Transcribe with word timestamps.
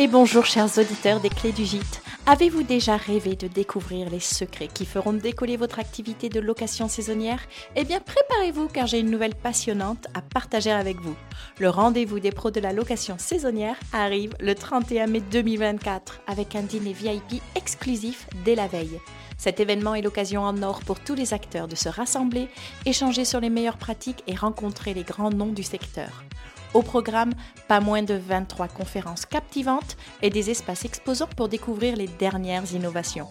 Et 0.00 0.08
bonjour 0.08 0.46
chers 0.46 0.78
auditeurs 0.78 1.20
des 1.20 1.28
clés 1.28 1.52
du 1.52 1.66
gîte. 1.66 2.00
Avez-vous 2.24 2.62
déjà 2.62 2.96
rêvé 2.96 3.36
de 3.36 3.48
découvrir 3.48 4.08
les 4.08 4.18
secrets 4.18 4.70
qui 4.72 4.86
feront 4.86 5.12
décoller 5.12 5.58
votre 5.58 5.78
activité 5.78 6.30
de 6.30 6.40
location 6.40 6.88
saisonnière? 6.88 7.42
Eh 7.76 7.84
bien 7.84 8.00
préparez-vous 8.00 8.68
car 8.68 8.86
j'ai 8.86 9.00
une 9.00 9.10
nouvelle 9.10 9.34
passionnante 9.34 10.06
à 10.14 10.22
partager 10.22 10.70
avec 10.70 10.98
vous. 11.02 11.14
Le 11.58 11.68
rendez-vous 11.68 12.18
des 12.18 12.32
pros 12.32 12.50
de 12.50 12.60
la 12.60 12.72
location 12.72 13.16
saisonnière 13.18 13.76
arrive 13.92 14.32
le 14.40 14.54
31 14.54 15.06
mai 15.06 15.20
2024 15.20 16.22
avec 16.26 16.56
un 16.56 16.62
dîner 16.62 16.94
VIP 16.94 17.42
exclusif 17.54 18.26
dès 18.42 18.54
la 18.54 18.68
veille. 18.68 18.98
Cet 19.36 19.60
événement 19.60 19.94
est 19.94 20.02
l'occasion 20.02 20.44
en 20.44 20.62
or 20.62 20.80
pour 20.80 20.98
tous 21.00 21.14
les 21.14 21.34
acteurs 21.34 21.68
de 21.68 21.76
se 21.76 21.90
rassembler, 21.90 22.48
échanger 22.86 23.26
sur 23.26 23.40
les 23.40 23.50
meilleures 23.50 23.76
pratiques 23.76 24.24
et 24.26 24.34
rencontrer 24.34 24.94
les 24.94 25.04
grands 25.04 25.30
noms 25.30 25.52
du 25.52 25.62
secteur. 25.62 26.24
Au 26.72 26.82
programme, 26.82 27.32
pas 27.68 27.80
moins 27.80 28.02
de 28.02 28.14
23 28.14 28.68
conférences 28.68 29.26
captivantes 29.26 29.96
et 30.22 30.30
des 30.30 30.50
espaces 30.50 30.84
exposants 30.84 31.28
pour 31.36 31.48
découvrir 31.48 31.96
les 31.96 32.06
dernières 32.06 32.72
innovations. 32.72 33.28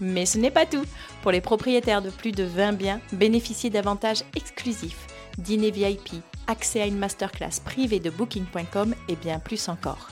Mais 0.00 0.26
ce 0.26 0.38
n'est 0.38 0.50
pas 0.50 0.66
tout. 0.66 0.84
Pour 1.22 1.32
les 1.32 1.40
propriétaires 1.40 2.02
de 2.02 2.10
plus 2.10 2.32
de 2.32 2.44
20 2.44 2.72
biens, 2.72 3.00
bénéficiez 3.12 3.70
d'avantages 3.70 4.24
exclusifs, 4.34 5.06
dîner 5.38 5.70
VIP, 5.70 6.22
accès 6.46 6.80
à 6.80 6.86
une 6.86 6.98
masterclass 6.98 7.60
privée 7.64 8.00
de 8.00 8.10
booking.com 8.10 8.94
et 9.08 9.16
bien 9.16 9.38
plus 9.38 9.68
encore. 9.68 10.08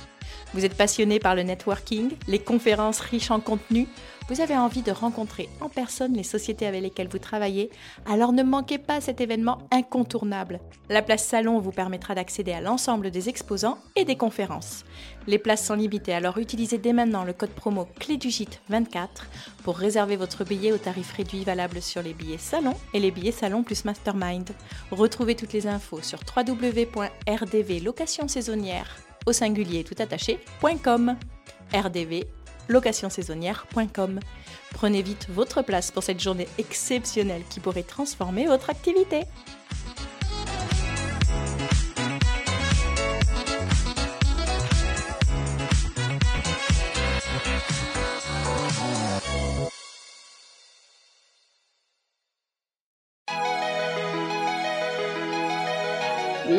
Vous 0.55 0.65
êtes 0.65 0.77
passionné 0.77 1.19
par 1.19 1.35
le 1.35 1.43
networking, 1.43 2.13
les 2.27 2.39
conférences 2.39 3.01
riches 3.01 3.31
en 3.31 3.41
contenu 3.41 3.87
vous 4.31 4.41
avez 4.41 4.57
envie 4.57 4.83
de 4.83 4.93
rencontrer 4.93 5.49
en 5.61 5.69
personne 5.69 6.15
les 6.15 6.23
sociétés 6.23 6.65
avec 6.65 6.83
lesquelles 6.83 7.09
vous 7.09 7.19
travaillez, 7.19 7.69
alors 8.07 8.33
ne 8.33 8.45
manquez 8.45 8.79
pas 8.79 9.01
cet 9.01 9.21
événement 9.21 9.59
incontournable. 9.73 10.61
La 10.89 11.03
place 11.03 11.25
salon 11.25 11.59
vous 11.59 11.73
permettra 11.73 12.15
d'accéder 12.15 12.53
à 12.53 12.61
l'ensemble 12.61 13.11
des 13.11 13.29
exposants 13.29 13.79
et 13.97 14.05
des 14.05 14.15
conférences. 14.15 14.85
Les 15.27 15.41
places 15.41 15.67
sont 15.67 15.75
limitées, 15.75 16.15
alors 16.15 16.39
utilisez 16.39 16.79
dès 16.79 16.93
maintenant 16.93 17.25
le 17.25 17.33
code 17.33 17.51
promo 17.51 17.89
clé 17.99 18.19
du 18.19 18.31
24 18.69 19.27
pour 19.65 19.77
réserver 19.77 20.15
votre 20.15 20.45
billet 20.45 20.71
au 20.71 20.79
tarif 20.79 21.13
réduit 21.13 21.43
valable 21.43 21.83
sur 21.83 22.01
les 22.01 22.15
billets 22.15 22.39
salon 22.39 22.75
et 22.95 23.01
les 23.01 23.11
billets 23.11 23.33
salon 23.33 23.65
plus 23.65 23.85
mastermind. 23.85 24.51
Retrouvez 24.93 25.35
toutes 25.35 25.53
les 25.53 25.67
infos 25.67 26.03
sur 26.03 26.21
www.rdvlocationsaisonnière 26.37 29.10
au 29.27 29.33
singulier 29.33 29.85
tout 29.85 29.97
attaché.com. 29.99 31.17
RDV 31.75 32.27
locationsaisonnière.com. 32.69 34.21
Prenez 34.73 35.03
vite 35.03 35.27
votre 35.29 35.63
place 35.63 35.91
pour 35.91 36.03
cette 36.03 36.21
journée 36.21 36.49
exceptionnelle 36.59 37.43
qui 37.51 37.61
pourrait 37.61 37.83
transformer 37.83 38.47
votre 38.47 38.71
activité. 38.71 39.25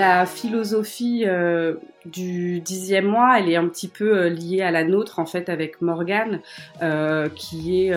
La 0.02 0.26
philosophie 0.26 1.26
euh, 1.28 1.76
du 2.06 2.60
dixième 2.60 3.06
mois, 3.06 3.38
elle 3.38 3.50
est 3.50 3.56
un 3.56 3.68
petit 3.68 3.88
peu 3.88 4.18
euh, 4.18 4.30
liée 4.30 4.64
à 4.64 4.72
la 4.72 4.84
nôtre 4.84 5.20
en 5.20 5.28
fait 5.28 5.48
avec 5.48 5.80
Morgane, 5.80 6.40
euh, 6.82 7.30
qui 7.30 7.86
est 7.86 7.94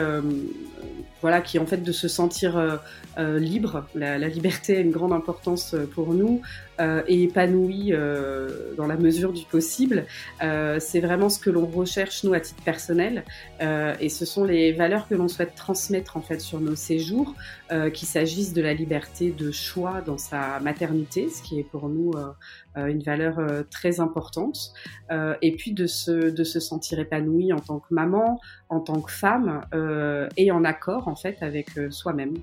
voilà, 1.25 1.41
qui 1.41 1.57
est 1.57 1.61
en 1.61 1.65
fait 1.65 1.83
de 1.83 1.91
se 1.91 2.07
sentir 2.07 2.81
libre. 3.17 3.87
La, 3.95 4.19
la, 4.19 4.29
liberté 4.29 4.77
a 4.77 4.81
une 4.81 4.91
grande 4.91 5.15
importance 5.15 5.75
pour 5.95 6.13
nous 6.13 6.43
et 6.79 7.23
épanoui 7.23 7.93
dans 8.77 8.87
la 8.87 8.97
mesure 8.97 9.33
du 9.33 9.47
possible. 9.47 10.05
C'est 10.41 11.01
vraiment 11.01 11.31
ce 11.31 11.39
que 11.39 11.49
l'on 11.49 11.65
recherche 11.65 12.25
nous 12.25 12.35
à 12.35 12.41
titre 12.41 12.63
personnel 12.63 13.25
et 13.61 14.09
ce 14.11 14.27
sont 14.27 14.45
les 14.45 14.73
valeurs 14.73 15.09
que 15.09 15.15
l'on 15.15 15.29
souhaite 15.29 15.55
transmettre 15.55 16.19
en 16.19 16.21
fait 16.21 16.43
sur 16.43 16.61
nos 16.61 16.75
séjours, 16.75 17.35
qu'il 17.71 18.07
s'agisse 18.07 18.53
de 18.53 18.61
la 18.61 18.75
liberté 18.75 19.31
de 19.31 19.51
choix 19.51 20.03
dans 20.03 20.19
sa 20.19 20.61
maternité, 20.61 21.31
ce 21.31 21.43
qui 21.43 21.59
est 21.59 21.65
pour 21.65 21.89
nous 21.89 22.13
euh, 22.77 22.87
une 22.87 23.03
valeur 23.03 23.39
euh, 23.39 23.63
très 23.71 24.01
importante, 24.01 24.73
euh, 25.13 25.37
et 25.43 25.55
puis 25.55 25.73
de 25.73 25.87
se, 25.87 26.11
de 26.11 26.45
se 26.45 26.59
sentir 26.59 26.99
épanouie 26.99 27.53
en 27.53 27.61
tant 27.61 27.79
que 27.79 27.95
maman, 27.95 28.41
en 28.69 28.81
tant 28.81 29.01
que 29.01 29.13
femme, 29.13 29.61
et 30.37 30.51
en 30.51 30.65
accord 30.65 31.07
fait 31.15 31.43
avec 31.43 31.71
soi-même. 31.91 32.39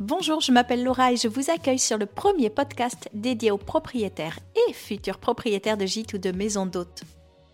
Bonjour, 0.00 0.40
je 0.40 0.50
m'appelle 0.50 0.82
Laura 0.82 1.12
et 1.12 1.16
je 1.16 1.28
vous 1.28 1.50
accueille 1.50 1.78
sur 1.78 1.98
le 1.98 2.06
premier 2.06 2.50
podcast 2.50 3.08
dédié 3.14 3.52
aux 3.52 3.58
propriétaires 3.58 4.38
et 4.68 4.72
futurs 4.72 5.18
propriétaires 5.18 5.76
de 5.76 5.86
gîtes 5.86 6.14
ou 6.14 6.18
de 6.18 6.32
maisons 6.32 6.66
d'hôtes. 6.66 7.04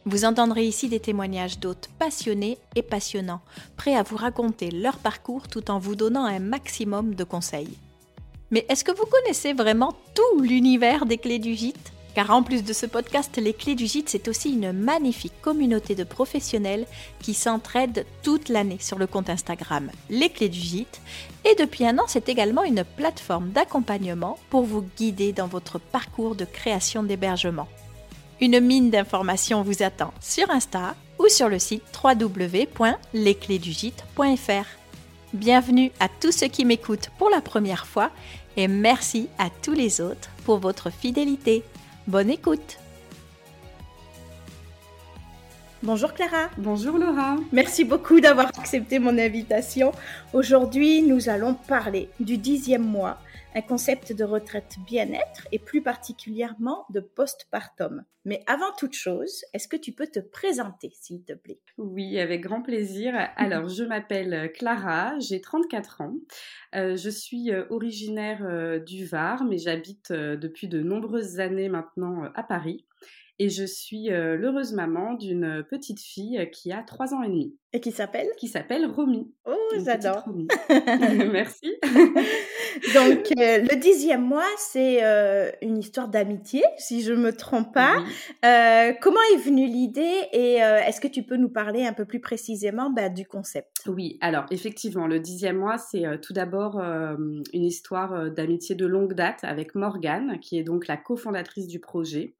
Vous 0.06 0.24
entendrez 0.24 0.64
ici 0.64 0.88
des 0.88 1.00
témoignages 1.00 1.58
d'hôtes 1.58 1.90
passionnés 1.98 2.56
et 2.74 2.82
passionnants, 2.82 3.42
prêts 3.76 3.94
à 3.94 4.02
vous 4.02 4.16
raconter 4.16 4.70
leur 4.70 4.96
parcours 4.96 5.48
tout 5.48 5.70
en 5.70 5.78
vous 5.78 5.94
donnant 5.94 6.24
un 6.24 6.38
maximum 6.38 7.14
de 7.14 7.24
conseils. 7.24 7.76
Mais 8.50 8.64
est-ce 8.70 8.84
que 8.84 8.92
vous 8.92 9.04
connaissez 9.06 9.52
vraiment 9.52 9.94
tout 10.14 10.40
l'univers 10.40 11.04
des 11.04 11.18
clés 11.18 11.38
du 11.38 11.54
gîte? 11.54 11.92
Car 12.14 12.30
en 12.30 12.42
plus 12.42 12.64
de 12.64 12.72
ce 12.72 12.86
podcast, 12.86 13.36
les 13.36 13.52
clés 13.52 13.74
du 13.74 13.86
gîte, 13.86 14.08
c'est 14.08 14.28
aussi 14.28 14.52
une 14.52 14.72
magnifique 14.72 15.38
communauté 15.42 15.94
de 15.94 16.04
professionnels 16.04 16.86
qui 17.20 17.34
s'entraident 17.34 18.06
toute 18.22 18.48
l'année 18.48 18.78
sur 18.80 18.98
le 18.98 19.06
compte 19.06 19.28
Instagram 19.30 19.90
Les 20.08 20.30
clés 20.30 20.48
du 20.48 20.60
gîte. 20.60 21.00
Et 21.44 21.54
depuis 21.54 21.86
un 21.86 21.98
an, 21.98 22.04
c'est 22.06 22.28
également 22.28 22.64
une 22.64 22.84
plateforme 22.84 23.50
d'accompagnement 23.50 24.38
pour 24.50 24.62
vous 24.62 24.84
guider 24.96 25.32
dans 25.32 25.46
votre 25.46 25.78
parcours 25.78 26.34
de 26.34 26.44
création 26.44 27.02
d'hébergement. 27.02 27.68
Une 28.40 28.60
mine 28.60 28.90
d'informations 28.90 29.62
vous 29.62 29.82
attend 29.82 30.12
sur 30.20 30.50
Insta 30.50 30.94
ou 31.18 31.28
sur 31.28 31.48
le 31.48 31.58
site 31.58 31.82
www.lesclésdugite.fr. 32.02 34.66
Bienvenue 35.32 35.92
à 36.00 36.08
tous 36.08 36.32
ceux 36.32 36.48
qui 36.48 36.64
m'écoutent 36.64 37.10
pour 37.18 37.30
la 37.30 37.40
première 37.40 37.86
fois 37.86 38.10
et 38.56 38.66
merci 38.66 39.28
à 39.38 39.48
tous 39.62 39.72
les 39.72 40.00
autres 40.00 40.28
pour 40.44 40.58
votre 40.58 40.90
fidélité. 40.90 41.62
Bonne 42.06 42.30
écoute 42.30 42.78
Bonjour 45.82 46.12
Clara. 46.12 46.50
Bonjour 46.58 46.98
Laura. 46.98 47.36
Merci 47.52 47.84
beaucoup 47.84 48.20
d'avoir 48.20 48.48
accepté 48.58 48.98
mon 48.98 49.16
invitation. 49.18 49.92
Aujourd'hui, 50.34 51.00
nous 51.00 51.30
allons 51.30 51.54
parler 51.54 52.10
du 52.20 52.36
dixième 52.36 52.84
mois 52.84 53.18
un 53.54 53.62
concept 53.62 54.12
de 54.12 54.24
retraite 54.24 54.76
bien-être 54.86 55.48
et 55.52 55.58
plus 55.58 55.82
particulièrement 55.82 56.86
de 56.90 57.00
postpartum. 57.00 58.04
Mais 58.24 58.42
avant 58.46 58.72
toute 58.78 58.92
chose, 58.92 59.44
est-ce 59.54 59.66
que 59.66 59.76
tu 59.76 59.92
peux 59.92 60.06
te 60.06 60.20
présenter, 60.20 60.90
s'il 60.94 61.24
te 61.24 61.32
plaît? 61.32 61.60
Oui, 61.78 62.18
avec 62.18 62.42
grand 62.42 62.62
plaisir. 62.62 63.14
Alors, 63.36 63.68
je 63.68 63.82
m'appelle 63.82 64.52
Clara, 64.52 65.18
j'ai 65.18 65.40
34 65.40 66.02
ans. 66.02 66.14
Euh, 66.74 66.96
je 66.96 67.10
suis 67.10 67.50
euh, 67.50 67.64
originaire 67.70 68.44
euh, 68.44 68.78
du 68.78 69.06
Var, 69.06 69.44
mais 69.44 69.58
j'habite 69.58 70.12
depuis 70.12 70.68
de 70.68 70.80
nombreuses 70.80 71.40
années 71.40 71.68
maintenant 71.68 72.24
à 72.34 72.42
Paris 72.42 72.84
et 73.40 73.48
je 73.48 73.64
suis 73.64 74.12
euh, 74.12 74.36
l'heureuse 74.36 74.74
maman 74.74 75.14
d'une 75.14 75.64
petite 75.70 75.98
fille 75.98 76.46
qui 76.52 76.72
a 76.72 76.82
3 76.82 77.14
ans 77.14 77.22
et 77.22 77.28
demi. 77.28 77.56
Et 77.72 77.80
qui 77.80 77.90
s'appelle? 77.90 78.26
Qui 78.36 78.48
s'appelle 78.48 78.84
Romy. 78.84 79.32
Oh, 79.46 79.56
j'adore. 79.82 80.24
Merci. 80.68 81.74
Donc, 82.94 83.32
euh, 83.38 83.60
le 83.62 83.80
dixième 83.80 84.20
mois, 84.20 84.44
c'est 84.58 85.02
euh, 85.02 85.50
une 85.62 85.78
histoire 85.78 86.08
d'amitié, 86.08 86.62
si 86.76 87.00
je 87.00 87.14
ne 87.14 87.20
me 87.20 87.32
trompe 87.32 87.72
pas. 87.72 88.04
comment 89.00 89.20
est 89.32 89.38
venue 89.38 89.66
l'idée 89.66 90.18
et 90.32 90.56
est-ce 90.56 91.00
que 91.00 91.08
tu 91.08 91.22
peux 91.22 91.36
nous 91.36 91.48
parler 91.48 91.86
un 91.86 91.94
peu 91.94 92.04
plus 92.04 92.20
précisément 92.20 92.90
bah, 92.90 93.08
du 93.08 93.24
concept? 93.24 93.84
Oui, 93.86 94.18
alors 94.20 94.44
effectivement, 94.50 95.06
le 95.06 95.18
dixième 95.18 95.56
mois, 95.56 95.78
c'est 95.78 96.04
tout 96.20 96.34
d'abord 96.34 96.78
une 96.78 97.64
histoire 97.64 98.30
d'amitié 98.30 98.74
de 98.74 98.84
longue 98.84 99.14
date 99.14 99.40
avec 99.44 99.74
Morgane, 99.74 100.38
qui 100.40 100.58
est 100.58 100.64
donc 100.64 100.88
la 100.88 100.98
cofondatrice 100.98 101.68
du 101.68 101.80
projet. 101.80 102.34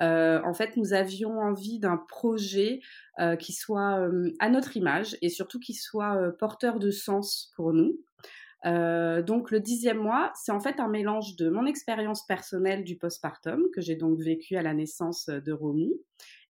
Euh, 0.00 0.40
en 0.44 0.54
fait, 0.54 0.76
nous 0.76 0.92
avions 0.92 1.40
envie 1.40 1.78
d'un 1.78 1.96
projet 1.96 2.80
euh, 3.18 3.36
qui 3.36 3.52
soit 3.52 4.00
euh, 4.00 4.32
à 4.38 4.48
notre 4.48 4.76
image 4.76 5.16
et 5.22 5.28
surtout 5.28 5.58
qui 5.58 5.74
soit 5.74 6.32
porteur 6.38 6.78
de 6.78 6.90
sens 6.90 7.52
pour 7.56 7.72
nous. 7.72 7.98
donc 8.64 9.50
le 9.50 9.60
dixième 9.60 9.98
mois, 9.98 10.32
c'est 10.34 10.52
en 10.52 10.60
fait 10.60 10.80
un 10.80 10.88
mélange 10.88 11.36
de 11.36 11.48
mon 11.48 11.66
expérience 11.66 12.26
personnelle 12.26 12.84
du 12.84 12.96
postpartum 12.96 13.62
que 13.74 13.80
j'ai 13.80 13.96
donc 13.96 14.18
vécu 14.20 14.56
à 14.56 14.62
la 14.62 14.74
naissance 14.74 15.26
de 15.26 15.52
Romy 15.52 15.92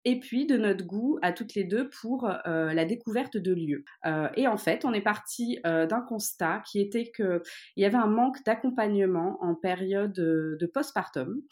et 0.07 0.19
puis 0.21 0.47
de 0.47 0.57
notre 0.57 0.87
goût 0.87 1.19
à 1.21 1.33
toutes 1.33 1.55
les 1.55 1.65
deux 1.65 1.91
pour 2.01 2.29
la 2.47 2.85
découverte 2.85 3.37
de 3.37 3.53
lieux. 3.53 3.85
et 4.37 4.47
en 4.47 4.57
fait, 4.57 4.85
on 4.85 4.95
est 4.95 5.03
parti 5.03 5.59
d'un 5.65 6.01
constat 6.01 6.63
qui 6.71 6.81
était 6.81 7.11
qu'il 7.11 7.41
y 7.77 7.85
avait 7.85 7.97
un 7.97 8.07
manque 8.07 8.43
d'accompagnement 8.45 9.37
en 9.43 9.55
période 9.55 10.13
de 10.13 10.71
postpartum. 10.73 11.43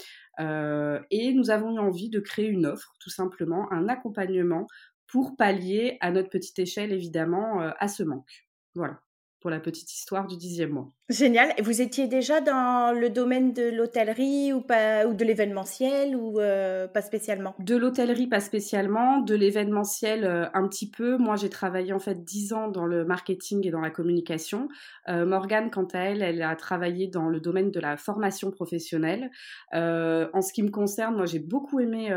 Euh, 0.41 1.01
et 1.11 1.33
nous 1.33 1.51
avons 1.51 1.77
eu 1.77 1.79
envie 1.79 2.11
de 2.11 2.21
créer 2.21 2.49
une 2.49 2.67
offre, 2.67 2.95
tout 3.01 3.11
simplement, 3.11 3.71
un 3.73 3.89
accompagnement 3.89 4.67
pour 5.07 5.37
pallier 5.37 5.99
à 6.01 6.11
notre 6.11 6.31
petite 6.31 6.59
échelle, 6.59 6.93
évidemment, 6.93 7.63
euh, 7.63 7.71
à 7.79 7.89
ce 7.89 8.03
manque. 8.03 8.49
Voilà, 8.75 9.01
pour 9.41 9.51
la 9.51 9.61
petite 9.61 9.93
histoire 9.93 10.27
du 10.27 10.37
dixième 10.37 10.71
mois. 10.71 10.93
Génial. 11.11 11.53
Vous 11.63 11.83
étiez 11.83 12.09
déjà 12.09 12.41
dans 12.41 12.99
le 12.99 13.11
domaine 13.11 13.53
de 13.53 13.65
l'hôtellerie 13.65 14.55
ou 14.55 14.63
pas 14.63 15.05
ou 15.07 15.13
de 15.13 15.23
l'événementiel 15.23 16.17
ou 16.17 16.41
euh, 16.41 16.89
pas 16.89 17.03
spécialement? 17.03 17.55
De 17.59 17.77
l'hôtellerie 17.77 18.27
pas 18.27 18.41
spécialement, 18.41 19.21
de 19.21 19.35
l'événementiel 19.35 20.25
euh, 20.25 20.47
un 20.55 20.67
petit 20.67 20.91
peu. 20.91 21.19
Moi, 21.19 21.37
j'ai 21.37 21.51
travaillé 21.51 21.93
en 21.93 21.99
fait 21.99 22.25
dix 22.25 22.55
ans 22.55 22.69
dans 22.69 22.87
le 22.87 23.05
marketing 23.05 23.67
et 23.67 23.71
dans 23.71 23.83
la 23.83 23.91
communication. 23.91 24.69
Euh, 25.11 25.27
Morgane, 25.27 25.71
quant 25.71 25.87
à 25.93 25.99
elle, 25.99 26.23
elle 26.23 26.41
a 26.41 26.57
travaillé 26.57 27.07
dans 27.07 27.29
le 27.29 27.39
domaine 27.39 27.71
de 27.71 27.81
la 27.81 27.99
formation 27.99 28.51
professionnelle. 28.51 29.31
en 29.75 30.41
ce 30.41 30.55
qui 30.55 30.63
me 30.63 30.71
concerne, 30.71 31.17
moi, 31.17 31.27
j'ai 31.27 31.39
beaucoup 31.39 31.81
aimé 31.81 32.09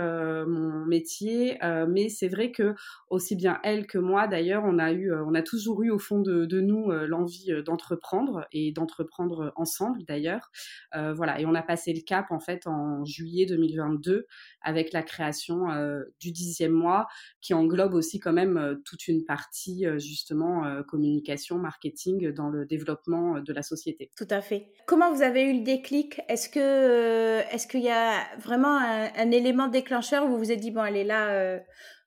mon 0.48 0.86
métier, 0.86 1.60
mais 1.90 2.08
c'est 2.08 2.30
vrai 2.30 2.52
que 2.52 2.74
aussi 3.10 3.36
bien 3.36 3.60
elle 3.64 3.86
que 3.86 3.98
moi, 3.98 4.28
d'ailleurs, 4.28 4.64
on 4.66 4.80
a 4.80 4.94
eu, 4.94 5.14
on 5.14 5.34
a 5.34 5.42
toujours 5.42 5.84
eu 5.84 5.92
au 5.92 6.00
fond 6.00 6.20
de, 6.22 6.46
de 6.46 6.62
nous 6.62 6.90
l'envie 6.90 7.52
d'entreprendre 7.66 8.48
et 8.54 8.72
d'entreprendre 8.78 9.52
ensemble 9.56 10.04
d'ailleurs. 10.06 10.52
Euh, 10.96 11.14
voilà, 11.14 11.40
et 11.40 11.46
on 11.46 11.56
a 11.56 11.62
passé 11.62 11.94
le 11.94 12.02
cap 12.02 12.32
en 12.32 12.40
fait 12.40 12.68
en 12.68 13.04
juillet 13.06 13.46
2022 13.46 14.26
avec 14.62 14.94
la 14.94 15.04
création 15.04 15.70
euh, 15.72 16.04
du 16.22 16.32
dixième 16.32 16.72
mois 16.72 17.08
qui 17.42 17.54
englobe 17.54 17.94
aussi 17.94 18.20
quand 18.20 18.34
même 18.34 18.58
euh, 18.58 18.76
toute 18.86 19.08
une 19.08 19.26
partie 19.26 19.86
justement 19.98 20.64
communication, 20.88 21.58
marketing 21.58 22.32
dans 22.32 22.50
le 22.50 22.66
développement 22.66 23.40
de 23.40 23.54
la 23.54 23.62
société. 23.62 24.12
Tout 24.16 24.28
à 24.30 24.42
fait. 24.42 24.72
Comment 24.86 25.14
vous 25.14 25.22
avez 25.22 25.44
eu 25.44 25.58
le 25.58 25.64
déclic? 25.64 26.22
Est-ce 26.30 26.50
que 26.50 27.40
est-ce 27.54 27.68
qu'il 27.68 27.82
y 27.82 27.90
a 27.90 28.24
vraiment 28.40 28.78
un, 28.78 29.32
élément 29.32 29.68
déclencheur 29.68 30.26
où 30.26 30.30
vous 30.30 30.38
vous 30.38 30.52
êtes 30.52 30.60
dit 30.60 30.72
bon 30.72 30.84
elle 30.86 30.98
est 30.98 31.04
là 31.04 31.60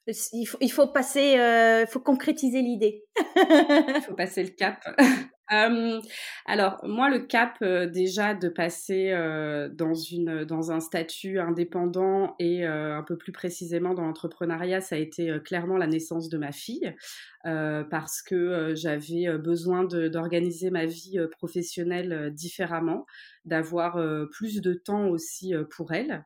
il 0.07 0.47
faut, 0.47 0.59
il 0.61 0.71
faut 0.71 0.89
passer, 0.89 1.35
il 1.37 1.87
faut 1.91 2.01
concrétiser 2.01 2.63
l'idée? 2.63 3.05
il 3.37 4.03
faut 4.07 4.15
passer 4.15 4.43
le 4.43 4.51
cap. 4.51 4.79
Euh, 5.53 6.01
alors 6.47 6.79
moi 6.85 7.11
le 7.11 7.19
cap 7.19 7.57
euh, 7.63 7.87
déjà 7.89 8.35
de 8.35 8.49
passer 8.49 9.11
euh, 9.11 9.69
dans 9.69 9.95
une 9.95 10.45
dans 10.45 10.71
un 10.71 10.79
statut 10.79 11.41
indépendant 11.41 12.37
et 12.39 12.65
un 12.65 13.03
peu 13.03 13.17
plus 13.17 13.33
précisément 13.33 13.95
dans 13.95 14.03
l'entrepreneuriat, 14.03 14.81
ça 14.81 14.95
a 14.97 14.99
été 14.99 15.39
clairement 15.45 15.77
la 15.77 15.87
naissance 15.87 16.29
de 16.29 16.39
ma 16.39 16.53
fille 16.53 16.95
parce 17.43 18.23
que 18.23 18.75
j'avais 18.75 19.39
besoin 19.39 19.85
d'organiser 19.85 20.71
ma 20.71 20.85
vie 20.85 21.19
professionnelle 21.39 22.33
différemment 22.35 23.07
d'avoir 23.45 23.99
plus 24.31 24.61
de 24.61 24.75
temps 24.75 25.09
aussi 25.09 25.55
pour 25.71 25.93
elle. 25.93 26.25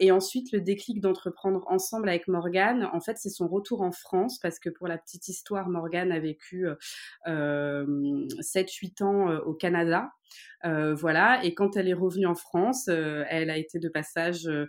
et 0.00 0.10
ensuite, 0.10 0.52
le 0.52 0.60
déclic 0.60 1.00
d'entreprendre 1.00 1.64
ensemble 1.68 2.08
avec 2.08 2.28
Morgane, 2.28 2.88
en 2.92 3.00
fait, 3.00 3.16
c'est 3.18 3.30
son 3.30 3.48
retour 3.48 3.82
en 3.82 3.92
France, 3.92 4.38
parce 4.40 4.58
que 4.58 4.68
pour 4.68 4.88
la 4.88 4.98
petite 4.98 5.28
histoire, 5.28 5.68
Morgane 5.68 6.12
a 6.12 6.18
vécu 6.18 6.66
7-8 7.26 9.02
ans 9.02 9.36
au 9.38 9.54
Canada. 9.54 10.10
Euh, 10.64 10.94
voilà. 10.94 11.44
Et 11.44 11.54
quand 11.54 11.76
elle 11.76 11.88
est 11.88 11.94
revenue 11.94 12.26
en 12.26 12.34
France, 12.34 12.86
euh, 12.88 13.24
elle 13.28 13.50
a 13.50 13.56
été 13.56 13.78
de 13.78 13.88
passage 13.88 14.46
euh, 14.46 14.66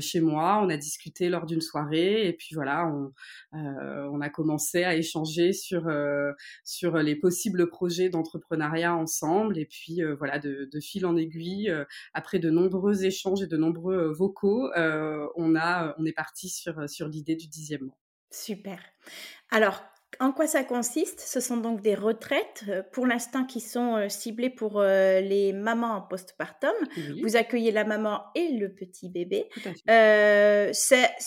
chez 0.00 0.20
moi. 0.20 0.60
On 0.62 0.68
a 0.68 0.76
discuté 0.76 1.28
lors 1.28 1.46
d'une 1.46 1.60
soirée 1.60 2.28
et 2.28 2.32
puis 2.32 2.54
voilà, 2.54 2.86
on, 3.52 4.20
a 4.20 4.30
commencé 4.30 4.82
à 4.82 4.96
échanger 4.96 5.52
sur 5.52 5.88
sur 6.64 6.98
les 6.98 7.14
possibles 7.14 7.68
projets 7.68 8.08
d'entrepreneuriat 8.08 8.94
ensemble. 8.94 9.58
Et 9.58 9.64
puis 9.64 10.00
voilà, 10.18 10.38
de, 10.38 10.68
de, 10.70 10.80
fil 10.80 11.06
en 11.06 11.16
aiguille, 11.16 11.72
après 12.14 12.38
de 12.40 12.50
nombreux 12.50 13.04
échanges 13.04 13.42
et 13.42 13.46
de 13.46 13.56
nombreux 13.56 14.12
vocaux, 14.12 14.70
on 14.74 15.54
a 15.56 15.94
on 15.98 16.04
est 16.04 16.12
parti 16.12 16.48
sur 16.48 16.88
sur 16.88 17.06
l'idée 17.08 17.36
du 17.36 17.46
dixième 17.46 17.84
mois. 17.84 17.98
Super. 18.30 18.80
Alors, 19.50 19.82
en 20.20 20.32
quoi 20.32 20.46
ça 20.46 20.64
consiste? 20.64 21.20
Ce 21.20 21.40
sont 21.40 21.58
donc 21.58 21.80
des 21.80 21.94
retraites, 21.94 22.64
euh, 22.68 22.82
pour 22.92 23.06
l'instant, 23.06 23.44
qui 23.44 23.60
sont 23.60 23.96
euh, 23.96 24.08
ciblées 24.08 24.50
pour 24.50 24.80
euh, 24.80 25.20
les 25.20 25.52
mamans 25.52 25.94
en 25.94 26.02
postpartum. 26.02 26.72
Vous 27.22 27.36
accueillez 27.36 27.70
la 27.70 27.84
maman 27.84 28.22
et 28.34 28.48
le 28.48 28.72
petit 28.72 29.08
bébé. 29.08 29.48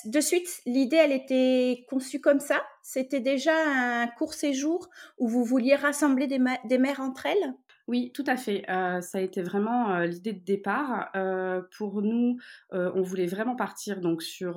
de 0.05 0.21
suite, 0.21 0.47
l'idée, 0.65 0.97
elle 0.97 1.11
était 1.11 1.85
conçue 1.89 2.19
comme 2.19 2.39
ça. 2.39 2.61
C'était 2.81 3.19
déjà 3.19 3.53
un 3.53 4.07
court 4.07 4.33
séjour 4.33 4.89
où 5.17 5.27
vous 5.27 5.43
vouliez 5.43 5.75
rassembler 5.75 6.27
des 6.27 6.77
mères 6.77 6.99
entre 6.99 7.27
elles 7.27 7.53
oui, 7.91 8.09
tout 8.13 8.23
à 8.25 8.37
fait. 8.37 8.63
Euh, 8.69 9.01
ça 9.01 9.17
a 9.17 9.21
été 9.21 9.41
vraiment 9.41 9.91
euh, 9.91 10.05
l'idée 10.05 10.31
de 10.31 10.45
départ. 10.45 11.09
Euh, 11.13 11.61
pour 11.77 12.01
nous, 12.01 12.37
on 12.71 13.01
voulait 13.01 13.25
vraiment 13.25 13.57
partir 13.57 13.99
donc 13.99 14.23
sur 14.23 14.53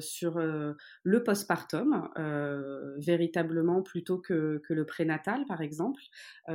sur 0.00 0.38
le 0.38 1.22
postpartum, 1.22 2.08
véritablement 2.98 3.82
plutôt 3.82 4.18
que, 4.18 4.60
le 4.68 4.84
prénatal, 4.84 5.44
par 5.46 5.60
exemple, 5.60 6.02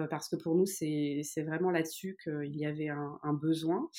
parce 0.10 0.28
que 0.28 0.36
pour 0.36 0.56
nous 0.56 0.66
c'est 0.66 1.24
vraiment 1.46 1.72
là-dessus 1.72 2.18
qu'il 2.22 2.58
y 2.58 2.66
avait 2.66 2.90
un, 2.90 3.20
un 3.24 3.34
besoin. 3.34 3.90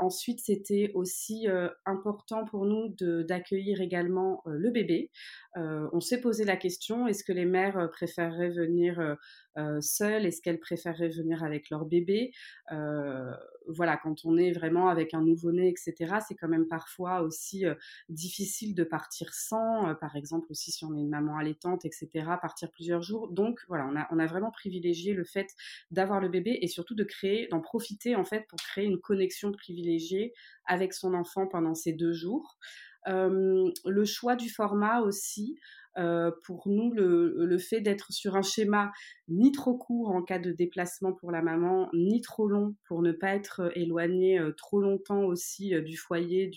ensuite, 0.00 0.40
c'était 0.40 0.92
aussi 0.94 1.46
important 1.84 2.46
pour 2.46 2.64
nous 2.64 2.94
d'accueillir 3.24 3.82
également 3.82 4.42
le 4.46 4.70
bébé. 4.70 5.10
on 5.56 6.00
s'est 6.00 6.20
posé 6.20 6.44
la 6.44 6.56
question 6.56 7.06
est-ce 7.06 7.22
que 7.22 7.32
les 7.32 7.46
mères 7.46 7.90
préféreraient 7.92 8.50
venir 8.50 9.16
euh, 9.58 9.80
Est-ce 10.26 10.40
qu'elles 10.40 10.60
préféreraient 10.60 11.08
venir 11.08 11.44
avec 11.44 11.70
leur 11.70 11.84
bébé 11.84 12.32
euh, 12.72 13.32
Voilà, 13.68 13.96
quand 13.96 14.24
on 14.24 14.36
est 14.36 14.52
vraiment 14.52 14.88
avec 14.88 15.14
un 15.14 15.22
nouveau-né, 15.22 15.68
etc., 15.68 16.16
c'est 16.26 16.34
quand 16.34 16.48
même 16.48 16.66
parfois 16.66 17.22
aussi 17.22 17.66
euh, 17.66 17.74
difficile 18.08 18.74
de 18.74 18.84
partir 18.84 19.32
sans, 19.32 19.94
par 19.96 20.16
exemple 20.16 20.46
aussi 20.50 20.72
si 20.72 20.84
on 20.84 20.94
est 20.94 21.00
une 21.00 21.10
maman 21.10 21.36
allaitante, 21.36 21.84
etc., 21.84 22.08
partir 22.40 22.70
plusieurs 22.70 23.02
jours. 23.02 23.28
Donc 23.28 23.60
voilà, 23.68 23.88
on 23.90 23.96
a, 23.96 24.08
on 24.10 24.18
a 24.18 24.26
vraiment 24.26 24.50
privilégié 24.50 25.14
le 25.14 25.24
fait 25.24 25.48
d'avoir 25.90 26.20
le 26.20 26.28
bébé 26.28 26.58
et 26.60 26.66
surtout 26.66 26.94
de 26.94 27.04
créer, 27.04 27.48
d'en 27.48 27.60
profiter 27.60 28.16
en 28.16 28.24
fait 28.24 28.46
pour 28.48 28.58
créer 28.58 28.84
une 28.84 29.00
connexion 29.00 29.52
privilégiée 29.52 30.32
avec 30.66 30.92
son 30.92 31.14
enfant 31.14 31.46
pendant 31.46 31.74
ces 31.74 31.92
deux 31.92 32.12
jours. 32.12 32.58
le 33.06 34.04
choix 34.04 34.36
du 34.36 34.48
format 34.48 35.00
aussi, 35.00 35.58
euh, 35.98 36.30
pour 36.44 36.68
nous, 36.68 36.90
le, 36.92 37.58
fait 37.58 37.80
d'être 37.80 38.12
sur 38.12 38.34
un 38.34 38.42
schéma 38.42 38.92
ni 39.28 39.52
trop 39.52 39.76
court 39.76 40.10
en 40.10 40.22
cas 40.22 40.38
de 40.38 40.50
déplacement 40.50 41.12
pour 41.12 41.30
la 41.30 41.42
maman, 41.42 41.90
ni 41.92 42.20
trop 42.20 42.48
long 42.48 42.74
pour 42.88 43.02
ne 43.02 43.12
pas 43.12 43.34
être 43.34 43.70
éloigné 43.76 44.38
euh, 44.38 44.52
trop 44.52 44.80
longtemps 44.80 45.22
aussi 45.24 45.74
euh, 45.74 45.82
du 45.82 45.96
foyer 45.96 46.50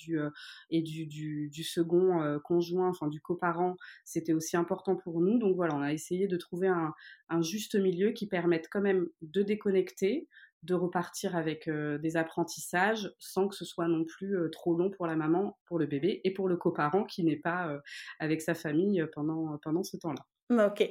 et 0.70 0.82
du, 0.82 1.64
second 1.64 2.40
conjoint, 2.44 2.90
enfin 2.90 3.08
du 3.08 3.20
coparent, 3.20 3.76
c'était 4.04 4.34
aussi 4.34 4.56
important 4.58 4.96
pour 4.96 5.22
nous. 5.22 5.38
Donc 5.38 5.56
voilà, 5.56 5.76
on 5.76 5.82
a 5.82 5.94
essayé 5.94 6.28
de 6.28 6.38
trouver 6.38 6.68
un 6.68 7.42
juste 7.42 7.76
milieu 7.76 8.12
qui 8.12 8.28
permette 8.28 8.68
quand 8.72 8.82
même 8.82 9.08
de 9.22 9.42
déconnecter, 9.42 10.28
de 10.66 10.74
repartir 10.74 11.36
avec 11.36 11.68
euh, 11.68 11.98
des 12.00 12.18
apprentissages 12.18 13.14
sans 13.20 13.48
que 13.48 13.56
ce 13.56 13.66
soit 13.66 13.88
non 13.88 14.04
plus 14.04 14.36
euh, 14.36 14.50
trop 14.50 14.76
long 14.76 14.90
pour 14.90 15.06
la 15.06 15.16
maman, 15.16 15.58
pour 15.66 15.78
le 15.80 15.86
bébé 15.86 16.22
et 16.24 16.34
pour 16.34 16.50
le 16.50 16.58
coparent 16.58 17.06
qui 17.06 17.24
n'est 17.24 17.36
pas 17.36 17.68
euh, 17.70 17.80
avec 18.20 18.42
sa 18.42 18.56
famille 18.56 19.06
pendant, 19.14 19.58
pendant 19.62 19.84
ce 19.84 19.98
temps-là. 19.98 20.66
Ok. 20.66 20.90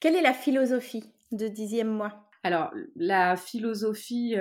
Quelle 0.00 0.16
est 0.16 0.22
la 0.22 0.32
philosophie 0.32 1.04
de 1.32 1.48
dixième 1.48 1.88
mois? 1.88 2.26
Alors, 2.42 2.72
la 2.96 3.36
philosophie 3.36 4.34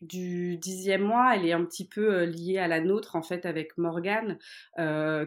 du 0.00 0.58
dixième 0.58 1.02
mois, 1.02 1.34
elle 1.34 1.44
est 1.44 1.52
un 1.52 1.64
petit 1.64 1.88
peu 1.88 2.22
liée 2.22 2.58
à 2.58 2.68
la 2.68 2.80
nôtre, 2.80 3.16
en 3.16 3.22
fait, 3.22 3.44
avec 3.46 3.76
Morgane, 3.78 4.38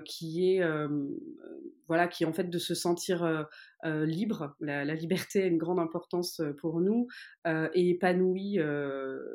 qui 0.05 0.55
est, 0.55 0.63
voilà, 1.87 2.07
qui 2.07 2.23
est 2.23 2.25
en 2.25 2.31
fait 2.31 2.49
de 2.49 2.57
se 2.57 2.73
sentir 2.73 3.47
euh, 3.85 4.05
libre. 4.05 4.55
La, 4.59 4.83
liberté 4.83 5.43
a 5.43 5.45
une 5.45 5.57
grande 5.57 5.79
importance 5.79 6.41
euh, 6.41 6.53
pour 6.53 6.81
nous 6.81 7.07
euh, 7.47 7.69
et 7.73 7.91
épanouie 7.91 8.57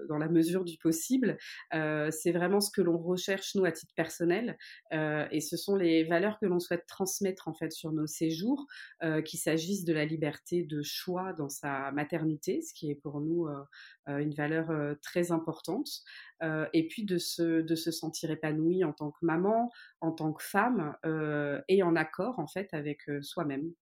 dans 0.08 0.18
la 0.18 0.28
mesure 0.28 0.64
du 0.64 0.76
possible. 0.78 1.38
c'est 1.72 2.32
vraiment 2.32 2.60
ce 2.60 2.70
que 2.70 2.82
l'on 2.82 2.98
recherche 2.98 3.54
nous 3.54 3.64
à 3.64 3.72
titre 3.72 3.94
personnel 3.94 4.56
et 4.92 5.40
ce 5.40 5.56
sont 5.56 5.76
les 5.76 6.04
valeurs 6.04 6.38
que 6.38 6.46
l'on 6.46 6.60
souhaite 6.60 6.86
transmettre 6.86 7.48
en 7.48 7.54
fait 7.54 7.72
sur 7.72 7.92
nos 7.92 8.06
séjours, 8.06 8.66
qu'il 9.24 9.38
s'agisse 9.38 9.84
de 9.84 9.92
la 9.92 10.04
liberté 10.04 10.62
de 10.64 10.82
choix 10.82 11.32
dans 11.32 11.48
sa 11.48 11.90
maternité, 11.92 12.60
ce 12.62 12.74
qui 12.74 12.90
est 12.90 12.94
pour 12.94 13.20
nous 13.20 13.48
une 14.06 14.34
valeur 14.34 14.96
très 15.00 15.32
importante, 15.32 15.88
et 16.72 16.86
puis 16.88 17.04
de 17.04 17.18
se, 17.18 17.62
de 17.62 17.74
se 17.74 17.90
sentir 17.90 18.30
épanouie 18.30 18.84
en 18.84 18.92
tant 18.92 19.10
que 19.10 19.24
maman, 19.24 19.70
en 20.00 20.12
tant 20.12 20.32
que 20.32 20.42
femme, 20.42 20.96
et 21.68 21.82
en 21.82 21.96
accord 21.96 22.38
en 22.38 22.46
fait 22.46 22.68
avec 22.72 23.02
soi-même. 23.22 23.72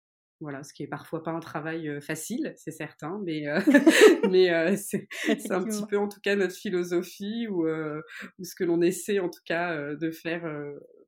Voilà, 0.43 0.63
ce 0.65 0.75
qui 0.75 0.83
est 0.83 0.89
parfois 0.89 1.23
pas 1.23 1.31
un 1.31 1.41
travail 1.41 2.01
facile, 2.01 2.53
c'est 2.57 2.73
certain, 2.73 3.21
mais, 3.25 3.45
mais 4.31 4.77
c'est 4.77 5.07
un 5.51 5.63
petit 5.63 5.87
peu 5.89 5.97
en 5.97 6.09
tout 6.09 6.21
cas 6.21 6.37
notre 6.37 6.55
philosophie 6.55 7.47
ou, 7.49 7.67
ou 7.67 8.45
ce 8.45 8.55
que 8.55 8.65
l'on 8.65 8.83
essaie 8.83 9.21
en 9.21 9.29
tout 9.29 9.43
cas 9.45 9.95
de 9.95 10.11
faire 10.11 10.45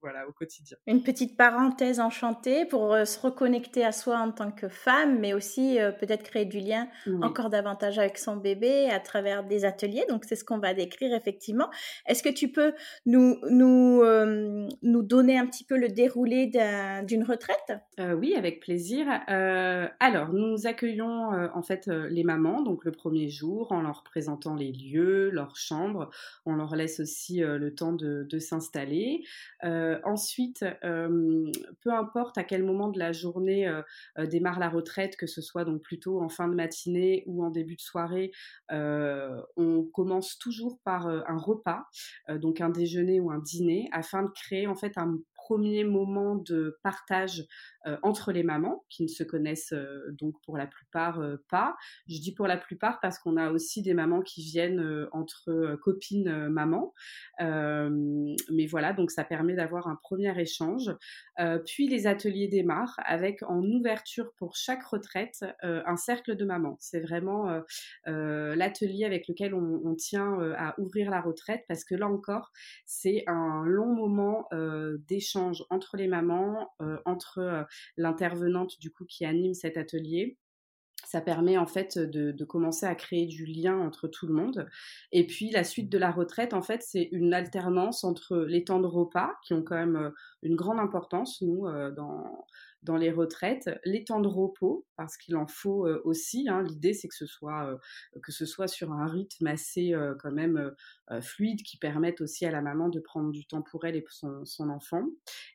voilà, 0.04 0.28
au 0.28 0.32
quotidien. 0.32 0.76
Une 0.86 1.02
petite 1.02 1.34
parenthèse 1.34 1.98
enchantée 1.98 2.66
pour 2.66 2.94
se 3.06 3.18
reconnecter 3.18 3.82
à 3.86 3.90
soi 3.90 4.18
en 4.18 4.32
tant 4.32 4.50
que 4.50 4.68
femme, 4.68 5.18
mais 5.18 5.32
aussi 5.32 5.78
peut-être 5.98 6.22
créer 6.22 6.44
du 6.44 6.60
lien 6.60 6.88
encore 7.22 7.48
davantage 7.48 7.98
avec 7.98 8.18
son 8.18 8.36
bébé 8.36 8.90
à 8.90 9.00
travers 9.00 9.44
des 9.44 9.64
ateliers. 9.64 10.04
Donc, 10.10 10.26
c'est 10.26 10.36
ce 10.36 10.44
qu'on 10.44 10.58
va 10.58 10.74
décrire 10.74 11.14
effectivement. 11.14 11.70
Est-ce 12.06 12.22
que 12.22 12.28
tu 12.28 12.52
peux 12.52 12.74
nous, 13.06 13.38
nous, 13.48 14.02
nous 14.82 15.02
donner 15.02 15.38
un 15.38 15.46
petit 15.46 15.64
peu 15.64 15.78
le 15.78 15.88
déroulé 15.88 16.52
d'une 17.06 17.24
retraite? 17.24 17.72
Oui, 17.98 18.34
avec 18.36 18.60
plaisir. 18.60 19.06
alors, 19.26 20.34
nous 20.34 20.66
accueillons 20.66 21.30
en 21.54 21.62
fait 21.62 21.86
les 21.86 22.24
mamans, 22.24 22.60
donc 22.60 22.84
le 22.84 22.92
premier 22.92 23.30
jour, 23.30 23.72
en 23.72 23.80
leur 23.80 24.02
présentant 24.02 24.54
les 24.54 24.72
lieux, 24.72 25.30
leurs 25.30 25.56
chambres. 25.56 26.10
On 26.44 26.56
leur 26.56 26.76
laisse 26.76 27.00
aussi 27.00 27.40
le 27.40 27.74
temps 27.74 27.94
de, 27.94 28.26
de 28.28 28.38
s'installer. 28.38 29.24
Ensuite, 30.04 30.64
peu 30.82 31.92
importe 31.92 32.38
à 32.38 32.44
quel 32.44 32.64
moment 32.64 32.88
de 32.88 32.98
la 32.98 33.12
journée 33.12 33.70
démarre 34.18 34.58
la 34.58 34.68
retraite, 34.68 35.16
que 35.16 35.26
ce 35.26 35.40
soit 35.40 35.64
donc 35.64 35.82
plutôt 35.82 36.20
en 36.20 36.28
fin 36.28 36.48
de 36.48 36.54
matinée 36.54 37.22
ou 37.26 37.44
en 37.44 37.50
début 37.50 37.76
de 37.76 37.80
soirée, 37.80 38.32
on 38.70 39.84
commence 39.92 40.38
toujours 40.38 40.78
par 40.84 41.06
un 41.06 41.38
repas, 41.38 41.84
donc 42.28 42.60
un 42.60 42.70
déjeuner 42.70 43.20
ou 43.20 43.30
un 43.30 43.38
dîner, 43.38 43.88
afin 43.92 44.22
de 44.22 44.30
créer 44.30 44.66
en 44.66 44.74
fait 44.74 44.98
un 44.98 45.18
premier 45.44 45.84
moment 45.84 46.36
de 46.36 46.78
partage 46.82 47.46
euh, 47.86 47.98
entre 48.02 48.32
les 48.32 48.42
mamans 48.42 48.84
qui 48.88 49.02
ne 49.02 49.08
se 49.08 49.22
connaissent 49.22 49.74
euh, 49.74 50.10
donc 50.12 50.34
pour 50.42 50.56
la 50.56 50.66
plupart 50.66 51.20
euh, 51.20 51.36
pas. 51.50 51.76
Je 52.08 52.18
dis 52.18 52.32
pour 52.32 52.46
la 52.46 52.56
plupart 52.56 52.98
parce 53.00 53.18
qu'on 53.18 53.36
a 53.36 53.50
aussi 53.50 53.82
des 53.82 53.92
mamans 53.92 54.22
qui 54.22 54.42
viennent 54.42 55.06
entre 55.12 55.76
copines 55.82 56.48
mamans. 56.48 56.94
mais 57.40 58.66
voilà, 58.66 58.92
donc 58.92 59.10
ça 59.10 59.24
permet 59.24 59.54
d'avoir 59.54 59.88
un 59.88 59.96
premier 59.96 60.38
échange. 60.38 60.90
puis 61.66 61.88
les 61.88 62.06
ateliers 62.06 62.48
démarrent 62.48 62.98
avec 63.04 63.42
en 63.42 63.62
ouverture 63.62 64.32
pour 64.36 64.56
chaque 64.56 64.84
retraite 64.84 65.44
un 65.62 65.96
cercle 65.96 66.36
de 66.36 66.44
mamans. 66.44 66.76
C'est 66.80 67.00
vraiment 67.00 67.62
l'atelier 68.06 69.04
avec 69.04 69.28
lequel 69.28 69.54
on, 69.54 69.80
on 69.84 69.94
tient 69.94 70.38
à 70.56 70.78
ouvrir 70.78 71.10
la 71.10 71.20
retraite 71.20 71.64
parce 71.68 71.84
que 71.84 71.94
là 71.94 72.08
encore, 72.08 72.52
c'est 72.86 73.24
un 73.26 73.64
long 73.64 73.94
moment 73.94 74.48
d'échange 75.08 75.33
entre 75.36 75.96
les 75.96 76.08
mamans, 76.08 76.74
entre 77.04 77.66
l'intervenante 77.96 78.78
du 78.80 78.90
coup 78.90 79.04
qui 79.04 79.24
anime 79.24 79.54
cet 79.54 79.76
atelier 79.76 80.38
ça 81.06 81.20
permet 81.20 81.58
en 81.58 81.66
fait 81.66 81.98
de, 81.98 82.44
commencer 82.44 82.86
à 82.86 82.94
créer 82.94 83.26
du 83.26 83.46
lien 83.46 83.78
entre 83.78 84.06
tout 84.08 84.26
le 84.26 84.34
monde. 84.34 84.68
Et 85.12 85.26
puis 85.26 85.50
la 85.50 85.64
suite 85.64 85.90
de 85.90 85.98
la 85.98 86.10
retraite, 86.10 86.54
en 86.54 86.62
fait, 86.62 86.82
c'est 86.82 87.08
une 87.12 87.34
alternance 87.34 88.04
entre 88.04 88.36
les 88.36 88.64
temps 88.64 88.80
de 88.80 88.86
repas, 88.86 89.32
qui 89.44 89.54
ont 89.54 89.62
quand 89.62 89.76
même 89.76 89.96
euh, 89.96 90.10
une 90.42 90.56
grande 90.56 90.78
importance, 90.78 91.40
nous, 91.42 91.66
euh, 91.66 91.90
dans, 91.90 92.46
dans 92.82 92.96
les 92.96 93.10
retraites, 93.10 93.70
les 93.84 94.04
temps 94.04 94.20
de 94.20 94.28
repos, 94.28 94.86
parce 94.96 95.16
qu'il 95.16 95.36
en 95.36 95.46
faut 95.46 95.86
euh, 95.86 96.02
aussi. 96.04 96.48
Hein. 96.48 96.62
L'idée, 96.62 96.92
c'est 96.92 97.08
que 97.08 97.14
ce 97.14 97.26
soit 97.26 97.78
que 98.22 98.32
ce 98.32 98.46
soit 98.46 98.68
sur 98.68 98.92
un 98.92 99.06
rythme 99.06 99.46
assez 99.46 99.94
quand 100.20 100.32
même 100.32 100.72
fluide, 101.22 101.62
qui 101.62 101.78
permette 101.78 102.20
aussi 102.20 102.44
à 102.46 102.50
la 102.50 102.60
maman 102.60 102.88
de 102.88 103.00
prendre 103.00 103.30
du 103.32 103.46
temps 103.46 103.62
pour 103.62 103.84
elle 103.84 103.96
et 103.96 104.02
pour 104.02 104.12
son, 104.12 104.44
son 104.44 104.68
enfant. 104.68 105.04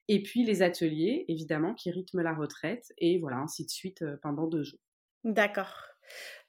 Et 0.08 0.24
puis 0.24 0.44
les 0.44 0.62
ateliers, 0.62 1.25
évidemment, 1.27 1.74
qui 1.74 1.91
rythment 1.91 2.22
la 2.22 2.34
retraite, 2.34 2.91
et 2.98 3.20
voilà, 3.20 3.38
ainsi 3.38 3.65
de 3.65 3.70
suite 3.70 4.03
pendant 4.22 4.48
deux 4.48 4.63
jours. 4.63 4.88
D'accord. 5.23 5.73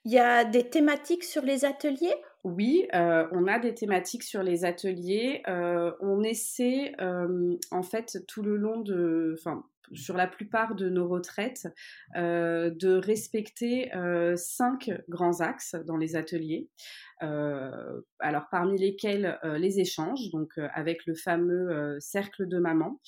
Il 0.04 0.12
y 0.12 0.18
a 0.18 0.44
des 0.44 0.68
thématiques 0.70 1.24
sur 1.24 1.42
les 1.42 1.64
ateliers? 1.64 2.14
Oui, 2.44 2.88
euh, 2.94 3.26
on 3.32 3.46
a 3.46 3.58
des 3.58 3.74
thématiques 3.74 4.22
sur 4.22 4.42
les 4.42 4.64
ateliers. 4.64 5.42
Euh, 5.46 5.92
on 6.00 6.22
essaie, 6.22 6.92
euh, 7.00 7.56
en 7.70 7.82
fait, 7.82 8.24
tout 8.26 8.42
le 8.42 8.56
long 8.56 8.80
de, 8.80 9.36
enfin, 9.38 9.64
sur 9.92 10.16
la 10.16 10.26
plupart 10.26 10.74
de 10.74 10.88
nos 10.88 11.08
retraites, 11.08 11.68
de 12.14 12.96
respecter 12.96 13.90
cinq 14.36 14.90
grands 15.08 15.40
axes 15.40 15.76
dans 15.86 15.96
les 15.96 16.16
ateliers. 16.16 16.68
Euh, 17.22 18.00
alors 18.18 18.44
parmi 18.50 18.78
lesquels 18.78 19.38
euh, 19.44 19.58
les 19.58 19.78
échanges, 19.78 20.30
donc 20.30 20.52
euh, 20.56 20.68
avec 20.72 21.04
le 21.04 21.14
fameux 21.14 21.98
cercle 22.00 22.48
de 22.48 22.58
maman. 22.58 23.00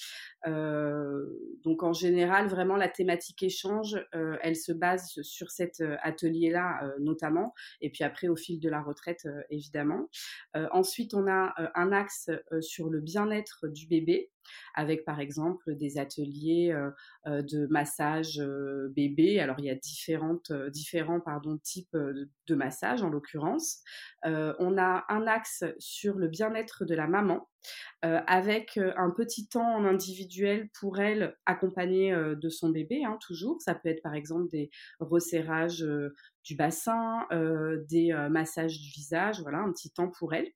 donc 1.65 1.83
en 1.83 1.93
général, 1.93 2.49
vraiment 2.49 2.77
la 2.77 2.89
thématique 2.89 3.43
échange, 3.43 3.97
elle 4.43 4.57
se 4.57 4.73
base 4.73 5.21
sur 5.23 5.51
cet 5.51 5.83
atelier-là 6.03 6.95
notamment, 7.01 7.55
et 7.81 7.91
puis 7.91 8.05
après 8.05 8.29
au 8.29 8.37
fil 8.37 8.61
de 8.61 8.69
la 8.69 8.83
retraite 8.83 9.27
évidemment. 9.51 10.09
ensuite, 10.55 11.15
on 11.15 11.27
a 11.29 11.55
un 11.75 11.93
axe 11.93 12.31
sur 12.61 12.89
le 12.91 13.01
bien-être 13.01 13.69
du 13.69 13.87
bébé 13.87 14.31
avec 14.75 15.05
par 15.05 15.21
exemple 15.21 15.75
des 15.77 15.99
ateliers 15.99 16.75
de 17.27 17.67
massage 17.69 18.43
bébé. 18.91 19.41
Alors 19.41 19.57
il 19.59 19.67
y 19.67 19.71
a 19.71 19.75
différents 19.75 20.39
types 21.63 21.97
de 21.97 22.55
massage 22.55 23.03
en 23.03 23.09
l'occurrence. 23.11 23.83
on 24.25 24.79
a 24.79 25.05
un 25.09 25.27
axe 25.27 25.65
sur 25.79 26.17
le 26.17 26.29
bien-être 26.29 26.85
de 26.85 26.95
la 26.95 27.07
maman. 27.07 27.49
avec 28.03 28.79
un 28.97 29.11
petit 29.11 29.49
temps 29.49 29.77
en 29.77 29.85
individuel 29.85 30.69
pour 30.79 30.99
elle 30.99 31.37
accompagné 31.47 32.13
de 32.13 32.49
son 32.49 32.71
bébé, 32.71 33.05
hein, 33.05 33.19
toujours. 33.21 33.61
Ça 33.63 33.75
peut 33.75 33.89
être 33.89 34.03
par 34.03 34.15
exemple 34.15 34.49
des 34.51 34.71
resserrages 35.01 35.87
du 36.45 36.57
bassin, 36.57 37.27
des 37.89 38.13
massages 38.31 38.81
du 38.81 38.91
visage, 38.91 39.41
voilà, 39.43 39.59
un 39.59 39.73
petit 39.73 39.91
temps 39.91 40.11
pour 40.11 40.35
elle. 40.35 40.49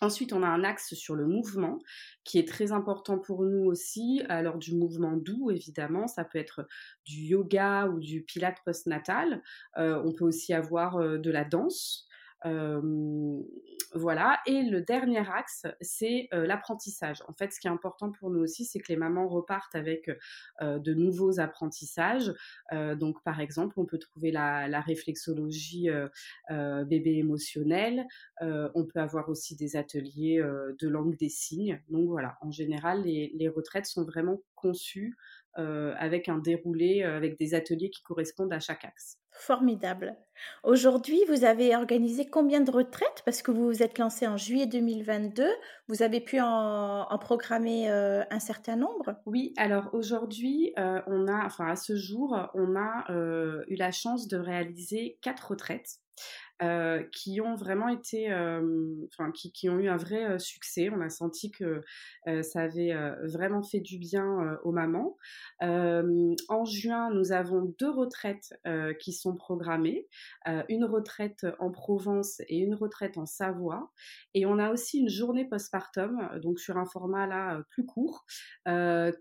Ensuite, 0.00 0.32
on 0.32 0.42
a 0.42 0.46
un 0.46 0.62
axe 0.62 0.94
sur 0.94 1.14
le 1.16 1.26
mouvement 1.26 1.78
qui 2.24 2.38
est 2.38 2.48
très 2.48 2.72
important 2.72 3.18
pour 3.18 3.44
nous 3.44 3.64
aussi. 3.64 4.22
Alors 4.28 4.58
du 4.58 4.74
mouvement 4.74 5.16
doux, 5.16 5.50
évidemment, 5.50 6.06
ça 6.06 6.24
peut 6.24 6.38
être 6.38 6.66
du 7.04 7.20
yoga 7.22 7.86
ou 7.88 7.98
du 7.98 8.22
pilate 8.22 8.58
postnatal. 8.64 9.42
Euh, 9.76 10.00
on 10.04 10.12
peut 10.12 10.24
aussi 10.24 10.54
avoir 10.54 10.96
euh, 10.96 11.18
de 11.18 11.30
la 11.30 11.44
danse 11.44 12.07
voilà. 12.44 14.38
Et 14.46 14.62
le 14.62 14.80
dernier 14.82 15.28
axe, 15.30 15.66
c'est 15.80 16.28
l'apprentissage. 16.32 17.22
En 17.28 17.32
fait, 17.32 17.52
ce 17.52 17.60
qui 17.60 17.66
est 17.66 17.70
important 17.70 18.12
pour 18.12 18.30
nous 18.30 18.40
aussi, 18.40 18.64
c'est 18.64 18.78
que 18.78 18.88
les 18.88 18.96
mamans 18.96 19.28
repartent 19.28 19.74
avec 19.74 20.10
de 20.60 20.94
nouveaux 20.94 21.40
apprentissages. 21.40 22.32
donc, 22.72 23.22
par 23.24 23.40
exemple, 23.40 23.74
on 23.78 23.86
peut 23.86 23.98
trouver 23.98 24.30
la, 24.30 24.80
réflexologie 24.80 25.88
bébé 26.50 27.16
émotionnel. 27.16 28.06
on 28.40 28.84
peut 28.84 29.00
avoir 29.00 29.28
aussi 29.28 29.56
des 29.56 29.76
ateliers 29.76 30.42
de 30.78 30.88
langue 30.88 31.16
des 31.16 31.28
signes. 31.28 31.80
Donc 31.88 32.08
voilà, 32.08 32.36
en 32.40 32.50
général, 32.50 33.02
les, 33.04 33.32
les 33.34 33.48
retraites 33.48 33.86
sont 33.86 34.04
vraiment 34.04 34.42
conçues 34.54 35.16
avec 35.54 36.28
un 36.28 36.38
déroulé, 36.38 37.02
avec 37.02 37.38
des 37.38 37.54
ateliers 37.54 37.90
qui 37.90 38.02
correspondent 38.02 38.52
à 38.52 38.60
chaque 38.60 38.84
axe. 38.84 39.18
Formidable. 39.38 40.16
Aujourd'hui, 40.64 41.20
vous 41.28 41.44
avez 41.44 41.74
organisé 41.76 42.28
combien 42.28 42.60
de 42.60 42.70
retraites? 42.70 43.22
Parce 43.24 43.42
que 43.42 43.50
vous 43.50 43.66
vous 43.66 43.82
êtes 43.82 43.98
lancé 43.98 44.26
en 44.26 44.36
juillet 44.36 44.66
2022. 44.66 45.46
Vous 45.88 46.02
avez 46.02 46.20
pu 46.20 46.38
en, 46.40 47.06
programmer 47.20 47.90
euh, 47.90 48.22
un 48.30 48.40
certain 48.40 48.76
nombre? 48.76 49.16
Oui, 49.26 49.52
alors 49.56 49.90
aujourd'hui, 49.92 50.72
euh, 50.78 51.00
on 51.06 51.26
a, 51.26 51.44
enfin 51.44 51.68
à 51.68 51.76
ce 51.76 51.96
jour, 51.96 52.36
on 52.54 52.76
a 52.76 53.10
euh, 53.10 53.64
eu 53.68 53.76
la 53.76 53.90
chance 53.90 54.28
de 54.28 54.36
réaliser 54.36 55.18
quatre 55.22 55.50
retraites. 55.50 55.98
Qui 57.12 57.40
ont 57.40 57.54
vraiment 57.54 57.86
été, 57.86 58.36
qui, 59.54 59.68
ont 59.68 59.78
eu 59.78 59.88
un 59.88 59.96
vrai 59.96 60.40
succès. 60.40 60.90
On 60.92 61.00
a 61.00 61.08
senti 61.08 61.52
que 61.52 61.82
ça 62.42 62.62
avait 62.62 62.92
vraiment 63.22 63.62
fait 63.62 63.78
du 63.78 63.96
bien 63.98 64.58
aux 64.64 64.72
mamans. 64.72 65.16
en 65.60 66.64
juin, 66.64 67.10
nous 67.14 67.30
avons 67.30 67.72
deux 67.78 67.90
retraites 67.90 68.58
qui 68.98 69.12
sont 69.12 69.27
programmées, 69.34 70.08
une 70.68 70.84
retraite 70.84 71.46
en 71.58 71.70
Provence 71.70 72.40
et 72.48 72.58
une 72.58 72.74
retraite 72.74 73.18
en 73.18 73.26
Savoie. 73.26 73.92
Et 74.34 74.46
on 74.46 74.58
a 74.58 74.70
aussi 74.70 74.98
une 74.98 75.08
journée 75.08 75.44
postpartum, 75.48 76.38
donc 76.42 76.60
sur 76.60 76.76
un 76.76 76.86
format 76.86 77.26
là 77.26 77.62
plus 77.70 77.86
court, 77.86 78.24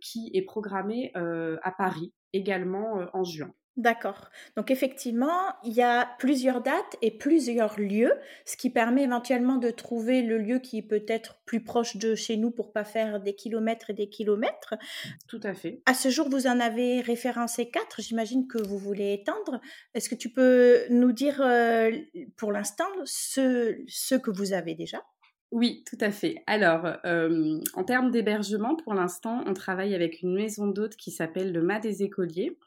qui 0.01 0.31
est 0.33 0.45
programmée 0.45 1.11
à 1.15 1.71
Paris 1.71 2.13
également 2.33 3.07
en 3.13 3.23
juin. 3.23 3.53
D'accord. 3.77 4.31
Donc 4.55 4.71
effectivement, 4.71 5.53
il 5.63 5.71
y 5.71 5.83
a 5.83 6.09
plusieurs 6.17 6.61
dates 6.61 6.97
et 7.03 7.11
plusieurs 7.11 7.79
lieux, 7.79 8.11
ce 8.43 8.57
qui 8.57 8.71
permet 8.71 9.03
éventuellement 9.03 9.57
de 9.57 9.69
trouver 9.69 10.23
le 10.23 10.39
lieu 10.39 10.57
qui 10.57 10.79
est 10.79 10.87
peut-être 10.87 11.39
plus 11.45 11.63
proche 11.63 11.95
de 11.95 12.15
chez 12.15 12.37
nous 12.37 12.49
pour 12.49 12.73
pas 12.73 12.83
faire 12.83 13.19
des 13.19 13.35
kilomètres 13.35 13.91
et 13.91 13.93
des 13.93 14.09
kilomètres. 14.09 14.73
Tout 15.27 15.41
à 15.43 15.53
fait. 15.53 15.83
À 15.85 15.93
ce 15.93 16.09
jour, 16.09 16.27
vous 16.27 16.47
en 16.47 16.59
avez 16.59 17.01
référencé 17.01 17.69
quatre. 17.69 18.01
J'imagine 18.01 18.47
que 18.47 18.57
vous 18.57 18.79
voulez 18.79 19.13
étendre. 19.13 19.61
Est-ce 19.93 20.09
que 20.09 20.15
tu 20.15 20.29
peux 20.29 20.79
nous 20.89 21.11
dire 21.11 21.39
euh, 21.39 21.91
pour 22.35 22.51
l'instant 22.51 22.89
ce, 23.05 23.77
ce 23.87 24.15
que 24.15 24.31
vous 24.31 24.53
avez 24.53 24.73
déjà? 24.73 25.03
Oui, 25.51 25.85
tout 25.89 25.97
à 26.01 26.11
fait. 26.11 26.43
Alors, 26.45 26.85
euh, 27.05 27.61
en 27.73 27.85
termes 27.85 28.11
d'hébergement, 28.11 28.75
pour 28.75 28.93
l'instant, 28.93 29.43
on 29.45 29.53
travaille 29.53 29.95
avec 29.95 30.21
une 30.21 30.35
maison 30.35 30.67
d'hôtes 30.67 30.97
qui 30.97 31.09
s'appelle 31.09 31.53
le 31.53 31.61
Mas 31.61 31.79
des 31.79 32.03
Écoliers, 32.03 32.57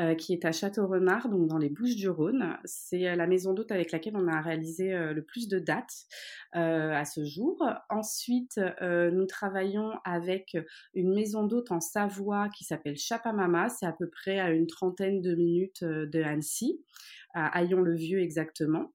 euh, 0.00 0.14
qui 0.14 0.32
est 0.32 0.44
à 0.44 0.52
Château-Renard, 0.52 1.28
donc 1.28 1.46
dans 1.46 1.58
les 1.58 1.68
Bouches-du-Rhône. 1.68 2.56
C'est 2.64 3.06
euh, 3.06 3.16
la 3.16 3.26
maison 3.26 3.52
d'hôtes 3.52 3.70
avec 3.70 3.92
laquelle 3.92 4.16
on 4.16 4.26
a 4.28 4.40
réalisé 4.40 4.90
le 4.92 5.22
plus 5.22 5.46
de 5.46 5.58
dates 5.58 6.06
à 6.52 7.04
ce 7.04 7.24
jour. 7.24 7.64
Ensuite, 7.88 8.60
nous 8.80 9.26
travaillons 9.26 9.92
avec 10.04 10.56
une 10.94 11.14
maison 11.14 11.46
d'hôtes 11.46 11.70
en 11.70 11.80
Savoie 11.80 12.48
qui 12.48 12.64
s'appelle 12.64 12.96
Chapamama. 12.96 13.68
C'est 13.68 13.86
à 13.86 13.92
peu 13.92 14.08
près 14.08 14.38
à 14.40 14.50
une 14.50 14.66
trentaine 14.66 15.20
de 15.20 15.34
minutes 15.34 15.84
de 15.84 16.22
Annecy 16.22 16.80
à 17.34 17.46
Aillon-le-Vieux 17.58 18.20
exactement. 18.20 18.92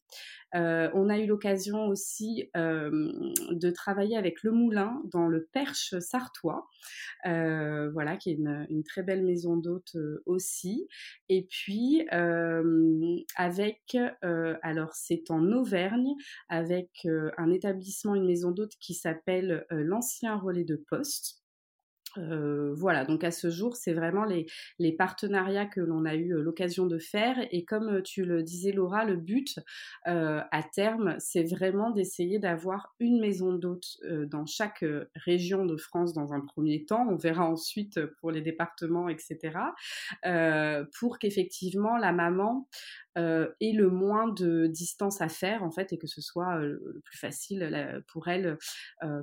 Euh, 0.56 0.90
on 0.94 1.10
a 1.10 1.20
eu 1.20 1.26
l'occasion 1.26 1.88
aussi 1.88 2.50
euh, 2.56 3.12
de 3.52 3.70
travailler 3.72 4.16
avec 4.16 4.42
Le 4.44 4.52
Moulin 4.52 5.02
dans 5.12 5.28
le 5.28 5.44
Perche 5.44 5.98
sartois, 6.00 6.70
euh, 7.26 7.90
voilà, 7.92 8.16
qui 8.16 8.32
est 8.32 8.36
une, 8.36 8.84
très 8.84 9.04
belle 9.04 9.24
maison 9.24 9.58
d'hôtes 9.58 9.98
aussi. 10.26 10.88
Et 11.30 11.48
puis 11.50 12.08
avec, 13.36 13.98
alors 14.62 14.94
c'est 14.94 15.32
en 15.32 15.52
Auvergne, 15.52 16.14
avec 16.50 17.08
un 17.38 17.52
établissement, 17.52 18.16
une 18.16 18.28
maison 18.28 18.52
d'hôtes 18.52 18.76
qui 18.80 18.94
s'appelle 18.94 19.66
l'Ancien 19.70 20.38
Relais 20.38 20.66
de 20.66 20.76
Poste. 20.90 21.45
Euh, 22.18 22.74
voilà, 22.76 23.06
donc 23.06 23.24
à 23.24 23.32
ce 23.32 23.50
jour, 23.50 23.76
c'est 23.76 23.94
vraiment 23.94 24.26
les, 24.26 24.46
partenariats 24.94 25.66
que 25.66 25.82
l'on 25.82 26.06
a 26.06 26.16
eu 26.16 26.34
euh, 26.34 26.42
l'occasion 26.42 26.86
de 26.86 26.98
faire. 26.98 27.38
Et 27.52 27.66
comme 27.66 27.90
euh, 27.90 28.02
tu 28.02 28.24
le 28.24 28.44
disais, 28.44 28.72
Laura, 28.72 29.06
le 29.06 29.16
but 29.16 29.60
à 30.06 30.64
terme, 30.64 31.16
c'est 31.20 31.44
vraiment 31.44 31.92
d'essayer 31.92 32.40
d'avoir 32.40 32.96
une 33.00 33.20
maison 33.20 33.54
d'hôtes 33.54 33.98
dans 34.28 34.46
chaque 34.46 34.86
région 35.16 35.66
de 35.66 35.78
France 35.78 36.14
dans 36.14 36.34
un 36.34 36.42
premier 36.42 36.86
temps. 36.86 37.08
On 37.10 37.16
verra 37.16 37.46
ensuite 37.46 38.00
pour 38.20 38.32
les 38.32 38.42
départements, 38.42 39.10
etc. 39.10 39.58
pour 41.00 41.20
qu'effectivement 41.20 41.98
la 41.98 42.12
maman 42.12 42.68
et 43.18 43.72
le 43.72 43.90
moins 43.90 44.28
de 44.28 44.68
distance 44.68 45.22
à 45.22 45.30
faire 45.30 45.64
en 45.64 45.72
fait 45.72 45.94
et 45.94 45.98
que 45.98 46.08
ce 46.08 46.22
soit 46.22 46.60
le 46.60 47.02
plus 47.04 47.18
facile 47.18 48.04
pour 48.08 48.28
elle 48.28 48.58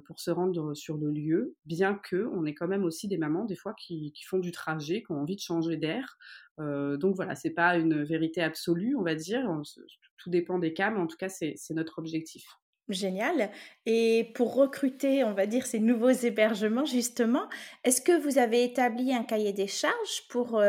pour 0.06 0.18
se 0.18 0.30
rendre 0.30 0.74
sur 0.74 0.96
le 0.96 1.10
lieu 1.10 1.54
bien 1.66 1.94
que 1.94 2.28
on 2.32 2.44
est 2.46 2.54
quand 2.54 2.68
même 2.68 2.81
aussi 2.84 3.08
des 3.08 3.18
mamans 3.18 3.44
des 3.44 3.56
fois 3.56 3.74
qui, 3.74 4.12
qui 4.12 4.24
font 4.24 4.38
du 4.38 4.52
trajet 4.52 5.02
qui 5.02 5.12
ont 5.12 5.20
envie 5.20 5.36
de 5.36 5.40
changer 5.40 5.76
d'air. 5.76 6.16
Donc 6.58 7.16
voilà 7.16 7.34
c'est 7.34 7.50
pas 7.50 7.76
une 7.76 8.02
vérité 8.04 8.42
absolue 8.42 8.94
on 8.96 9.02
va 9.02 9.14
dire. 9.14 9.42
Tout 10.18 10.30
dépend 10.30 10.58
des 10.58 10.72
cas 10.72 10.90
mais 10.90 11.00
en 11.00 11.06
tout 11.06 11.16
cas 11.16 11.28
c'est 11.28 11.56
notre 11.70 11.98
objectif. 11.98 12.44
Génial. 12.88 13.50
Et 13.86 14.32
pour 14.34 14.54
recruter, 14.54 15.24
on 15.24 15.32
va 15.32 15.46
dire, 15.46 15.66
ces 15.66 15.78
nouveaux 15.78 16.10
hébergements, 16.10 16.84
justement, 16.84 17.48
est-ce 17.84 18.02
que 18.02 18.20
vous 18.20 18.38
avez 18.38 18.64
établi 18.64 19.14
un 19.14 19.22
cahier 19.22 19.52
des 19.52 19.68
charges 19.68 20.26
pour, 20.28 20.62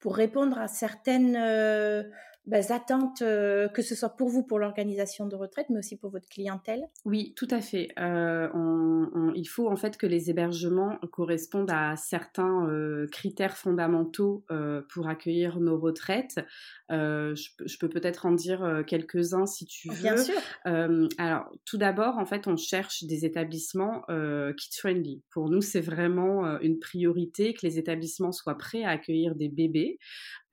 pour 0.00 0.16
répondre 0.16 0.58
à 0.58 0.68
certaines 0.68 1.36
bah, 2.48 2.60
attentes, 2.70 3.20
euh, 3.20 3.68
que 3.68 3.82
ce 3.82 3.94
soit 3.94 4.08
pour 4.08 4.30
vous, 4.30 4.42
pour 4.42 4.58
l'organisation 4.58 5.26
de 5.26 5.36
retraite, 5.36 5.66
mais 5.68 5.80
aussi 5.80 5.96
pour 5.96 6.10
votre 6.10 6.28
clientèle 6.28 6.88
Oui, 7.04 7.34
tout 7.36 7.48
à 7.50 7.60
fait. 7.60 7.88
Euh, 7.98 8.48
on, 8.54 9.32
il 9.34 9.44
faut 9.44 9.68
en 9.68 9.76
fait 9.76 9.98
que 9.98 10.06
les 10.06 10.30
hébergements 10.30 10.98
correspondent 11.12 11.70
à 11.70 11.94
certains 11.96 12.66
euh, 12.66 13.06
critères 13.12 13.56
fondamentaux 13.56 14.44
pour 14.88 15.08
accueillir 15.08 15.60
nos 15.60 15.78
retraites. 15.78 16.40
Je, 16.90 17.78
peux 17.78 17.88
peut-être 17.88 18.24
en 18.24 18.32
dire 18.32 18.82
quelques-uns 18.86 19.46
si 19.46 19.66
tu 19.66 19.90
veux. 19.90 20.02
Bien 20.02 20.16
sûr. 20.16 20.34
alors, 20.64 21.52
tout 21.66 21.76
d'abord, 21.76 22.16
en 22.16 22.24
fait, 22.24 22.46
on 22.46 22.56
cherche 22.56 23.04
des 23.04 23.26
établissements 23.26 24.02
kid-friendly. 24.08 25.22
Pour 25.30 25.50
nous, 25.50 25.60
c'est 25.60 25.80
vraiment 25.80 26.58
une 26.60 26.78
priorité 26.78 27.52
que 27.52 27.66
les 27.66 27.78
établissements 27.78 28.32
soient 28.32 28.56
prêts 28.56 28.84
à 28.84 28.90
accueillir 28.90 29.34
des 29.34 29.48
bébés 29.48 29.98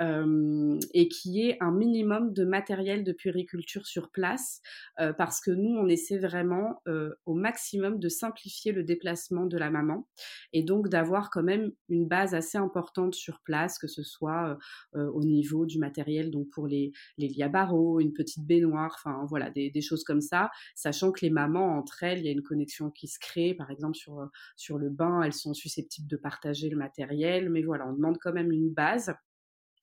et 0.01 1.07
qui 1.07 1.41
ait 1.41 1.57
un 1.61 1.71
minimum 1.71 2.33
de 2.33 2.43
matériel 2.43 3.03
de 3.03 3.11
puériculture 3.11 3.85
sur 3.85 4.09
place 4.09 4.61
euh, 4.99 5.13
parce 5.13 5.41
que 5.41 5.51
nous, 5.51 5.75
on 5.77 5.87
essaie 5.87 6.17
vraiment 6.17 6.81
euh, 6.87 7.13
au 7.25 7.33
maximum 7.33 7.99
de 7.99 8.09
simplifier 8.09 8.71
le 8.71 8.83
déplacement 8.83 9.45
de 9.45 9.57
la 9.57 9.69
maman 9.69 10.07
et 10.53 10.63
donc 10.63 10.89
d'avoir 10.89 11.29
quand 11.29 11.43
même 11.43 11.71
une 11.89 12.07
base 12.07 12.33
assez 12.33 12.57
importante 12.57 13.15
sur 13.15 13.41
place, 13.41 13.77
que 13.79 13.87
ce 13.87 14.03
soit 14.03 14.57
euh, 14.95 15.09
au 15.11 15.23
niveau 15.23 15.65
du 15.65 15.79
matériel, 15.79 16.31
donc 16.31 16.49
pour 16.49 16.67
les, 16.67 16.91
les 17.17 17.27
liabaros, 17.27 17.99
une 17.99 18.13
petite 18.13 18.45
baignoire, 18.45 18.95
enfin 18.95 19.25
voilà, 19.29 19.49
des, 19.49 19.69
des, 19.69 19.81
choses 19.81 20.03
comme 20.03 20.21
ça, 20.21 20.49
sachant 20.75 21.11
que 21.11 21.21
les 21.21 21.29
mamans, 21.29 21.77
entre 21.77 22.03
elles, 22.03 22.19
il 22.19 22.25
y 22.25 22.29
a 22.29 22.31
une 22.31 22.43
connexion 22.43 22.89
qui 22.89 23.07
se 23.07 23.19
crée, 23.19 23.53
par 23.53 23.71
exemple 23.71 23.95
sur, 23.95 24.29
sur 24.55 24.77
le 24.77 24.89
bain, 24.89 25.21
elles 25.21 25.33
sont 25.33 25.53
susceptibles 25.53 26.07
de 26.07 26.17
partager 26.17 26.69
le 26.69 26.77
matériel, 26.77 27.49
mais 27.49 27.61
voilà, 27.61 27.87
on 27.87 27.93
demande 27.93 28.17
quand 28.19 28.33
même 28.33 28.51
une 28.51 28.69
base. 28.69 29.13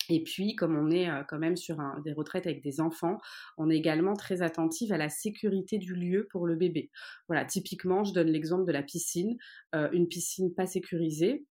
Et 0.08 0.22
puis, 0.22 0.54
comme 0.56 0.76
on 0.76 0.90
est 0.90 1.08
quand 1.28 1.38
même 1.38 1.56
sur 1.56 1.78
des 2.04 2.12
retraites 2.12 2.46
avec 2.46 2.62
des 2.62 2.80
enfants, 2.80 3.20
on 3.56 3.70
est 3.70 3.76
également 3.76 4.14
très 4.14 4.42
attentive 4.42 4.92
à 4.92 4.98
la 4.98 5.08
sécurité 5.08 5.78
du 5.78 5.94
lieu 5.94 6.26
pour 6.30 6.46
le 6.46 6.56
bébé. 6.56 6.90
Voilà, 7.28 7.44
typiquement, 7.44 8.04
je 8.04 8.12
donne 8.12 8.28
l'exemple 8.28 8.64
de 8.64 8.72
la 8.72 8.82
piscine. 8.82 9.36
une 9.72 10.08
piscine 10.08 10.54
pas 10.54 10.66
sécurisée, 10.66 11.46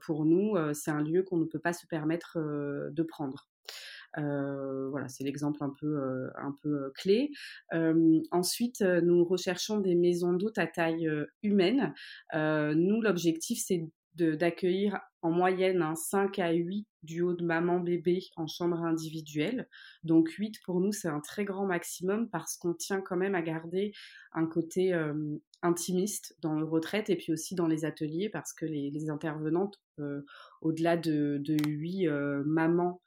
pour 0.00 0.24
nous, 0.24 0.56
c'est 0.74 0.90
un 0.90 1.02
lieu 1.02 1.22
qu'on 1.22 1.38
ne 1.38 1.44
peut 1.44 1.58
pas 1.58 1.72
se 1.72 1.86
permettre 1.86 2.38
de 2.38 3.02
prendre. 3.02 3.48
voilà, 4.16 5.08
c'est 5.08 5.24
l'exemple 5.24 5.62
un 5.62 5.74
peu, 5.78 6.30
un 6.36 6.56
peu 6.62 6.92
clé. 6.94 7.30
ensuite, 8.30 8.80
nous 8.80 9.24
recherchons 9.24 9.78
des 9.78 9.94
maisons 9.94 10.32
d'hôtes 10.32 10.58
à 10.58 10.66
taille 10.66 11.10
humaine. 11.42 11.92
nous, 12.32 13.00
l'objectif, 13.00 13.62
c'est 13.64 13.88
d'accueillir 14.14 15.00
en 15.22 15.30
moyenne 15.30 15.82
un 15.82 15.94
5 15.94 16.38
à 16.38 16.52
8 16.52 16.86
duos 17.02 17.34
de 17.34 17.44
maman-bébé 17.44 18.20
en 18.36 18.46
chambre 18.46 18.82
individuelle. 18.82 19.68
Donc 20.04 20.30
8 20.30 20.60
pour 20.64 20.80
nous, 20.80 20.92
c'est 20.92 21.08
un 21.08 21.20
très 21.20 21.44
grand 21.44 21.66
maximum 21.66 22.28
parce 22.28 22.56
qu'on 22.56 22.74
tient 22.74 23.00
quand 23.00 23.16
même 23.16 23.34
à 23.34 23.42
garder 23.42 23.92
un 24.32 24.46
côté 24.46 24.92
euh, 24.92 25.14
intimiste 25.62 26.36
dans 26.40 26.54
le 26.58 26.64
retraite 26.64 27.08
et 27.08 27.16
puis 27.16 27.32
aussi 27.32 27.54
dans 27.54 27.66
les 27.66 27.84
ateliers 27.84 28.28
parce 28.28 28.52
que 28.52 28.66
les, 28.66 29.10
intervenantes, 29.10 29.80
euh, 30.00 30.22
au-delà 30.60 30.96
de, 30.96 31.40
de 31.42 31.56
8 31.66 32.08
euh, 32.08 32.42
mamans 32.44 33.00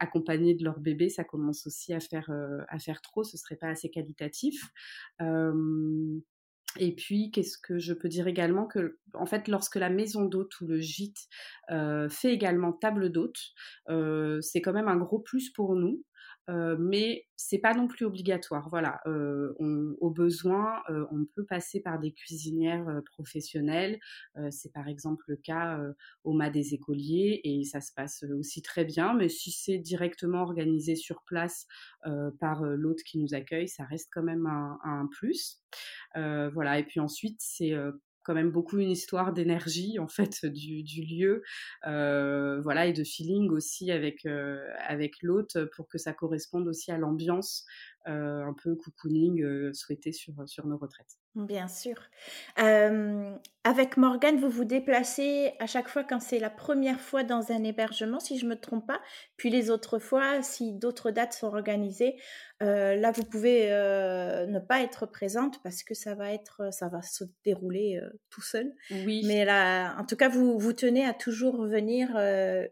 accompagnées 0.00 0.56
de 0.56 0.64
leur 0.64 0.80
bébé, 0.80 1.08
ça 1.08 1.22
commence 1.22 1.64
aussi 1.64 1.94
à 1.94 2.00
faire, 2.00 2.28
à 2.66 2.80
faire 2.80 3.00
trop, 3.02 3.22
ce 3.22 3.36
serait 3.36 3.54
pas 3.54 3.68
assez 3.68 3.88
qualitatif. 3.88 4.64
Et 6.78 6.94
puis, 6.94 7.30
qu'est-ce 7.32 7.58
que 7.58 7.78
je 7.78 7.92
peux 7.92 8.08
dire 8.08 8.28
également 8.28 8.66
que, 8.66 8.98
en 9.14 9.26
fait, 9.26 9.48
lorsque 9.48 9.76
la 9.76 9.90
maison 9.90 10.24
d'hôte 10.24 10.60
ou 10.60 10.66
le 10.66 10.78
gîte 10.78 11.26
euh, 11.70 12.08
fait 12.08 12.32
également 12.32 12.72
table 12.72 13.10
d'hôte, 13.10 13.38
euh, 13.88 14.40
c'est 14.40 14.60
quand 14.60 14.72
même 14.72 14.88
un 14.88 14.96
gros 14.96 15.18
plus 15.18 15.50
pour 15.50 15.74
nous 15.74 16.04
euh, 16.48 16.76
mais 16.78 17.26
c'est 17.36 17.58
pas 17.58 17.74
non 17.74 17.86
plus 17.86 18.04
obligatoire. 18.04 18.68
Voilà, 18.70 19.00
euh, 19.06 19.54
au 20.00 20.10
besoin, 20.10 20.82
euh, 20.88 21.06
on 21.10 21.24
peut 21.24 21.44
passer 21.44 21.80
par 21.80 21.98
des 21.98 22.12
cuisinières 22.12 23.00
professionnelles. 23.06 23.98
c'est 24.50 24.72
par 24.72 24.88
exemple 24.88 25.24
le 25.28 25.36
cas 25.36 25.80
au 26.24 26.32
Mas 26.32 26.50
des 26.50 26.74
écoliers 26.74 27.40
et 27.44 27.64
ça 27.64 27.80
se 27.80 27.92
passe 27.92 28.24
aussi 28.38 28.62
très 28.62 28.84
bien. 28.84 29.14
Mais 29.14 29.28
si 29.28 29.50
c'est 29.50 29.78
directement 29.78 30.42
organisé 30.42 30.96
sur 30.96 31.22
place 31.22 31.66
par 32.38 32.62
l'hôte 32.62 33.02
qui 33.02 33.18
nous 33.18 33.34
accueille, 33.34 33.68
ça 33.68 33.84
reste 33.84 34.08
quand 34.12 34.22
même 34.22 34.46
un, 34.46 34.78
un 34.84 35.06
plus. 35.06 35.60
voilà, 36.14 36.78
et 36.78 36.84
puis 36.84 37.00
ensuite 37.00 37.38
c'est 37.40 37.74
quand 38.22 38.34
même 38.34 38.50
beaucoup 38.50 38.78
une 38.78 38.90
histoire 38.90 39.32
d'énergie 39.32 39.98
en 39.98 40.08
fait 40.08 40.44
du, 40.46 41.02
lieu 41.02 41.42
euh, 41.86 42.60
voilà 42.62 42.86
et 42.86 42.92
de 42.92 43.04
feeling 43.04 43.50
aussi 43.50 43.90
avec 43.90 44.26
euh, 44.26 44.66
avec 44.86 45.22
l'hôte 45.22 45.58
pour 45.76 45.88
que 45.88 45.98
ça 45.98 46.12
corresponde 46.12 46.68
aussi 46.68 46.90
à 46.90 46.98
l'ambiance 46.98 47.64
euh, 48.08 48.44
un 48.44 48.54
peu 48.54 48.76
cocooning 48.76 49.72
souhaité 49.74 50.12
sur 50.12 50.32
sur 50.46 50.66
nos 50.66 50.78
retraites 50.78 51.18
Bien 51.34 51.68
sûr. 51.68 51.96
avec 52.56 53.96
Morgane, 53.96 54.40
vous 54.40 54.48
vous 54.48 54.64
déplacez 54.64 55.52
à 55.60 55.66
chaque 55.66 55.88
fois 55.88 56.02
quand 56.02 56.18
c'est 56.18 56.38
la 56.40 56.50
première 56.50 57.00
fois 57.00 57.22
dans 57.22 57.52
un 57.52 57.62
hébergement, 57.62 58.18
si 58.18 58.36
je 58.38 58.46
ne 58.46 58.50
me 58.50 58.56
trompe 58.56 58.86
pas. 58.86 59.00
Puis 59.36 59.48
les 59.48 59.70
autres 59.70 60.00
fois, 60.00 60.42
si 60.42 60.72
d'autres 60.72 61.12
dates 61.12 61.34
sont 61.34 61.46
organisées, 61.46 62.16
là, 62.60 63.12
vous 63.12 63.22
pouvez 63.22 63.68
ne 63.70 64.58
pas 64.58 64.82
être 64.82 65.06
présente 65.06 65.62
parce 65.62 65.84
que 65.84 65.94
ça 65.94 66.16
va, 66.16 66.32
être, 66.32 66.72
ça 66.72 66.88
va 66.88 67.00
se 67.00 67.22
dérouler 67.44 68.00
tout 68.30 68.42
seul. 68.42 68.72
Oui. 68.90 69.22
Mais 69.24 69.44
là, 69.44 69.96
en 70.00 70.04
tout 70.04 70.16
cas, 70.16 70.28
vous, 70.28 70.58
vous 70.58 70.72
tenez 70.72 71.04
à 71.04 71.14
toujours 71.14 71.64
venir 71.64 72.08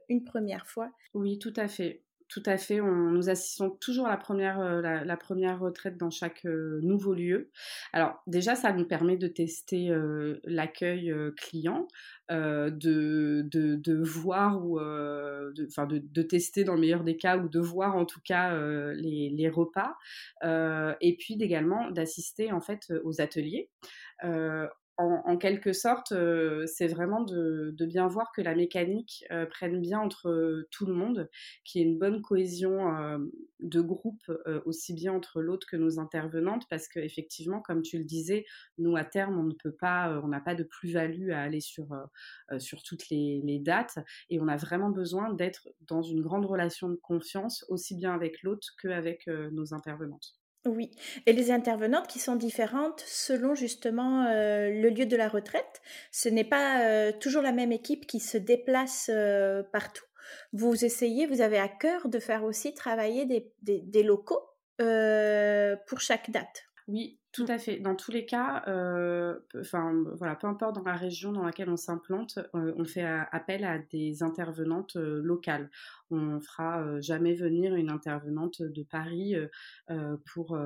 une 0.09 0.25
première 0.25 0.67
fois. 0.67 0.91
Oui, 1.15 1.39
tout 1.39 1.55
à 1.55 1.69
fait. 1.69 2.03
Tout 2.29 2.43
à 2.47 2.57
fait. 2.57 2.81
Nous 2.81 3.31
assistons 3.31 3.71
toujours 3.71 4.07
à 4.07 4.11
la 4.11 4.17
première, 4.17 4.61
la, 4.61 5.17
première 5.17 5.61
retraite 5.61 5.97
dans 5.97 6.11
chaque 6.11 6.45
nouveau 6.45 7.15
lieu. 7.15 7.51
Alors 7.93 8.23
déjà, 8.27 8.55
ça 8.55 8.73
nous 8.73 8.87
permet 8.87 9.17
de 9.17 9.29
tester 9.29 9.91
l'accueil 10.45 11.15
client, 11.37 11.89
de, 12.31 13.43
de, 13.47 14.03
voir 14.03 14.65
ou 14.65 14.79
de, 14.79 15.99
de, 15.99 16.23
tester 16.23 16.65
dans 16.65 16.75
le 16.75 16.81
meilleur 16.81 17.05
des 17.05 17.17
cas 17.17 17.39
ou 17.39 17.49
de 17.49 17.61
voir 17.61 17.97
en 17.97 18.05
tout 18.05 18.21
cas 18.25 18.57
les, 18.93 19.31
les, 19.31 19.49
repas 19.49 19.97
et 20.45 21.17
puis 21.19 21.37
également 21.41 21.91
d'assister 21.91 22.53
en 22.53 22.61
fait 22.61 22.93
aux 23.05 23.21
ateliers 23.21 23.71
en, 24.99 25.37
quelque 25.37 25.73
sorte, 25.73 26.11
euh, 26.11 26.67
c'est 26.67 26.89
vraiment 26.89 27.23
de, 27.23 27.73
bien 27.87 28.09
voir 28.09 28.33
que 28.33 28.43
la 28.43 28.57
mécanique 28.57 29.25
euh, 29.31 29.47
prenne 29.47 29.81
bien 29.81 30.01
entre 30.01 30.29
euh, 30.29 30.69
tout 30.73 30.87
le 30.87 30.93
monde, 30.93 31.31
qu'il 31.65 31.81
y 31.81 31.85
ait 31.85 31.89
une 31.89 31.99
bonne 31.99 32.21
cohésion 32.21 32.59
de 33.61 33.81
groupe, 33.81 34.23
aussi 34.65 34.95
bien 34.95 35.13
entre 35.13 35.41
l'autre 35.41 35.67
que 35.71 35.77
nos 35.77 36.01
intervenantes, 36.01 36.65
parce 36.69 36.89
qu'effectivement, 36.89 37.61
comme 37.61 37.83
tu 37.83 37.99
le 37.99 38.05
disais, 38.05 38.45
nous, 38.79 38.97
à 38.97 39.05
terme, 39.05 39.39
on 39.39 39.45
ne 39.45 39.55
peut 39.55 39.73
pas, 39.73 40.21
on 40.25 40.29
n'a 40.29 40.41
pas 40.41 40.55
de 40.55 40.65
plus-value 40.65 41.31
à 41.31 41.41
aller 41.43 41.61
sur, 41.61 41.89
sur 42.59 42.83
toutes 42.83 43.09
les, 43.11 43.41
les, 43.45 43.59
dates, 43.59 43.99
et 44.31 44.41
on 44.41 44.49
a 44.49 44.57
vraiment 44.57 44.91
besoin 44.91 45.33
d'être 45.33 45.69
dans 45.83 46.03
une 46.03 46.23
grande 46.23 46.47
relation 46.47 46.89
de 46.89 46.97
confiance, 46.97 47.65
aussi 47.69 47.95
bien 47.95 48.13
avec 48.15 48.43
l'autre 48.43 48.69
qu'avec 48.81 49.27
nos 49.27 49.75
intervenantes. 49.75 50.39
Oui, 50.67 50.91
et 51.27 51.33
les 51.33 51.51
intervenantes 51.51 52.09
qui 52.09 52.19
sont 52.19 52.37
différentes 52.37 53.03
selon 53.07 53.55
justement 53.55 54.25
euh, 54.25 54.71
le 54.71 54.91
lieu 54.91 55.07
de 55.07 55.17
la 55.17 55.29
retraite. 55.29 55.81
Ce 56.11 56.29
n'est 56.29 56.45
pas 56.45 56.83
euh, 56.83 57.13
toujours 57.13 57.43
la 57.43 57.53
même 57.53 57.73
équipe 57.73 58.07
qui 58.07 58.21
se 58.21 58.37
déplace 58.37 59.09
euh, 59.13 59.63
partout. 59.73 60.05
Vous 60.53 60.85
essayez, 60.85 61.27
vous 61.27 61.41
avez 61.41 61.59
à 61.59 61.69
cœur 61.69 62.09
de 62.09 62.19
faire 62.19 62.45
aussi 62.45 62.75
travailler 62.75 63.25
des, 63.25 63.53
des 63.63 64.03
locaux 64.03 64.43
pour 64.79 66.01
chaque 66.01 66.31
date. 66.31 66.65
Oui, 66.87 67.19
tout 67.33 67.45
à 67.49 67.59
fait. 67.59 67.79
Dans 67.79 67.95
tous 67.95 68.11
les 68.11 68.25
cas, 68.25 68.63
euh, 68.69 69.39
enfin 69.61 70.03
voilà, 70.17 70.35
peu 70.35 70.47
importe 70.47 70.77
dans 70.77 70.83
la 70.83 70.97
région 70.97 71.31
dans 71.31 71.43
laquelle 71.43 71.69
on 71.69 71.77
s'implante, 71.77 72.39
euh, 72.55 72.73
on 72.77 72.85
fait 72.85 73.03
appel 73.03 73.65
à 73.65 73.79
des 73.79 74.23
intervenantes 74.23 74.97
euh, 74.97 75.21
locales. 75.23 75.71
On 76.11 76.41
fera 76.41 77.01
jamais 77.03 77.35
venir 77.35 77.75
une 77.75 77.91
intervenante 77.91 78.63
de 78.63 78.83
Paris 78.83 79.35
pour 80.33 80.59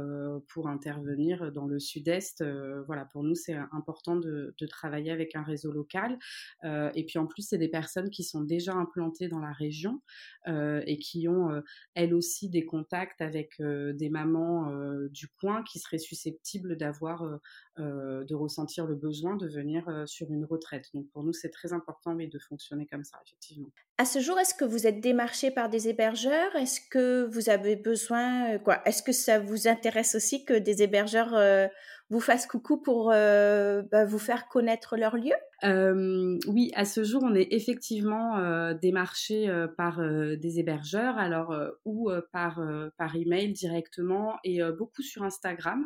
pour 0.46 0.68
intervenir 0.68 1.51
dans 1.51 1.66
le 1.66 1.81
Sud-Est. 1.81 2.44
voilà, 2.87 3.07
pour 3.07 3.25
nous 3.25 3.35
c'est 3.35 3.57
important 3.72 4.14
de, 4.14 4.55
de, 4.57 4.66
travailler 4.66 5.11
avec 5.11 5.35
un 5.35 5.42
réseau 5.42 5.72
local. 5.72 6.16
et 6.62 7.05
puis 7.05 7.18
en 7.18 7.27
plus, 7.27 7.42
c'est 7.42 7.59
des 7.59 7.66
personnes 7.66 8.09
qui 8.09 8.22
sont 8.22 8.42
déjà 8.42 8.72
implantées 8.72 9.27
dans 9.27 9.40
la 9.40 9.51
région 9.51 10.01
et 10.46 10.96
qui 10.98 11.27
ont 11.27 11.61
elles 11.94 12.14
aussi 12.14 12.48
des 12.48 12.64
contacts 12.64 13.20
avec 13.20 13.61
des 13.61 14.11
mamans 14.11 14.72
du 15.11 15.27
coin 15.27 15.64
qui 15.64 15.81
seraient 15.81 15.98
susceptibles 15.98 16.52
d'avoir, 16.61 17.23
euh, 17.23 17.37
euh, 17.79 18.25
de 18.25 18.35
ressentir 18.35 18.87
le 18.87 18.95
besoin 18.95 19.37
de 19.37 19.49
venir 19.49 19.88
euh, 19.88 20.07
sur 20.07 20.31
une 20.31 20.45
retraite. 20.45 20.87
Donc 20.95 21.09
pour 21.11 21.23
nous, 21.23 21.33
c'est 21.33 21.51
très 21.51 21.73
important 21.73 22.15
de 22.15 22.38
fonctionner 22.38 22.87
comme 22.87 23.05
ça, 23.05 23.19
effectivement. 23.27 23.69
À 23.99 24.05
ce 24.05 24.21
jour, 24.21 24.38
est-ce 24.38 24.55
que 24.55 24.65
vous 24.65 24.87
êtes 24.87 25.01
démarché 25.01 25.51
par 25.51 25.69
des 25.69 25.88
hébergeurs? 25.88 26.55
Est-ce 26.57 26.81
que 26.91 27.25
vous 27.25 27.51
avez 27.51 27.77
besoin, 27.77 28.59
quoi? 28.59 28.83
Est-ce 28.87 29.03
que 29.03 29.12
ça 29.12 29.38
vous 29.38 29.69
intéresse 29.69 30.15
aussi 30.15 30.45
que 30.45 30.55
des 30.55 30.83
hébergeurs 30.83 31.69
vous 32.11 32.21
fassent 32.21 32.47
coucou 32.47 32.79
pour 32.79 33.09
bah, 33.09 34.05
vous 34.05 34.19
faire 34.19 34.49
connaître 34.49 34.97
leur 34.97 35.17
lieu? 35.17 35.35
Oui, 35.64 36.72
à 36.75 36.85
ce 36.85 37.05
jour, 37.05 37.22
on 37.25 37.35
est 37.35 37.53
effectivement 37.53 38.38
euh, 38.38 38.75
démarché 38.75 39.48
par 39.77 40.01
des 40.01 40.59
hébergeurs, 40.59 41.16
alors 41.18 41.55
ou 41.85 42.11
par 42.33 42.61
par 42.96 43.16
email 43.16 43.53
directement 43.53 44.38
et 44.44 44.61
beaucoup 44.77 45.03
sur 45.03 45.22
Instagram, 45.22 45.85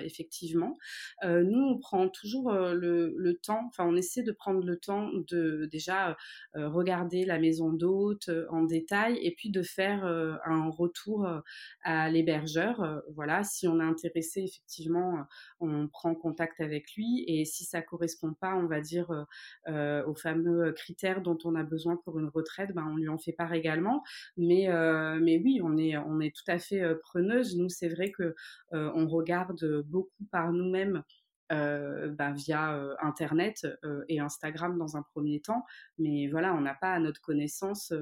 effectivement. 0.00 0.76
nous, 1.24 1.62
on 1.62 1.78
prend 1.78 2.08
toujours 2.08 2.52
le, 2.52 3.14
le, 3.16 3.34
temps, 3.36 3.66
enfin, 3.68 3.86
on 3.86 3.96
essaie 3.96 4.22
de 4.22 4.32
prendre 4.32 4.64
le 4.64 4.76
temps 4.76 5.10
de 5.28 5.68
déjà 5.70 6.16
regarder 6.54 7.24
la 7.24 7.38
maison 7.38 7.72
d'hôte 7.72 8.30
en 8.50 8.64
détail 8.64 9.18
et 9.22 9.34
puis 9.34 9.50
de 9.50 9.62
faire 9.62 10.04
un 10.04 10.68
retour 10.68 11.26
à 11.82 12.10
l'hébergeur. 12.10 13.02
voilà, 13.14 13.44
si 13.44 13.66
on 13.66 13.80
est 13.80 13.84
intéressé, 13.84 14.42
effectivement, 14.42 15.24
on 15.60 15.88
prend 15.88 16.14
contact 16.14 16.60
avec 16.60 16.92
lui 16.96 17.24
et 17.26 17.44
si 17.44 17.64
ça 17.64 17.82
correspond 17.82 18.34
pas, 18.34 18.54
on 18.56 18.66
va 18.66 18.80
dire 18.80 18.89
euh, 18.98 19.24
euh, 19.68 20.04
aux 20.06 20.14
fameux 20.14 20.72
critères 20.72 21.22
dont 21.22 21.38
on 21.44 21.54
a 21.54 21.62
besoin 21.62 21.96
pour 21.96 22.18
une 22.18 22.28
retraite, 22.28 22.72
ben, 22.74 22.86
on 22.90 22.96
lui 22.96 23.08
en 23.08 23.18
fait 23.18 23.32
part 23.32 23.52
également. 23.52 24.02
Mais, 24.36 24.68
euh, 24.70 25.18
mais 25.20 25.38
oui, 25.38 25.60
on 25.62 25.76
est, 25.76 25.96
on 25.96 26.20
est 26.20 26.34
tout 26.34 26.48
à 26.50 26.58
fait 26.58 26.82
preneuse. 27.00 27.56
Nous, 27.56 27.68
c'est 27.68 27.88
vrai 27.88 28.10
que 28.10 28.34
on 28.72 29.08
regarde 29.08 29.82
beaucoup 29.86 30.24
par 30.30 30.52
nous-mêmes. 30.52 31.02
Ben, 31.52 32.32
via 32.32 32.80
Internet 33.02 33.66
et 34.08 34.20
Instagram 34.20 34.78
dans 34.78 34.96
un 34.96 35.02
premier 35.02 35.40
temps. 35.40 35.64
Mais 35.98 36.28
voilà, 36.28 36.54
on 36.54 36.60
n'a 36.60 36.74
pas 36.74 36.92
à 36.92 37.00
notre 37.00 37.20
connaissance 37.20 37.92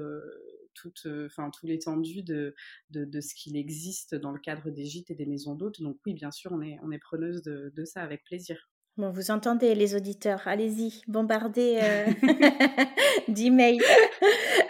toute, 0.75 1.07
enfin, 1.25 1.49
tout 1.49 1.65
l'étendue 1.65 2.21
de, 2.21 2.53
de, 2.91 3.21
ce 3.21 3.33
qu'il 3.33 3.57
existe 3.57 4.13
dans 4.13 4.31
le 4.31 4.39
cadre 4.39 4.69
des 4.69 4.85
gîtes 4.85 5.09
et 5.09 5.15
des 5.15 5.25
maisons 5.25 5.55
d'hôtes. 5.55 5.81
Donc 5.81 5.97
oui, 6.05 6.13
bien 6.13 6.29
sûr, 6.29 6.51
on 6.51 6.61
est, 6.61 6.77
on 6.83 6.91
est 6.91 6.99
preneuse 6.99 7.41
de 7.41 7.85
ça 7.85 8.03
avec 8.03 8.23
plaisir. 8.23 8.68
Bon, 8.99 9.11
vous 9.11 9.31
entendez 9.31 9.75
les 9.75 9.95
auditeurs, 9.95 10.45
allez-y, 10.45 11.03
bombardez 11.07 11.79
euh, 11.81 12.05
d'emails. 13.29 13.79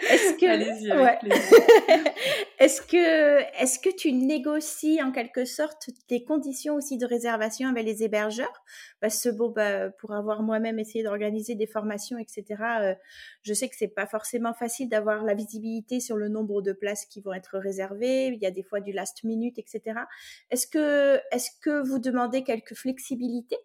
Est-ce 0.08 0.34
que, 0.34 0.46
est-ce 2.60 2.80
que, 2.80 3.40
est-ce 3.60 3.80
que 3.80 3.92
tu 3.92 4.12
négocies 4.12 5.02
en 5.02 5.10
quelque 5.10 5.44
sorte 5.44 5.90
des 6.08 6.22
conditions 6.22 6.76
aussi 6.76 6.96
de 6.96 7.06
réservation 7.06 7.70
avec 7.70 7.84
les 7.84 8.04
hébergeurs? 8.04 8.62
Parce 9.00 9.20
que 9.20 9.30
bon, 9.30 9.48
bah, 9.48 9.90
pour 9.90 10.12
avoir 10.12 10.44
moi-même 10.44 10.78
essayé 10.78 11.02
d'organiser 11.02 11.56
des 11.56 11.66
formations, 11.66 12.16
etc. 12.16 12.44
Euh, 12.82 12.94
je 13.42 13.52
sais 13.52 13.68
que 13.68 13.74
c'est 13.76 13.88
pas 13.88 14.06
forcément 14.06 14.54
facile 14.54 14.88
d'avoir 14.88 15.24
la 15.24 15.34
visibilité 15.34 15.98
sur 15.98 16.16
le 16.16 16.28
nombre 16.28 16.62
de 16.62 16.72
places 16.72 17.04
qui 17.04 17.20
vont 17.20 17.32
être 17.32 17.58
réservées. 17.58 18.28
Il 18.28 18.40
y 18.40 18.46
a 18.46 18.52
des 18.52 18.62
fois 18.62 18.78
du 18.78 18.92
last 18.92 19.24
minute, 19.24 19.58
etc. 19.58 19.82
Est-ce 20.50 20.68
que, 20.68 21.20
est-ce 21.32 21.50
que 21.60 21.84
vous 21.84 21.98
demandez 21.98 22.44
quelques 22.44 22.76
flexibilités? 22.76 23.58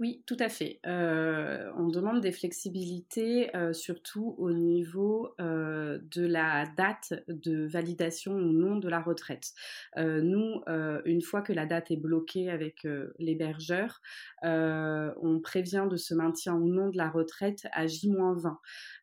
Oui, 0.00 0.22
tout 0.26 0.36
à 0.38 0.48
fait. 0.48 0.78
Euh, 0.86 1.72
on 1.76 1.88
demande 1.88 2.20
des 2.20 2.30
flexibilités, 2.30 3.54
euh, 3.56 3.72
surtout 3.72 4.36
au 4.38 4.52
niveau 4.52 5.34
euh, 5.40 5.98
de 6.12 6.24
la 6.24 6.66
date 6.76 7.14
de 7.26 7.66
validation 7.66 8.32
ou 8.34 8.52
non 8.52 8.76
de 8.76 8.88
la 8.88 9.00
retraite. 9.00 9.52
nous, 9.96 10.62
une 11.04 11.22
fois 11.22 11.42
que 11.42 11.52
la 11.52 11.66
date 11.66 11.90
est 11.90 11.96
bloquée 11.96 12.50
avec 12.50 12.86
l'hébergeur, 13.18 14.00
on 14.42 15.40
prévient 15.42 15.86
de 15.90 15.96
ce 15.96 16.14
maintien 16.14 16.54
ou 16.54 16.68
non 16.68 16.88
de 16.90 16.96
la 16.96 17.10
retraite 17.10 17.66
à 17.72 17.86
J-20. 17.86 18.56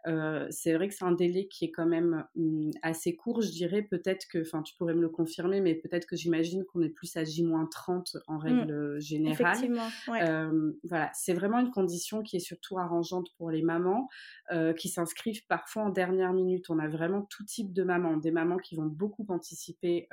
Euh, 0.08 0.48
c'est 0.52 0.74
vrai 0.74 0.88
que 0.88 0.94
c'est 0.94 1.06
un 1.06 1.12
délai 1.12 1.48
qui 1.48 1.66
est 1.66 1.72
quand 1.72 1.86
même 1.86 2.26
hum, 2.38 2.72
assez 2.82 3.16
court, 3.16 3.42
je 3.42 3.50
dirais. 3.50 3.82
Peut-être 3.82 4.28
que, 4.28 4.42
enfin, 4.42 4.62
tu 4.62 4.76
pourrais 4.76 4.94
me 4.94 5.02
le 5.02 5.10
confirmer, 5.10 5.62
mais 5.62 5.76
peut-être 5.76 6.06
que 6.06 6.16
j'imagine 6.16 6.64
qu'on 6.66 6.82
est 6.82 6.90
plus 6.90 7.16
à 7.18 7.24
J-30 7.24 8.18
en 8.28 8.36
mmh. 8.36 8.38
règle 8.38 9.00
générale. 9.00 9.56
Effectivement, 9.56 9.88
euh, 10.10 10.72
voilà, 10.88 11.12
c'est 11.14 11.34
vraiment 11.34 11.60
une 11.60 11.72
condition 11.72 12.22
qui 12.22 12.38
est 12.38 12.40
surtout 12.40 12.78
arrangeante 12.78 13.28
pour 13.38 13.52
les 13.52 13.62
mamans 13.62 14.08
euh, 14.52 14.74
qui 14.74 14.90
s'inscrivent 14.90 15.46
parfois 15.48 15.84
en 15.84 15.90
dernière 15.90 16.34
minute. 16.34 16.70
On 16.70 16.80
a 16.80 16.88
vraiment 16.88 17.24
tout 17.24 17.44
type 17.44 17.74
de 17.74 17.84
mamans, 17.84 18.18
des 18.18 18.32
mamans 18.32 18.58
qui 18.58 18.76
vont 18.76 18.86
beaucoup 18.86 19.26
anticiper 19.30 20.08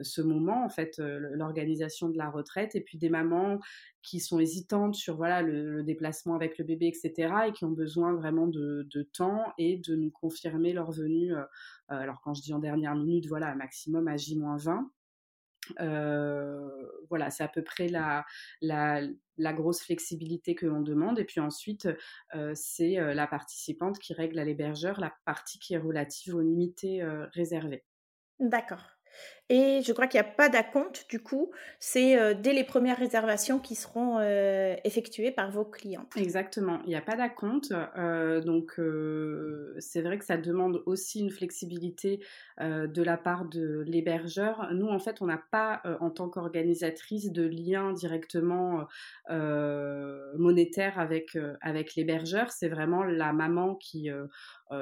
ce 0.00 0.22
moment, 0.22 0.64
en 0.64 0.68
fait, 0.68 0.98
l'organisation 0.98 2.08
de 2.08 2.18
la 2.18 2.30
retraite, 2.30 2.74
et 2.74 2.80
puis 2.80 2.98
des 2.98 3.08
mamans 3.08 3.58
qui 4.04 4.20
sont 4.20 4.38
hésitantes 4.38 4.94
sur 4.94 5.16
voilà 5.16 5.42
le, 5.42 5.82
déplacement 5.82 6.34
avec 6.34 6.58
le 6.58 6.64
bébé, 6.64 6.86
etc., 6.86 7.34
et 7.48 7.52
qui 7.52 7.64
ont 7.64 7.70
besoin 7.70 8.12
vraiment 8.14 8.46
de, 8.46 8.86
temps 9.12 9.52
et 9.58 9.78
de 9.78 9.96
nous 9.96 10.10
confirmer 10.10 10.72
leur 10.72 10.92
venue. 10.92 11.34
Euh, 11.34 11.40
euh, 11.40 11.96
alors 11.96 12.20
quand 12.20 12.34
je 12.34 12.42
dis 12.42 12.52
en 12.52 12.58
dernière 12.58 12.94
minute, 12.94 13.26
voilà, 13.26 13.54
maximum 13.54 14.06
à 14.06 14.16
J-20. 14.16 14.84
Euh, 15.80 16.68
voilà, 17.08 17.30
c'est 17.30 17.42
à 17.42 17.48
peu 17.48 17.62
près 17.62 17.88
la, 17.88 18.26
la, 18.60 19.00
la, 19.36 19.52
grosse 19.52 19.82
flexibilité 19.82 20.54
que 20.54 20.66
l'on 20.66 20.80
demande. 20.80 21.18
Et 21.18 21.24
puis 21.24 21.40
ensuite, 21.40 21.88
c'est 22.54 22.96
la 22.96 23.26
participante 23.26 23.98
qui 23.98 24.12
règle 24.14 24.38
à 24.38 24.44
l'hébergeur 24.44 25.00
la 25.00 25.12
partie 25.24 25.58
qui 25.58 25.74
est 25.74 25.78
relative 25.78 26.34
aux 26.34 26.42
nuitées 26.42 27.02
réservées. 27.32 27.84
D'accord. 28.40 28.84
Et 29.50 29.82
je 29.86 29.92
crois 29.92 30.06
qu'il 30.06 30.20
n'y 30.20 30.26
a 30.26 30.30
pas 30.30 30.48
d'acompte, 30.48 31.06
du 31.10 31.22
coup, 31.22 31.50
c'est 31.78 32.34
dès 32.36 32.54
les 32.54 32.64
premières 32.64 32.98
réservations 32.98 33.58
qui 33.58 33.74
seront 33.74 34.18
effectuées 34.84 35.32
par 35.32 35.50
vos 35.50 35.66
clients. 35.66 36.06
Exactement, 36.16 36.80
il 36.84 36.88
n'y 36.88 36.96
a 36.96 37.02
pas 37.02 37.16
d'acompte. 37.16 37.72
Donc, 38.46 38.80
c'est 39.78 40.00
vrai 40.00 40.18
que 40.18 40.24
ça 40.24 40.38
demande 40.38 40.82
aussi 40.86 41.20
une 41.20 41.30
flexibilité 41.30 42.20
de 42.58 43.02
la 43.02 43.18
part 43.18 43.44
de 43.44 43.84
l'hébergeur. 43.86 44.68
Nous, 44.72 44.88
en 44.88 44.98
fait, 44.98 45.20
on 45.20 45.26
n'a 45.26 45.42
pas, 45.50 45.82
en 46.00 46.10
tant 46.10 46.30
qu'organisatrice, 46.30 47.30
de 47.30 47.46
lien 47.46 47.92
directement 47.92 48.86
monétaire 49.28 50.98
avec, 50.98 51.36
avec 51.60 51.96
l'hébergeur. 51.96 52.50
C'est 52.50 52.68
vraiment 52.68 53.04
la 53.04 53.34
maman 53.34 53.74
qui 53.74 54.08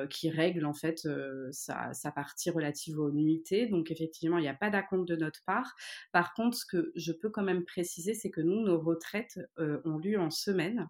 qui 0.08 0.30
règle 0.30 0.64
en 0.64 0.72
fait 0.72 1.06
sa, 1.50 1.92
sa, 1.92 2.10
partie 2.12 2.50
relative 2.50 2.98
aux 2.98 3.10
nuitées. 3.10 3.66
Donc 3.66 3.90
effectivement, 3.90 4.38
il 4.38 4.42
n'y 4.42 4.48
a 4.48 4.51
pas 4.54 4.70
d'acompte 4.70 5.08
de 5.08 5.16
notre 5.16 5.42
part. 5.44 5.74
Par 6.12 6.34
contre, 6.34 6.56
ce 6.56 6.66
que 6.66 6.92
je 6.96 7.12
peux 7.12 7.30
quand 7.30 7.42
même 7.42 7.64
préciser, 7.64 8.14
c'est 8.14 8.30
que 8.30 8.40
nous, 8.40 8.62
nos 8.62 8.80
retraites 8.80 9.40
euh, 9.58 9.80
ont 9.84 9.98
lieu 9.98 10.18
en 10.18 10.30
semaine. 10.30 10.88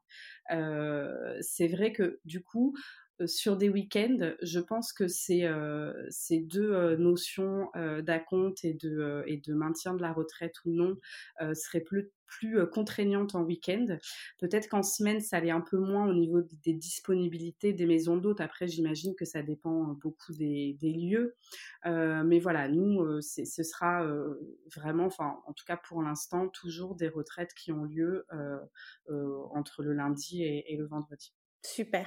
c'est 1.41 1.69
vrai 1.69 1.93
que 1.93 2.21
du 2.25 2.43
coup, 2.43 2.75
sur 3.27 3.57
des 3.57 3.69
week-ends, 3.69 4.33
je 4.43 4.61
pense 4.61 4.93
que 4.93 5.09
ces, 5.09 5.49
ces 6.11 6.41
deux 6.41 6.97
notions 6.97 7.71
d'acompte 8.01 8.65
et 8.65 8.75
de, 8.75 9.55
maintien 9.55 9.95
de 9.95 10.03
la 10.03 10.13
retraite 10.13 10.55
ou 10.65 10.71
non 10.71 10.97
seraient 11.55 11.81
plus, 11.81 12.11
contraignantes 12.73 13.35
en 13.35 13.43
week-end. 13.43 13.99
Peut-être 14.39 14.69
qu'en 14.69 14.83
semaine, 14.83 15.21
ça 15.21 15.37
allait 15.37 15.51
un 15.51 15.61
peu 15.61 15.77
moins 15.77 16.09
au 16.09 16.15
niveau 16.15 16.41
des 16.65 16.73
disponibilités 16.73 17.75
des 17.75 17.85
maisons 17.85 18.17
d'hôtes. 18.17 18.41
Après, 18.41 18.69
j'imagine 18.69 19.15
que 19.15 19.27
ça 19.27 19.43
dépend 19.43 19.99
beaucoup 20.01 20.33
des, 20.33 20.77
lieux. 20.81 21.37
mais 21.85 22.39
voilà, 22.39 22.69
nous, 22.69 23.21
ce 23.21 23.63
sera 23.63 24.07
vraiment, 24.75 25.07
enfin, 25.07 25.41
en 25.47 25.53
tout 25.53 25.65
cas 25.67 25.77
pour 25.77 26.03
l'instant, 26.03 26.49
toujours 26.49 26.95
des 26.95 27.09
retraites 27.09 27.53
qui 27.55 27.71
ont 27.71 27.85
lieu 27.85 28.27
entre 29.55 29.83
le 29.83 29.93
lundi 29.93 30.43
et 30.43 30.77
le 30.77 30.87
vendredi. 30.87 31.35
Super. 31.65 32.07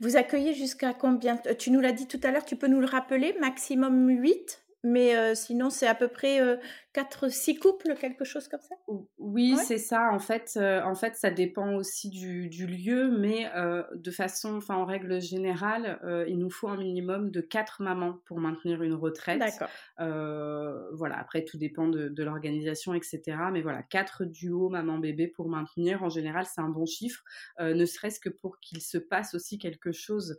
Vous 0.00 0.16
accueillez 0.16 0.54
jusqu'à 0.54 0.92
combien 0.92 1.36
Tu 1.58 1.70
nous 1.70 1.80
l'as 1.80 1.92
dit 1.92 2.06
tout 2.06 2.20
à 2.22 2.30
l'heure, 2.30 2.44
tu 2.44 2.56
peux 2.56 2.66
nous 2.66 2.80
le 2.80 2.86
rappeler, 2.86 3.34
maximum 3.40 4.08
8 4.08 4.62
mais 4.82 5.34
sinon, 5.34 5.70
c'est 5.70 5.86
à 5.86 5.94
peu 5.94 6.08
près 6.08 6.58
4-6 6.94 7.58
couples, 7.58 7.94
quelque 7.94 8.24
chose 8.24 8.48
comme 8.48 8.60
ça? 8.60 8.74
Oui, 9.18 9.56
c'est 9.56 9.78
ça. 9.78 10.10
En 10.12 10.18
fait, 10.18 10.58
en 10.58 10.94
fait, 10.94 11.16
ça 11.16 11.30
dépend 11.30 11.74
aussi 11.74 12.08
du, 12.10 12.48
du 12.48 12.66
lieu, 12.66 13.10
mais 13.16 13.50
de 13.94 14.10
façon, 14.10 14.56
enfin, 14.56 14.76
en 14.76 14.84
règle 14.84 15.20
générale, 15.20 16.00
il 16.28 16.38
nous 16.38 16.50
faut 16.50 16.68
un 16.68 16.76
minimum 16.76 17.30
de 17.30 17.40
4 17.40 17.82
mamans 17.82 18.20
pour 18.26 18.40
maintenir 18.40 18.82
une 18.82 18.94
retraite. 18.94 19.38
D'accord. 19.38 19.68
voilà, 19.96 21.18
après, 21.18 21.44
tout 21.44 21.58
dépend 21.58 21.88
de, 21.88 22.08
de 22.08 22.22
l'organisation, 22.24 22.94
etc. 22.94 23.20
Mais 23.52 23.62
voilà, 23.62 23.82
4 23.82 24.24
duos 24.24 24.68
maman-bébé 24.68 25.28
pour 25.28 25.48
maintenir, 25.48 26.02
en 26.02 26.08
général, 26.08 26.46
c'est 26.46 26.60
un 26.60 26.68
bon 26.68 26.86
chiffre, 26.86 27.22
ne 27.58 27.84
serait-ce 27.84 28.20
que 28.20 28.28
pour 28.30 28.58
qu'il 28.60 28.80
se 28.80 28.98
passe 28.98 29.34
aussi 29.34 29.58
quelque 29.58 29.92
chose 29.92 30.36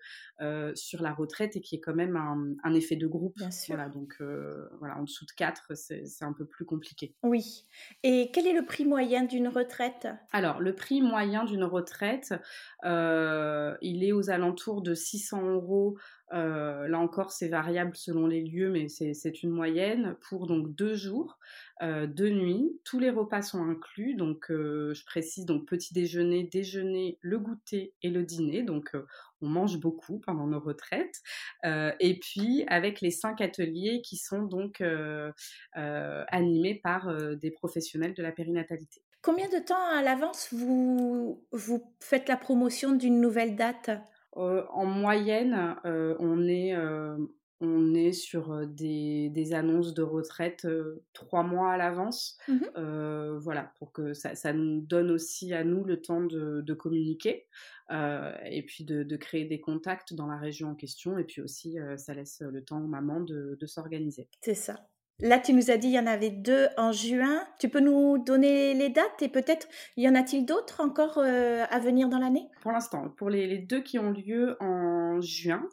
sur 0.75 1.01
la 1.01 1.13
retraite 1.13 1.55
et 1.55 1.61
qu'il 1.61 1.77
y 1.77 1.79
ait 1.79 1.83
quand 1.83 1.95
même 1.95 2.15
un, 2.15 2.55
un 2.63 2.73
effet 2.73 2.95
de 2.95 3.07
groupe. 3.07 3.37
Bien 3.37 3.51
sûr. 3.51 3.75
Voilà, 3.75 3.89
donc 3.89 4.15
voilà, 4.79 4.97
en 4.97 5.03
dessous 5.03 5.25
de 5.25 5.31
4, 5.31 5.75
c'est 5.75 6.05
un 6.21 6.33
peu 6.33 6.45
plus 6.45 6.65
compliqué. 6.65 7.15
Oui. 7.23 7.65
Et 8.03 8.31
quel 8.33 8.47
est 8.47 8.53
le 8.53 8.65
prix 8.65 8.85
moyen 8.85 9.23
d'une 9.23 9.47
retraite? 9.47 10.07
Alors, 10.31 10.59
le 10.59 10.73
prix 10.73 11.01
moyen 11.01 11.43
d'une 11.43 11.63
retraite, 11.63 12.33
euh, 12.85 13.75
il 13.81 14.03
est 14.03 14.11
aux 14.11 14.29
alentours 14.29 14.81
de 14.81 14.93
600 14.93 15.49
euros. 15.49 15.97
Euh, 16.33 16.87
là 16.87 16.99
encore, 16.99 17.31
c'est 17.31 17.47
variable 17.47 17.95
selon 17.95 18.27
les 18.27 18.41
lieux, 18.41 18.69
mais 18.69 18.87
c'est 18.87 19.43
une 19.43 19.49
moyenne 19.49 20.15
pour 20.29 20.47
donc 20.47 20.73
deux 20.75 20.95
jours, 20.95 21.39
euh, 21.81 22.07
deux 22.07 22.29
nuits. 22.29 22.79
Tous 22.83 22.99
les 22.99 23.09
repas 23.09 23.41
sont 23.41 23.63
inclus, 23.63 24.15
donc 24.15 24.45
je 24.49 25.05
précise 25.05 25.45
donc 25.45 25.67
petit 25.67 25.93
déjeuner, 25.93 26.43
déjeuner, 26.43 27.17
le 27.21 27.39
goûter 27.39 27.93
et 28.01 28.09
le 28.09 28.23
dîner. 28.23 28.63
Donc 28.63 28.95
on 29.41 29.47
mange 29.47 29.79
beaucoup 29.79 30.19
pendant 30.19 30.47
nos 30.47 30.59
retraites. 30.59 31.21
Euh, 31.65 31.91
et 31.99 32.19
puis 32.19 32.63
avec 32.67 33.01
les 33.01 33.11
cinq 33.11 33.41
ateliers 33.41 34.01
qui 34.01 34.17
sont 34.17 34.43
donc 34.43 34.81
euh, 34.81 35.31
euh, 35.77 36.23
animés 36.27 36.75
par 36.75 37.13
des 37.35 37.51
professionnels 37.51 38.13
de 38.13 38.23
la 38.23 38.31
périnatalité. 38.31 39.01
Combien 39.21 39.49
de 39.49 39.63
temps 39.63 39.85
à 39.93 40.01
l'avance 40.01 40.49
vous 40.51 41.43
faites 41.99 42.27
la 42.27 42.37
promotion 42.37 42.91
d'une 42.93 43.21
nouvelle 43.21 43.55
date? 43.55 43.91
En 44.33 44.85
moyenne, 44.85 45.75
on 45.83 46.47
est 46.47 46.75
on 47.63 47.93
est 47.93 48.11
sur 48.11 48.65
des, 48.65 49.29
des, 49.29 49.53
annonces 49.53 49.93
de 49.93 50.01
retraite 50.01 50.67
trois 51.13 51.43
mois 51.43 51.73
à 51.73 51.77
l'avance. 51.77 52.39
Mmh 52.47 53.37
voilà, 53.37 53.71
pour 53.77 53.91
que 53.91 54.13
ça, 54.13 54.33
ça, 54.35 54.51
nous 54.53 54.81
donne 54.81 55.11
aussi 55.11 55.53
à 55.53 55.63
nous 55.63 55.83
le 55.83 56.01
temps 56.01 56.21
de, 56.21 56.61
de 56.61 56.73
communiquer. 56.73 57.45
Euh, 57.91 58.31
et 58.45 58.61
puis 58.63 58.85
de, 58.85 59.15
créer 59.17 59.45
des 59.45 59.59
contacts 59.59 60.13
dans 60.13 60.27
la 60.27 60.37
région 60.37 60.69
en 60.69 60.75
question. 60.75 61.17
Et 61.17 61.23
puis 61.23 61.41
aussi, 61.41 61.77
ça 61.97 62.13
laisse 62.13 62.41
le 62.41 62.63
temps 62.63 62.81
aux 62.81 62.87
mamans 62.87 63.19
de, 63.19 63.57
s'organiser. 63.65 64.27
C'est 64.41 64.55
ça. 64.55 64.87
Là, 65.21 65.37
tu 65.37 65.53
nous 65.53 65.69
as 65.69 65.77
dit 65.77 65.89
il 65.89 65.93
y 65.93 65.99
en 65.99 66.07
avait 66.07 66.31
deux 66.31 66.67
en 66.77 66.91
juin. 66.91 67.43
Tu 67.59 67.69
peux 67.69 67.79
nous 67.79 68.17
donner 68.17 68.73
les 68.73 68.89
dates 68.89 69.21
et 69.21 69.29
peut-être 69.29 69.67
y 69.95 70.09
en 70.09 70.15
a-t-il 70.15 70.45
d'autres 70.45 70.81
encore 70.81 71.19
euh, 71.19 71.63
à 71.69 71.79
venir 71.79 72.09
dans 72.09 72.17
l'année? 72.17 72.49
Pour 72.61 72.71
l'instant, 72.71 73.09
pour 73.17 73.29
les, 73.29 73.59
deux 73.59 73.81
qui 73.81 73.99
ont 73.99 74.11
lieu 74.11 74.57
en 74.59 75.21
juin, 75.21 75.67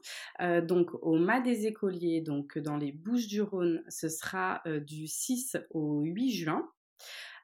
donc 0.64 0.90
au 1.02 1.16
Mas 1.16 1.40
des 1.40 1.66
Écoliers, 1.66 2.20
donc 2.20 2.58
dans 2.58 2.76
les 2.76 2.92
Bouches 2.92 3.26
du 3.26 3.40
Rhône, 3.40 3.82
ce 3.88 4.08
sera 4.08 4.62
du 4.66 5.06
6 5.06 5.56
au 5.70 6.02
8 6.02 6.30
juin. 6.30 6.68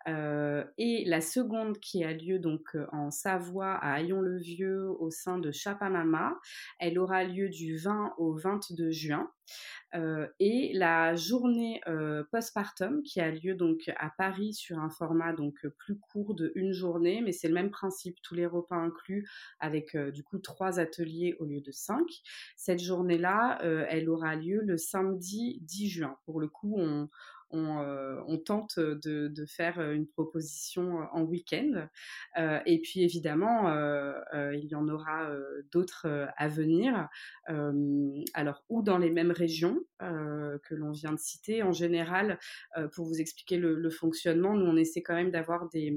Euh, 0.07 0.64
et 0.77 1.05
la 1.07 1.21
seconde 1.21 1.79
qui 1.79 2.05
a 2.05 2.12
lieu 2.12 2.38
donc 2.38 2.75
euh, 2.75 2.87
en 2.93 3.11
Savoie 3.11 3.73
à 3.73 3.95
Aillon-le-Vieux 3.95 4.90
au 4.99 5.11
sein 5.11 5.38
de 5.38 5.51
Chapamama, 5.51 6.38
elle 6.79 6.99
aura 6.99 7.25
lieu 7.25 7.49
du 7.49 7.79
20 7.79 8.14
au 8.19 8.35
22 8.35 8.90
juin. 8.90 9.31
Euh, 9.95 10.27
et 10.40 10.73
la 10.75 11.14
journée 11.14 11.81
postpartum 12.33 13.03
qui 13.03 13.21
a 13.21 13.31
lieu 13.31 13.55
donc 13.55 13.90
à 13.97 14.11
Paris 14.17 14.55
sur 14.55 14.79
un 14.79 14.90
format 14.90 15.33
donc 15.33 15.55
plus 15.79 15.99
court 15.99 16.35
de 16.35 16.51
une 16.55 16.73
journée, 16.73 17.21
mais 17.21 17.33
c'est 17.33 17.49
le 17.49 17.55
même 17.55 17.71
principe, 17.71 18.17
tous 18.23 18.35
les 18.35 18.47
repas 18.47 18.77
inclus 18.77 19.29
avec 19.61 19.97
du 19.97 20.25
coup 20.25 20.38
trois 20.38 20.81
ateliers 20.81 21.37
au 21.38 21.45
lieu 21.45 21.61
de 21.61 21.71
cinq. 21.71 22.07
Cette 22.57 22.83
journée-là, 22.83 23.59
elle 23.88 24.09
aura 24.09 24.35
lieu 24.35 24.62
le 24.62 24.79
samedi 24.79 25.61
10 25.62 25.88
juin. 25.88 26.17
Pour 26.25 26.40
le 26.40 26.49
coup, 26.49 26.75
on, 26.79 27.09
euh, 27.55 28.21
on, 28.27 28.38
tente 28.38 28.79
de, 28.79 29.47
faire 29.47 29.81
une 29.81 30.07
proposition 30.07 31.07
en 31.12 31.23
week-end. 31.23 31.88
Euh, 32.38 32.61
et 32.67 32.81
puis 32.81 33.03
évidemment, 33.03 33.69
euh, 33.69 34.55
il 34.55 34.67
y 34.67 34.75
en 34.75 34.88
aura 34.88 35.31
d'autres 35.73 36.29
à 36.37 36.49
venir. 36.49 37.09
alors, 37.47 38.64
ou 38.69 38.83
dans 38.83 38.99
les 38.99 39.11
mêmes 39.11 39.31
régions 39.31 39.81
que 40.01 40.75
l'on 40.75 40.90
vient 40.90 41.12
de 41.12 41.19
citer. 41.19 41.62
En 41.62 41.73
général, 41.73 42.38
pour 42.93 43.07
vous 43.07 43.21
expliquer 43.21 43.57
le, 43.57 43.90
fonctionnement, 43.90 44.55
nous, 44.55 44.67
on 44.67 44.77
essaie 44.77 45.03
quand 45.03 45.14
même 45.14 45.31
d'avoir 45.31 45.69
des, 45.69 45.95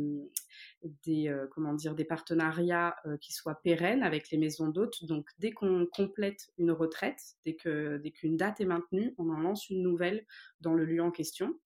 des, 1.06 1.34
comment 1.52 1.74
dire, 1.74 1.96
des 1.96 2.06
partenariats 2.06 2.96
qui 3.22 3.34
soient 3.34 3.60
pérennes 3.62 4.04
avec 4.04 4.30
les 4.30 4.38
maisons 4.38 4.70
d'hôtes. 4.70 5.06
Donc, 5.06 5.28
dès 5.40 5.52
qu'on 5.52 5.86
complète 5.86 6.50
une 6.58 6.72
retraite, 6.72 7.22
dès 7.46 7.56
qu'une 7.56 7.98
dès 7.98 8.12
qu'une 8.12 8.38
date 8.38 8.62
est 8.62 8.66
maintenue, 8.66 9.14
on 9.18 9.30
en 9.30 9.40
lance 9.40 9.70
une 9.70 9.82
nouvelle 9.82 10.26
dans 10.62 10.74
le 10.74 10.86
lieu 10.86 11.02
en 11.02 11.12
question. 11.12 11.58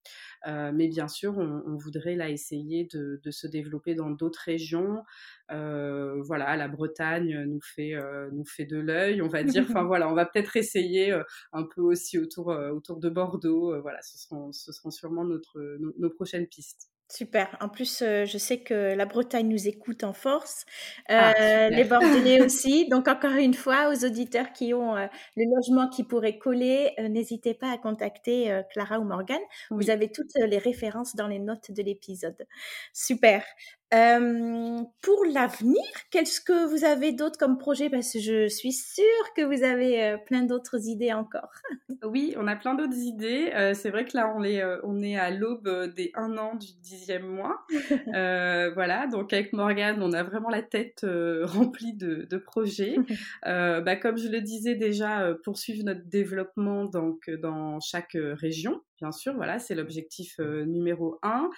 Euh, 0.48 0.72
mais 0.74 0.88
bien 0.88 1.08
sûr, 1.08 1.38
on, 1.38 1.78
voudrait 1.78 2.16
là 2.16 2.30
essayer 2.30 2.88
de, 2.92 3.20
se 3.30 3.48
développer 3.48 3.96
dans 3.96 4.10
d'autres 4.10 4.42
régions. 4.46 5.04
Euh, 5.52 6.22
voilà, 6.24 6.56
la 6.58 6.68
Bretagne 6.68 7.46
nous 7.46 7.62
fait, 7.62 7.96
euh, 7.96 8.30
nous 8.32 8.46
fait 8.46 8.66
de 8.66 8.78
l'œil, 8.78 9.22
on 9.22 9.28
va 9.28 9.44
dire. 9.44 9.66
Enfin 9.70 9.84
voilà, 9.84 10.10
on 10.10 10.14
va 10.14 10.26
peut-être 10.26 10.58
essayer 10.58 11.12
un 11.54 11.64
peu 11.64 11.82
aussi 11.82 12.18
autour, 12.18 12.48
autour 12.48 13.00
de 13.00 13.10
Bordeaux. 13.10 13.80
voilà, 13.82 14.02
ce 14.02 14.18
seront, 14.18 14.52
ce 14.52 14.72
seront 14.72 14.92
sûrement 14.92 15.24
notre, 15.24 15.60
nos 15.80 16.10
prochaines 16.10 16.48
pistes. 16.48 16.91
Super. 17.12 17.58
En 17.60 17.68
plus, 17.68 18.02
euh, 18.02 18.26
je 18.26 18.38
sais 18.38 18.60
que 18.60 18.94
la 18.96 19.06
Bretagne 19.06 19.50
nous 19.50 19.68
écoute 19.68 20.06
en 20.06 20.14
force, 20.14 20.66
ah, 21.10 21.34
euh, 21.42 21.70
les 21.70 21.84
Bordelais 21.84 22.42
aussi. 22.46 22.88
Donc, 22.88 23.10
encore 23.10 23.34
une 23.34 23.54
fois, 23.54 23.90
aux 23.90 24.06
auditeurs 24.06 24.54
qui 24.54 24.74
ont 24.74 24.96
euh, 24.96 25.08
le 25.36 25.44
logement 25.54 25.90
qui 25.90 26.06
pourrait 26.06 26.38
coller, 26.38 26.94
n'hésitez 27.10 27.54
pas 27.54 27.70
à 27.70 27.78
contacter 27.78 28.62
Clara 28.72 28.98
ou 29.00 29.04
Morgane. 29.04 29.42
Vous 29.72 29.90
avez 29.90 30.10
toutes 30.10 30.34
les 30.36 30.58
références 30.58 31.14
dans 31.18 31.28
les 31.28 31.40
notes 31.40 31.72
de 31.72 31.84
l'épisode. 31.84 32.48
Super 32.94 33.44
pour 33.92 35.26
l'avenir, 35.26 35.84
qu'est-ce 36.12 36.40
que 36.40 36.66
vous 36.70 36.86
avez 36.86 37.12
d'autre 37.12 37.38
comme 37.38 37.58
projet? 37.58 37.90
Parce 37.90 38.14
que 38.14 38.20
je 38.20 38.48
suis 38.48 38.72
sûre 38.72 39.04
que 39.36 39.42
vous 39.42 39.64
avez 39.64 40.16
plein 40.26 40.44
d'autres 40.44 40.88
idées 40.88 41.12
encore. 41.12 41.52
oui, 42.06 42.34
on 42.38 42.48
a 42.48 42.56
plein 42.56 42.76
d'autres 42.76 42.98
idées. 42.98 43.52
c'est 43.74 43.90
vrai 43.90 44.06
que 44.06 44.16
là, 44.16 44.34
on 44.36 44.44
est, 44.44 44.64
on 44.84 45.02
est 45.02 45.18
à 45.18 45.30
l'aube 45.30 45.94
des 45.94 46.12
un 46.16 46.38
an 46.38 46.56
du 46.56 46.68
dixième 46.82 47.26
mois. 47.28 47.66
voilà, 48.08 49.08
donc 49.08 49.34
avec 49.34 49.52
Morgane, 49.52 50.02
on 50.02 50.14
a 50.14 50.24
vraiment 50.24 50.50
la 50.50 50.62
tête 50.62 51.06
remplie 51.44 51.94
de, 51.94 52.28
de 52.30 52.38
projets. 52.38 52.96
bah, 53.44 53.96
comme 53.98 54.18
je 54.18 54.30
le 54.30 54.42
disais 54.42 54.76
déjà, 54.76 55.34
poursuivre 55.44 55.84
notre 55.84 56.06
développement 56.06 56.86
donc, 56.86 57.30
dans 57.30 57.80
chaque 57.82 58.16
région 58.16 58.82
bien 59.02 59.12
sûr, 59.12 59.34
voilà, 59.36 59.60
c'est 59.60 59.76
l'objectif 59.76 60.40
numéro 60.40 61.20
un. 61.24 61.50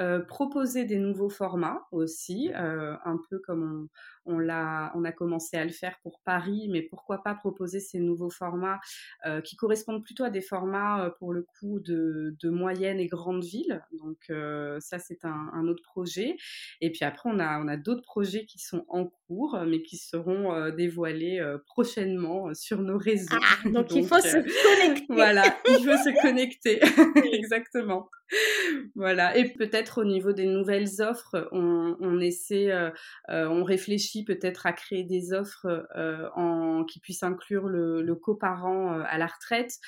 Euh, 0.00 0.20
proposer 0.20 0.86
des 0.86 0.98
nouveaux 0.98 1.28
formats 1.28 1.86
aussi, 1.92 2.50
euh, 2.54 2.96
un 3.04 3.18
peu 3.28 3.38
comme 3.38 3.88
on, 4.24 4.38
l'a, 4.38 4.92
on 4.94 5.04
a 5.04 5.12
commencé 5.12 5.56
à 5.56 5.64
le 5.64 5.70
faire 5.70 5.98
pour 6.02 6.20
Paris, 6.24 6.68
mais 6.70 6.82
pourquoi 6.82 7.22
pas 7.22 7.34
proposer 7.34 7.80
ces 7.80 7.98
nouveaux 7.98 8.30
formats 8.30 8.80
euh, 9.26 9.40
qui 9.40 9.56
correspondent 9.56 10.04
plutôt 10.04 10.24
à 10.24 10.30
des 10.30 10.40
formats 10.40 11.14
pour 11.18 11.32
le 11.32 11.42
coup 11.42 11.80
de, 11.80 12.36
de 12.40 12.50
moyennes 12.50 13.00
et 13.00 13.06
grandes 13.06 13.44
villes. 13.44 13.82
Donc 13.92 14.32
ça 14.80 14.98
c'est 14.98 15.24
un, 15.24 15.66
autre 15.66 15.82
projet. 15.82 16.36
Et 16.80 16.90
puis 16.90 17.04
après 17.04 17.30
on 17.32 17.38
a, 17.38 17.60
on 17.60 17.68
a 17.68 17.76
d'autres 17.76 18.02
projets 18.02 18.44
qui 18.44 18.58
sont 18.58 18.84
en 18.88 19.06
cours, 19.06 19.58
mais 19.66 19.82
qui 19.82 19.96
seront 19.96 20.70
dévoilés 20.70 21.40
prochainement 21.66 22.52
sur 22.54 22.82
nos 22.82 22.98
réseaux. 22.98 23.36
Ah, 23.40 23.68
donc, 23.68 23.92
il 23.94 24.06
faut 24.06 24.20
se 24.20 24.36
connecter. 24.36 25.06
Voilà, 25.08 25.42
il 25.68 25.76
faut 25.76 25.96
se 25.96 26.10
connecter. 26.22 26.80
Exactement. 27.34 28.08
Voilà. 28.94 29.36
Et 29.36 29.52
peut-être 29.52 30.02
au 30.02 30.04
niveau 30.04 30.32
des 30.32 30.46
nouvelles 30.46 31.00
offres, 31.00 31.48
on, 31.52 32.20
essaie, 32.20 32.70
euh, 32.70 32.90
euh, 33.30 33.48
on 33.48 33.64
réfléchit 33.64 34.09
peut-être 34.24 34.66
à 34.66 34.72
créer 34.72 35.04
des 35.04 35.32
offres 35.32 35.88
euh, 35.96 36.28
en, 36.34 36.84
qui 36.84 37.00
puissent 37.00 37.22
inclure 37.22 37.68
le, 37.68 38.02
le 38.02 38.14
coparent 38.14 39.00
à 39.06 39.18
la 39.18 39.26
retraite 39.26 39.78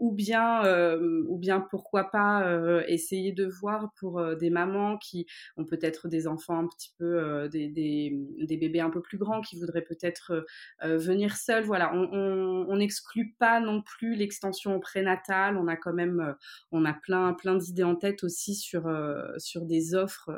ou 0.00 0.12
bien, 0.12 0.64
euh, 0.64 1.22
ou 1.28 1.38
bien 1.38 1.60
pourquoi 1.60 2.10
pas 2.10 2.48
euh, 2.48 2.82
essayer 2.88 3.32
de 3.32 3.44
voir 3.44 3.92
pour 3.96 4.18
euh, 4.18 4.34
des 4.34 4.48
mamans 4.48 4.96
qui 4.96 5.26
ont 5.58 5.66
peut-être 5.66 6.08
des 6.08 6.26
enfants 6.26 6.58
un 6.58 6.66
petit 6.66 6.92
peu, 6.98 7.48
des, 7.50 7.68
des, 7.68 8.18
des, 8.38 8.56
bébés 8.56 8.80
un 8.80 8.88
peu 8.88 9.02
plus 9.02 9.18
grands 9.18 9.42
qui 9.42 9.58
voudraient 9.60 9.84
peut-être 9.84 10.46
venir 10.82 11.36
seuls. 11.36 11.64
Voilà, 11.64 11.92
on 11.94 12.76
n'exclut 12.76 13.34
pas 13.38 13.60
non 13.60 13.82
plus 13.82 14.14
l'extension 14.14 14.80
prénatale. 14.80 15.56
On 15.58 15.68
a 15.68 15.76
quand 15.76 15.92
même, 15.92 16.34
on 16.72 16.84
a 16.86 16.94
plein, 16.94 17.34
plein 17.34 17.56
d'idées 17.56 17.84
en 17.84 17.96
tête 17.96 18.24
aussi 18.24 18.54
sur, 18.54 18.90
sur 19.36 19.66
des 19.66 19.94
offres, 19.94 20.30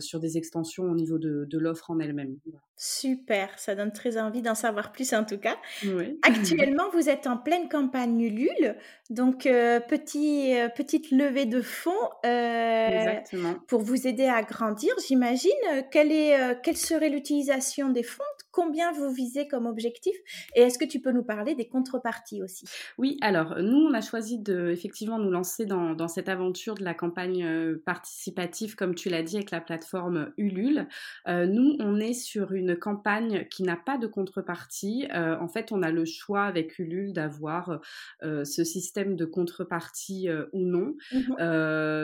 sur 0.00 0.20
des 0.20 0.38
extensions 0.38 0.84
au 0.84 0.94
niveau 0.94 1.18
de, 1.18 1.44
de 1.44 1.58
l'offre 1.58 1.90
en 1.90 1.98
elle-même. 2.00 2.38
Super, 2.84 3.60
ça 3.60 3.76
donne 3.76 3.92
très 3.92 4.18
envie 4.18 4.42
d'en 4.42 4.56
savoir 4.56 4.90
plus 4.90 5.14
en 5.14 5.22
tout 5.22 5.38
cas. 5.38 5.56
Actuellement, 6.22 6.90
vous 6.92 7.08
êtes 7.08 7.28
en 7.28 7.36
pleine 7.36 7.68
campagne 7.68 8.20
Ulule, 8.20 8.74
donc 9.08 9.46
euh, 9.46 9.78
petit, 9.78 10.52
euh, 10.56 10.68
petite 10.68 11.12
levée 11.12 11.46
de 11.46 11.62
fonds 11.62 11.92
euh, 12.26 13.20
pour 13.68 13.82
vous 13.82 14.08
aider 14.08 14.26
à 14.26 14.42
grandir, 14.42 14.92
j'imagine. 15.06 15.52
Quelle, 15.92 16.10
est, 16.10 16.60
quelle 16.64 16.76
serait 16.76 17.08
l'utilisation 17.08 17.88
des 17.88 18.02
fonds 18.02 18.24
Combien 18.52 18.92
vous 18.92 19.10
visez 19.10 19.48
comme 19.48 19.66
objectif 19.66 20.14
Et 20.54 20.60
est-ce 20.60 20.78
que 20.78 20.84
tu 20.84 21.00
peux 21.00 21.12
nous 21.12 21.24
parler 21.24 21.54
des 21.54 21.66
contreparties 21.66 22.42
aussi? 22.42 22.66
Oui, 22.98 23.18
alors 23.20 23.56
nous, 23.60 23.78
on 23.78 23.94
a 23.94 24.00
choisi 24.00 24.38
de 24.38 24.68
effectivement 24.68 25.18
nous 25.18 25.30
lancer 25.30 25.66
dans, 25.66 25.94
dans 25.94 26.08
cette 26.08 26.28
aventure 26.28 26.74
de 26.74 26.84
la 26.84 26.94
campagne 26.94 27.76
participative, 27.78 28.76
comme 28.76 28.94
tu 28.94 29.08
l'as 29.08 29.22
dit, 29.22 29.36
avec 29.36 29.50
la 29.50 29.60
plateforme 29.60 30.32
Ulule. 30.36 30.86
nous, 31.26 31.76
on 31.80 31.98
est 31.98 32.12
sur 32.12 32.52
une 32.52 32.76
campagne 32.76 33.46
qui 33.50 33.62
n'a 33.62 33.76
pas 33.76 33.98
de 33.98 34.06
contrepartie. 34.06 35.08
Euh, 35.14 35.36
en 35.38 35.48
fait, 35.48 35.72
on 35.72 35.82
a 35.82 35.90
le 35.90 36.04
choix 36.04 36.44
avec 36.44 36.78
Ulule 36.78 37.12
d'avoir 37.12 37.80
euh, 38.22 38.44
ce 38.44 38.64
système 38.64 39.16
de 39.16 39.24
contrepartie 39.24 40.28
euh, 40.28 40.46
ou 40.52 40.66
non. 40.66 40.94
Mmh 41.12 41.32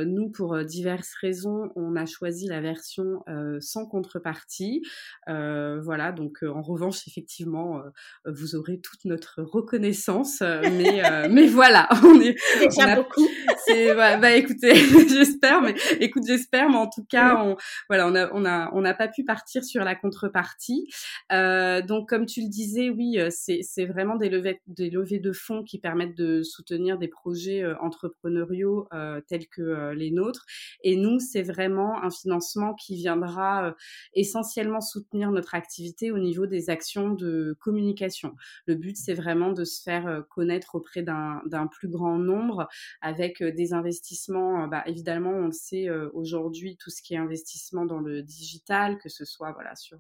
nous, 0.08 0.30
pour 0.30 0.64
diverses 0.64 1.14
raisons, 1.20 1.70
on 1.76 1.96
a 1.96 2.06
choisi 2.06 2.46
la 2.46 2.60
version 2.60 3.22
sans 3.60 3.86
contrepartie. 3.86 4.82
voilà, 5.26 6.12
donc 6.12 6.37
en 6.46 6.62
revanche, 6.62 7.06
effectivement, 7.06 7.82
vous 8.24 8.56
aurez 8.56 8.80
toute 8.80 9.04
notre 9.04 9.42
reconnaissance. 9.42 10.40
mais, 10.40 11.02
mais 11.30 11.46
voilà, 11.46 11.88
on 12.04 12.20
est 12.20 12.36
déjà 12.60 12.96
beaucoup. 12.96 13.26
C'est 13.66 13.94
bah, 13.94 14.34
écoutez, 14.34 14.74
j'espère, 14.74 15.60
mais 15.62 15.74
écoute, 16.00 16.24
j'espère, 16.26 16.70
mais 16.70 16.76
en 16.76 16.88
tout 16.88 17.04
cas, 17.04 17.42
on 17.44 17.56
voilà, 17.88 18.08
on 18.08 18.14
a 18.14 18.30
on 18.32 18.44
a 18.44 18.70
on 18.72 18.80
n'a 18.80 18.94
pas 18.94 19.08
pu 19.08 19.24
partir 19.24 19.64
sur 19.64 19.84
la 19.84 19.94
contrepartie 19.94 20.88
euh, 21.32 21.82
donc, 21.82 22.08
comme 22.08 22.26
tu 22.26 22.40
le 22.42 22.48
disais, 22.48 22.90
oui, 22.90 23.18
euh, 23.18 23.28
c'est 23.30 23.86
vraiment 23.86 24.16
des 24.16 24.28
levées, 24.28 24.60
des 24.66 24.90
levées 24.90 25.18
de 25.18 25.32
fonds 25.32 25.62
qui 25.62 25.78
permettent 25.78 26.16
de 26.16 26.42
soutenir 26.42 26.98
des 26.98 27.08
projets 27.08 27.62
euh, 27.62 27.74
entrepreneuriaux 27.80 28.88
tels 29.28 29.48
que 29.48 29.92
les 29.92 30.10
nôtres. 30.10 30.46
Et 30.82 30.96
nous, 30.96 31.18
c'est 31.18 31.42
vraiment 31.42 32.02
un 32.02 32.10
financement 32.10 32.74
qui 32.74 32.96
viendra 32.96 33.74
essentiellement 34.14 34.80
soutenir 34.80 35.30
notre 35.30 35.54
activité 35.54 36.10
au 36.10 36.18
niveau 36.18 36.27
des 36.46 36.70
actions 36.70 37.10
de 37.10 37.56
communication. 37.60 38.34
Le 38.66 38.74
but, 38.74 38.96
c'est 38.96 39.14
vraiment 39.14 39.52
de 39.52 39.64
se 39.64 39.82
faire 39.82 40.24
connaître 40.30 40.74
auprès 40.74 41.02
d'un 41.02 41.66
plus 41.70 41.88
grand 41.88 42.18
nombre 42.18 42.68
avec 43.00 43.42
des 43.42 43.72
investissements. 43.72 44.68
Bah, 44.68 44.82
évidemment, 44.86 45.32
on 45.32 45.46
le 45.46 45.52
sait 45.52 45.90
aujourd'hui, 46.12 46.76
tout 46.76 46.90
ce 46.90 47.02
qui 47.02 47.14
est 47.14 47.18
investissement 47.18 47.86
dans 47.86 48.00
le 48.00 48.22
digital, 48.22 48.98
que 48.98 49.08
ce 49.08 49.24
soit 49.24 49.52
voilà 49.52 49.74
sur 49.74 49.98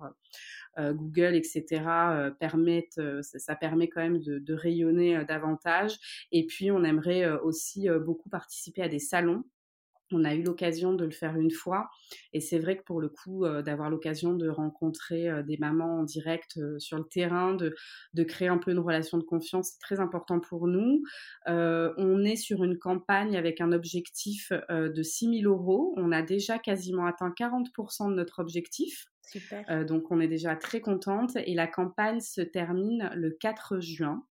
euh, 0.78 0.92
Google, 0.92 1.34
etc., 1.34 1.64
euh, 1.86 2.30
euh, 2.98 3.22
ça, 3.22 3.56
permet 3.56 3.88
quand 3.88 4.00
même 4.00 4.20
de, 4.20 4.54
rayonner 4.54 5.24
davantage. 5.26 5.98
Et 6.32 6.46
puis, 6.46 6.70
on 6.70 6.84
aimerait 6.84 7.28
aussi 7.40 7.88
beaucoup 8.04 8.28
participer 8.28 8.82
à 8.82 8.88
des 8.88 8.98
salons 8.98 9.44
on 10.12 10.24
a 10.24 10.34
eu 10.34 10.42
l'occasion 10.42 10.92
de 10.92 11.04
le 11.04 11.10
faire 11.10 11.36
une 11.36 11.50
fois 11.50 11.88
et 12.32 12.40
c'est 12.40 12.58
vrai 12.58 12.76
que 12.76 12.82
pour 12.84 13.00
le 13.00 13.08
coup 13.08 13.44
d'avoir 13.64 13.90
l'occasion 13.90 14.34
de 14.34 14.48
rencontrer 14.48 15.28
des 15.44 15.56
mamans 15.58 16.00
en 16.00 16.02
direct 16.02 16.58
sur 16.78 16.98
le 16.98 17.04
terrain, 17.04 17.54
de, 17.54 17.74
de, 18.14 18.22
créer 18.22 18.48
un 18.48 18.58
peu 18.58 18.70
une 18.70 18.78
relation 18.78 19.18
de 19.18 19.24
confiance, 19.24 19.70
c'est 19.72 19.80
très 19.80 20.00
important 20.00 20.40
pour 20.40 20.66
nous. 20.66 21.02
on 21.46 22.24
est 22.24 22.36
sur 22.36 22.64
une 22.64 22.78
campagne 22.78 23.36
avec 23.36 23.60
un 23.60 23.72
objectif 23.72 24.52
de 24.70 25.02
6 25.02 25.42
000 25.42 25.52
euros. 25.52 25.94
On 25.96 26.12
a 26.12 26.22
déjà 26.22 26.58
quasiment 26.58 27.06
atteint 27.06 27.32
40% 27.36 28.10
de 28.10 28.14
notre 28.14 28.40
objectif. 28.40 29.06
Euh, 29.70 29.84
donc 29.84 30.10
on 30.10 30.20
est 30.20 30.28
déjà 30.28 30.56
très 30.56 30.80
contente 30.80 31.36
et 31.36 31.54
la 31.54 31.66
campagne 31.66 32.20
se 32.20 32.40
termine 32.40 33.10
le 33.14 33.30
4 33.30 33.80
juin. 33.80 34.24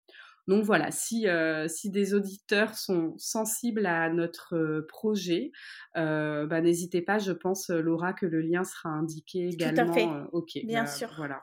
Donc 0.48 0.64
voilà, 0.64 0.92
si, 0.92 1.28
euh, 1.28 1.68
si 1.68 1.90
des 1.90 2.14
auditeurs 2.14 2.76
sont 2.76 3.14
sensibles 3.18 3.86
à 3.86 4.10
notre 4.10 4.56
euh, 4.56 4.86
projet, 4.88 5.52
bah, 5.96 6.62
n'hésitez 6.62 7.02
pas, 7.02 7.18
je 7.18 7.32
pense, 7.32 7.70
Laura, 7.70 8.14
que 8.14 8.26
le 8.26 8.42
lien 8.42 8.64
sera 8.64 8.90
indiqué 8.90 9.50
également. 9.50 9.86
Tout 9.86 9.92
à 9.92 9.94
fait. 9.94 10.08
ok. 10.32 10.52
Bien 10.66 10.84
bah, 10.84 10.88
sûr. 10.88 11.10
Voilà. 11.18 11.42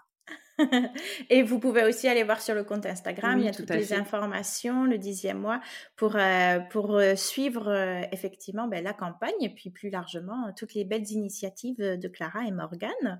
et 1.31 1.43
vous 1.43 1.59
pouvez 1.59 1.83
aussi 1.85 2.09
aller 2.09 2.23
voir 2.23 2.41
sur 2.41 2.55
le 2.55 2.65
compte 2.65 2.87
Instagram, 2.87 3.39
il 3.39 3.45
y 3.45 3.49
a 3.49 3.53
toutes 3.53 3.71
les 3.71 3.93
informations, 3.93 4.85
le 4.85 4.99
dixième 4.99 5.39
mois, 5.39 5.61
pour, 5.97 6.17
euh, 6.17 6.61
pour 6.71 6.97
euh, 6.97 7.17
suivre 7.17 7.69
euh, 7.69 8.03
effectivement 8.13 8.69
ben, 8.69 8.83
la 8.85 8.93
campagne 8.93 9.33
et 9.41 9.53
puis 9.53 9.71
plus 9.71 9.91
largement 9.91 10.53
toutes 10.57 10.75
les 10.75 10.85
belles 10.85 11.11
initiatives 11.11 11.79
de 11.79 12.09
Clara 12.09 12.47
et 12.47 12.53
Morgane. 12.53 13.19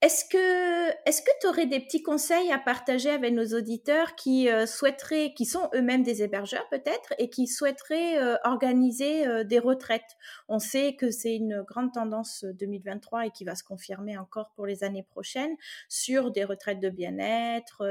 Est-ce 0.00 0.24
que 0.26 1.08
est-ce 1.08 1.22
que 1.22 1.30
tu 1.40 1.48
aurais 1.48 1.66
des 1.66 1.80
petits 1.80 2.04
conseils 2.04 2.52
à 2.52 2.58
partager 2.58 3.10
avec 3.10 3.32
nos 3.32 3.46
auditeurs 3.46 4.14
qui 4.14 4.48
euh, 4.48 4.64
souhaiteraient, 4.64 5.32
qui 5.34 5.44
sont 5.44 5.68
eux-mêmes 5.74 6.04
des 6.04 6.22
hébergeurs 6.22 6.68
peut-être, 6.70 7.14
et 7.18 7.28
qui 7.30 7.48
souhaiteraient 7.48 8.16
euh, 8.16 8.36
organiser 8.44 9.26
euh, 9.26 9.42
des 9.42 9.58
retraites? 9.58 10.16
On 10.46 10.60
sait 10.60 10.94
que 10.94 11.10
c'est 11.10 11.34
une 11.34 11.62
grande 11.62 11.92
tendance 11.92 12.44
2023 12.44 13.26
et 13.26 13.30
qui 13.32 13.44
va 13.44 13.56
se 13.56 13.64
confirmer 13.64 14.16
encore 14.16 14.52
pour 14.54 14.66
les 14.66 14.84
années 14.84 15.02
prochaines 15.02 15.56
sur 15.88 16.30
des 16.30 16.44
retraites 16.44 16.78
de 16.78 16.90
bien-être 16.90 17.82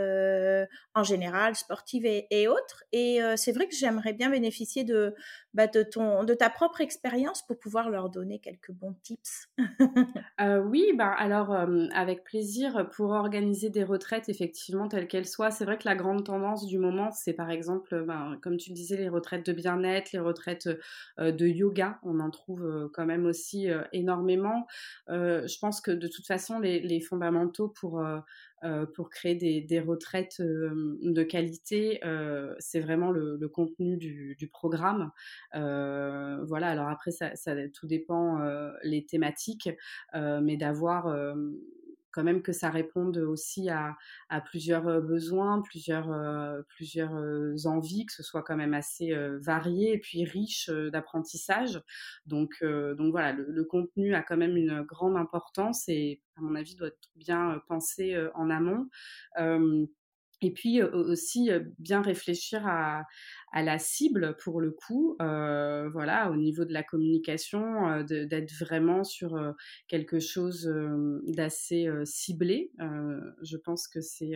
en 0.95 1.03
général, 1.03 1.55
sportives 1.55 2.05
et, 2.05 2.47
autres. 2.47 2.85
Et 2.93 3.19
c'est 3.35 3.51
vrai 3.51 3.67
que 3.67 3.75
j'aimerais 3.75 4.13
bien 4.13 4.29
bénéficier 4.29 4.83
de 4.83 5.13
bah, 5.53 5.67
de 5.67 5.83
ton 5.83 6.23
de 6.23 6.33
ta 6.33 6.49
propre 6.49 6.81
expérience 6.81 7.45
pour 7.45 7.59
pouvoir 7.59 7.89
leur 7.89 8.09
donner 8.09 8.39
quelques 8.39 8.71
bons 8.71 8.95
tips. 9.03 9.49
oui, 10.39 10.93
bah 10.95 11.13
alors 11.17 11.51
avec 11.97 12.23
plaisir 12.23 12.87
pour 12.91 13.09
organiser 13.09 13.71
des 13.71 13.83
retraites, 13.83 14.29
effectivement, 14.29 14.87
telles 14.87 15.07
qu'elles 15.07 15.25
soient. 15.25 15.49
C'est 15.49 15.65
vrai 15.65 15.79
que 15.79 15.85
la 15.85 15.95
grande 15.95 16.23
tendance 16.23 16.67
du 16.67 16.77
moment, 16.77 17.09
c'est 17.09 17.33
par 17.33 17.49
exemple, 17.49 18.05
ben, 18.05 18.37
comme 18.43 18.57
tu 18.57 18.69
le 18.69 18.75
disais, 18.75 18.97
les 18.97 19.09
retraites 19.09 19.43
de 19.43 19.51
bien-être, 19.51 20.11
les 20.11 20.19
retraites 20.19 20.69
euh, 21.19 21.31
de 21.31 21.47
yoga. 21.47 21.99
On 22.03 22.19
en 22.19 22.29
trouve 22.29 22.63
euh, 22.63 22.87
quand 22.93 23.07
même 23.07 23.25
aussi 23.25 23.71
euh, 23.71 23.81
énormément. 23.93 24.67
je 25.07 25.59
pense 25.59 25.81
que 25.81 25.89
de 25.89 26.07
toute 26.07 26.27
façon, 26.27 26.59
les, 26.59 27.01
fondamentaux 27.01 27.67
pour, 27.67 28.03
pour 28.93 29.09
créer 29.09 29.35
des, 29.35 29.79
retraites 29.79 30.39
de 30.39 31.23
qualité, 31.23 31.99
c'est 32.59 32.79
vraiment 32.79 33.09
le, 33.09 33.47
contenu 33.47 33.97
du, 33.97 34.49
programme. 34.51 35.11
voilà, 35.53 36.67
alors 36.67 36.89
après, 36.89 37.11
ça, 37.11 37.35
ça 37.35 37.55
tout 37.69 37.87
dépend 37.87 38.39
les 38.83 39.05
thématiques, 39.05 39.69
mais 40.13 40.57
d'avoir 40.57 41.15
quand 42.17 42.23
même 42.23 42.41
que 42.41 42.51
ça 42.51 42.71
réponde 42.71 43.17
aussi 43.17 43.69
à, 43.69 43.95
plusieurs 44.45 44.87
euh, 44.87 45.01
besoins, 45.01 45.61
plusieurs, 45.61 46.11
euh, 46.11 46.63
plusieurs 46.67 47.15
euh, 47.15 47.53
envies, 47.65 48.07
que 48.07 48.11
ce 48.11 48.23
soit 48.23 48.41
quand 48.41 48.55
même 48.55 48.73
assez 48.73 49.13
varié 49.39 49.93
et 49.93 49.99
puis 49.99 50.25
riche 50.25 50.67
d'apprentissage. 50.91 51.79
Donc, 52.25 52.63
donc 52.63 53.11
voilà, 53.11 53.33
le, 53.33 53.63
contenu 53.65 54.15
a 54.15 54.23
quand 54.23 54.37
même 54.37 54.57
une 54.57 54.81
grande 54.81 55.15
importance 55.15 55.87
et 55.89 56.23
à 56.37 56.41
mon 56.41 56.55
avis 56.55 56.75
doit 56.75 56.87
être 56.87 57.09
bien 57.15 57.61
pensé 57.67 58.17
en 58.33 58.49
amont. 58.49 58.89
Et 60.41 60.51
puis 60.51 60.81
aussi 60.81 61.51
bien 61.77 62.01
réfléchir 62.01 62.65
à, 62.65 63.03
à 63.51 63.63
la 63.63 63.79
cible 63.79 64.35
pour 64.43 64.61
le 64.61 64.71
coup. 64.71 65.15
voilà, 65.19 66.29
au 66.31 66.35
niveau 66.35 66.65
de 66.65 66.73
la 66.73 66.83
communication, 66.83 68.03
d'être 68.03 68.53
vraiment 68.59 69.03
sur 69.03 69.37
quelque 69.87 70.19
chose 70.19 70.71
d'assez 71.23 71.89
ciblé. 72.03 72.71
je 72.79 73.57
pense 73.57 73.87
que 73.87 74.01
c'est 74.01 74.33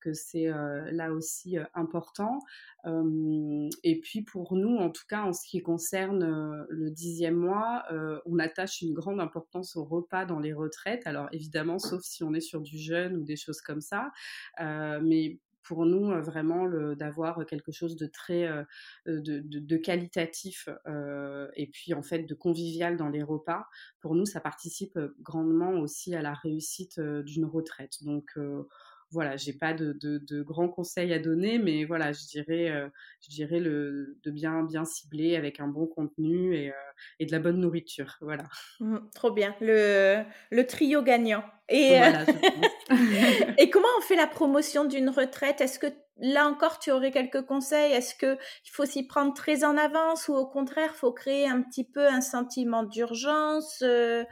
que 0.00 0.12
c'est 0.12 0.46
là 0.92 1.12
aussi 1.12 1.56
important. 1.74 2.38
et 2.86 4.00
puis 4.00 4.22
pour 4.22 4.56
nous, 4.56 4.76
en 4.76 4.90
tout 4.90 5.04
cas 5.08 5.22
en 5.22 5.32
ce 5.32 5.46
qui 5.46 5.60
concerne 5.60 6.66
le 6.68 6.90
dixième 6.90 7.36
mois, 7.36 7.84
on 8.26 8.38
attache 8.38 8.80
une 8.82 8.94
grande 8.94 9.20
importance 9.20 9.76
au 9.76 9.84
repas 9.84 10.24
dans 10.24 10.38
les 10.38 10.52
retraites. 10.52 11.06
Alors 11.06 11.28
évidemment, 11.32 11.78
sauf 11.78 12.02
si 12.02 12.24
on 12.24 12.32
est 12.34 12.40
sur 12.40 12.60
du 12.60 12.78
jeûne 12.78 13.16
ou 13.16 13.24
des 13.24 13.36
choses 13.36 13.60
comme 13.60 13.80
ça, 13.80 14.10
mais 14.58 15.38
pour 15.62 15.84
nous 15.86 16.08
vraiment 16.22 16.68
d'avoir 16.94 17.44
quelque 17.46 17.72
chose 17.72 17.96
de 17.96 18.06
très 18.06 18.48
de, 19.06 19.76
qualitatif 19.76 20.68
et 21.56 21.66
puis 21.66 21.94
en 21.94 22.02
fait 22.02 22.24
de 22.24 22.34
convivial 22.34 22.96
dans 22.96 23.08
les 23.08 23.22
repas 23.22 23.66
pour 24.00 24.14
nous 24.14 24.26
ça 24.26 24.40
participe 24.40 24.98
grandement 25.20 25.72
aussi 25.72 26.14
à 26.14 26.22
la 26.22 26.34
réussite 26.34 27.00
d'une 27.00 27.44
retraite. 27.44 28.02
Donc 28.02 28.36
voilà, 29.10 29.36
j'ai 29.36 29.52
pas 29.52 29.72
de, 29.72 29.92
de, 30.00 30.42
grands 30.42 30.68
conseils 30.68 31.12
à 31.12 31.18
donner, 31.18 31.58
mais 31.58 31.84
voilà, 31.84 32.12
je 32.12 32.26
dirais, 32.26 32.70
euh, 32.70 32.88
je 33.22 33.30
dirais 33.30 33.60
le, 33.60 34.18
de 34.22 34.30
bien, 34.30 34.62
bien 34.62 34.84
cibler 34.84 35.36
avec 35.36 35.60
un 35.60 35.68
bon 35.68 35.86
contenu 35.86 36.54
et, 36.54 36.70
euh, 36.70 36.92
et 37.18 37.26
de 37.26 37.32
la 37.32 37.38
bonne 37.38 37.58
nourriture. 37.58 38.16
Voilà. 38.20 38.44
Mmh, 38.80 38.98
trop 39.14 39.30
bien, 39.30 39.54
le, 39.60 40.22
le 40.50 40.66
trio 40.66 41.02
gagnant. 41.02 41.42
Et, 41.68 42.00
euh, 42.00 42.24
et 43.58 43.70
comment 43.70 43.88
on 43.98 44.02
fait 44.02 44.16
la 44.16 44.26
promotion 44.26 44.84
d'une 44.84 45.08
retraite? 45.08 45.60
Est-ce 45.60 45.78
que 45.78 45.86
là 46.18 46.48
encore, 46.48 46.78
tu 46.78 46.90
aurais 46.90 47.10
quelques 47.10 47.42
conseils 47.42 47.92
Est-ce 47.92 48.14
qu'il 48.14 48.38
faut 48.72 48.84
s'y 48.84 49.06
prendre 49.06 49.34
très 49.34 49.64
en 49.64 49.76
avance 49.76 50.28
ou 50.28 50.34
au 50.34 50.46
contraire, 50.46 50.94
faut 50.94 51.12
créer 51.12 51.48
un 51.48 51.62
petit 51.62 51.84
peu 51.84 52.06
un 52.06 52.20
sentiment 52.20 52.82
d'urgence 52.82 53.82
euh, 53.82 54.24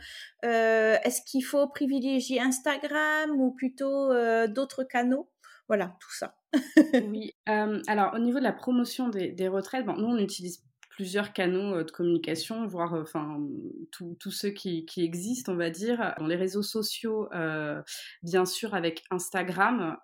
euh, 0.44 0.96
Est-ce 1.02 1.22
qu'il 1.22 1.44
faut 1.44 1.66
privilégier 1.68 2.40
Instagram 2.40 3.30
ou 3.40 3.52
plutôt 3.52 4.12
d'autres 4.48 4.84
canaux? 4.84 5.30
Voilà, 5.68 5.96
tout 6.00 6.12
ça. 6.12 6.36
oui. 7.08 7.32
alors, 7.46 8.14
au 8.14 8.18
niveau 8.18 8.38
de 8.38 8.44
la 8.44 8.52
promotion 8.52 9.08
des, 9.08 9.32
des 9.32 9.48
retraites, 9.48 9.84
bon, 9.84 9.94
nous, 9.94 10.08
on 10.08 10.18
utilise 10.18 10.65
plusieurs 10.96 11.34
canaux 11.34 11.76
euh, 11.76 11.84
de 11.84 11.90
communication, 11.90 12.66
voire 12.66 12.94
euh, 12.94 13.02
enfin 13.02 13.38
tous 13.92 14.30
ceux 14.30 14.48
qui, 14.48 14.86
existent, 14.96 15.52
on 15.52 15.56
va 15.56 15.68
dire, 15.68 16.14
dans 16.18 16.26
les 16.26 16.36
réseaux 16.36 16.62
sociaux, 16.62 17.28
euh, 17.34 17.82
bien 18.22 18.46
sûr 18.46 18.74
avec 18.74 19.04
Instagram 19.10 19.98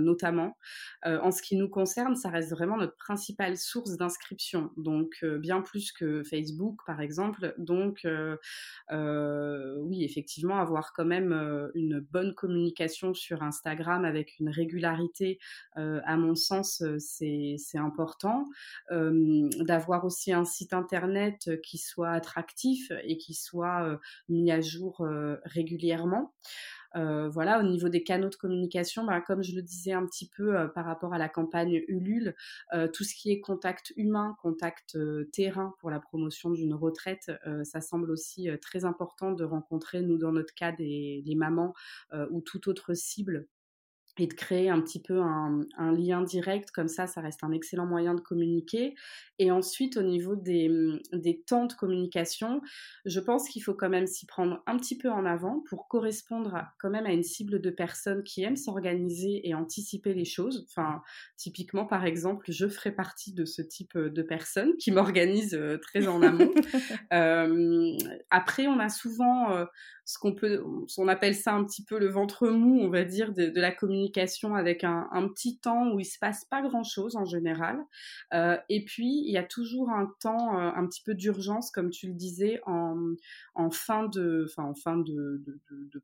notamment. 0.00 0.56
en 1.04 1.30
ce 1.30 1.42
qui 1.42 1.56
nous 1.56 1.68
concerne, 1.68 2.16
ça 2.16 2.30
reste 2.30 2.50
vraiment 2.50 2.76
notre 2.76 2.96
principale 2.96 3.56
source 3.56 3.96
d'inscription, 3.96 4.70
donc 4.76 5.24
bien 5.24 5.62
plus 5.62 5.92
que 5.92 6.22
Facebook 6.24 6.80
par 6.86 7.00
exemple. 7.00 7.54
Donc 7.58 8.06
oui, 8.90 10.04
effectivement, 10.04 10.58
avoir 10.58 10.92
quand 10.92 11.04
même 11.04 11.32
une 11.74 12.00
bonne 12.00 12.34
communication 12.34 13.14
sur 13.14 13.42
Instagram 13.42 14.04
avec 14.04 14.38
une 14.40 14.50
régularité, 14.50 15.38
à 15.76 16.16
mon 16.16 16.34
sens, 16.34 16.82
c'est 16.98 17.78
important. 17.78 18.44
D'avoir 18.90 20.07
aussi 20.08 20.32
un 20.32 20.44
site 20.44 20.72
internet 20.72 21.50
qui 21.62 21.78
soit 21.78 22.10
attractif 22.10 22.90
et 23.04 23.16
qui 23.16 23.34
soit 23.34 23.98
mis 24.28 24.50
à 24.50 24.60
jour 24.60 25.06
régulièrement. 25.44 26.34
voilà, 26.94 27.60
au 27.60 27.62
niveau 27.62 27.88
des 27.88 28.02
canaux 28.02 28.28
de 28.28 28.34
communication, 28.34 29.04
bah, 29.04 29.20
comme 29.20 29.42
je 29.42 29.54
le 29.54 29.62
disais 29.62 29.92
un 29.92 30.04
petit 30.06 30.28
peu 30.28 30.70
par 30.74 30.84
rapport 30.84 31.14
à 31.14 31.18
la 31.18 31.28
campagne 31.28 31.82
Ulule, 31.88 32.34
tout 32.92 33.04
ce 33.04 33.14
qui 33.14 33.30
est 33.30 33.40
contact 33.40 33.92
humain, 33.96 34.36
contact 34.42 34.98
terrain 35.32 35.74
pour 35.78 35.90
la 35.90 36.00
promotion 36.00 36.50
d'une 36.50 36.74
retraite, 36.74 37.30
ça 37.64 37.80
semble 37.80 38.10
aussi 38.10 38.48
très 38.60 38.84
important 38.84 39.32
de 39.32 39.44
rencontrer, 39.44 40.02
nous 40.02 40.18
dans 40.18 40.32
notre 40.32 40.54
cas, 40.54 40.72
des, 40.72 41.22
mamans 41.36 41.74
ou 42.30 42.40
toute 42.40 42.66
autre 42.66 42.94
cible 42.94 43.46
et 44.18 44.26
de 44.26 44.34
créer 44.34 44.68
un 44.68 44.80
petit 44.80 45.00
peu 45.00 45.20
un, 45.20 45.66
lien 45.92 46.22
direct, 46.22 46.70
comme 46.70 46.88
ça, 46.88 47.06
ça 47.06 47.20
reste 47.20 47.44
un 47.44 47.52
excellent 47.52 47.86
moyen 47.86 48.14
de 48.14 48.20
communiquer. 48.20 48.94
Et 49.38 49.50
ensuite, 49.50 49.96
au 49.96 50.02
niveau 50.02 50.36
des, 50.36 50.70
des 51.12 51.40
temps 51.40 51.66
de 51.66 51.72
communication, 51.72 52.60
je 53.04 53.20
pense 53.20 53.48
qu'il 53.48 53.62
faut 53.62 53.74
quand 53.74 53.88
même 53.88 54.06
s'y 54.06 54.26
prendre 54.26 54.62
un 54.66 54.76
petit 54.76 54.98
peu 54.98 55.10
en 55.10 55.24
avant 55.24 55.62
pour 55.68 55.88
correspondre 55.88 56.64
quand 56.78 56.90
même 56.90 57.06
à 57.06 57.12
une 57.12 57.22
cible 57.22 57.60
de 57.60 57.70
personnes 57.70 58.22
qui 58.24 58.42
aiment 58.42 58.56
s'organiser 58.56 59.48
et 59.48 59.54
anticiper 59.54 60.14
les 60.14 60.24
choses. 60.24 60.66
Enfin, 60.68 61.02
typiquement, 61.36 61.86
par 61.86 62.04
exemple, 62.04 62.46
je 62.48 62.68
ferai 62.68 62.92
partie 62.92 63.32
de 63.32 63.44
ce 63.44 63.62
type 63.62 63.96
de 63.96 64.22
personnes 64.22 64.76
qui 64.76 64.90
m'organisent 64.90 65.54
euh, 65.54 65.78
très 65.78 66.06
en 66.08 66.22
amont. 66.22 66.52
euh, 67.12 67.96
après, 68.30 68.66
on 68.66 68.78
a 68.78 68.88
souvent 68.88 69.52
euh, 69.52 69.64
ce 70.08 70.18
qu'on 70.18 70.32
peut, 70.32 70.64
on 70.96 71.06
appelle 71.06 71.34
ça 71.34 71.52
un 71.52 71.62
petit 71.66 71.84
peu 71.84 71.98
le 71.98 72.08
ventre 72.08 72.48
mou, 72.48 72.80
on 72.80 72.88
va 72.88 73.04
dire, 73.04 73.34
de, 73.34 73.52
la 73.54 73.70
communication 73.70 74.54
avec 74.54 74.82
un, 74.82 75.06
petit 75.34 75.58
temps 75.58 75.90
où 75.92 76.00
il 76.00 76.06
se 76.06 76.18
passe 76.18 76.46
pas 76.46 76.62
grand 76.62 76.82
chose 76.82 77.14
en 77.14 77.26
général. 77.26 77.78
Euh, 78.32 78.56
et 78.70 78.86
puis 78.86 79.22
il 79.26 79.30
y 79.30 79.36
a 79.36 79.44
toujours 79.44 79.90
un 79.90 80.10
temps 80.22 80.58
euh, 80.58 80.70
un 80.74 80.86
petit 80.86 81.02
peu 81.02 81.14
d'urgence, 81.14 81.70
comme 81.70 81.90
tu 81.90 82.06
le 82.06 82.14
disais, 82.14 82.58
en, 82.64 83.70
fin 83.70 84.04
de, 84.04 84.46
en 84.56 84.74
fin 84.74 84.96
de, 84.96 85.44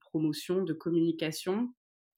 promotion, 0.02 0.64
de 0.64 0.74
communication 0.74 1.72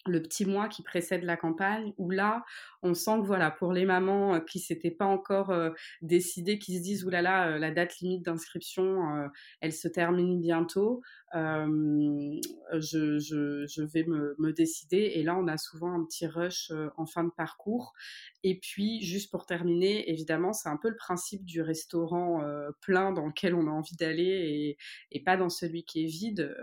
le 0.08 0.22
petit 0.22 0.46
mois 0.46 0.68
qui 0.68 0.84
précède 0.84 1.24
la 1.24 1.36
campagne, 1.36 1.92
où 1.98 2.10
là, 2.10 2.44
on 2.80 2.94
sent 2.94 3.18
que 3.22 3.26
voilà, 3.26 3.50
pour 3.50 3.72
les 3.72 3.84
mamans 3.84 4.34
euh, 4.36 4.38
qui 4.38 4.60
s'étaient 4.60 4.92
pas 4.92 5.04
encore 5.04 5.52
décidées, 6.00 6.60
qui 6.60 6.78
se 6.78 6.82
disent 6.82 7.04
oulala, 7.04 7.58
la 7.58 7.70
date 7.72 7.98
limite 7.98 8.24
d'inscription, 8.24 9.28
elle 9.60 9.72
se 9.72 9.88
termine 9.88 10.40
bientôt, 10.40 11.02
je, 11.36 13.18
je, 13.18 13.82
vais 13.82 14.04
me, 14.04 14.52
décider. 14.52 15.12
Et 15.14 15.22
là, 15.22 15.36
on 15.36 15.46
a 15.48 15.58
souvent 15.58 15.92
un 15.92 16.04
petit 16.04 16.26
rush 16.26 16.72
en 16.96 17.06
fin 17.06 17.24
de 17.24 17.30
parcours. 17.30 17.94
Et 18.42 18.58
puis, 18.58 19.02
juste 19.02 19.30
pour 19.30 19.46
terminer, 19.46 20.10
évidemment, 20.10 20.52
c'est 20.52 20.68
un 20.68 20.76
peu 20.76 20.88
le 20.88 20.96
principe 20.96 21.44
du 21.44 21.62
restaurant 21.62 22.42
plein 22.80 23.12
dans 23.12 23.26
lequel 23.26 23.54
on 23.54 23.66
a 23.66 23.70
envie 23.70 23.96
d'aller 23.96 24.76
et, 25.10 25.20
pas 25.20 25.36
dans 25.36 25.48
celui 25.48 25.84
qui 25.84 26.04
est 26.04 26.08
vide. 26.08 26.56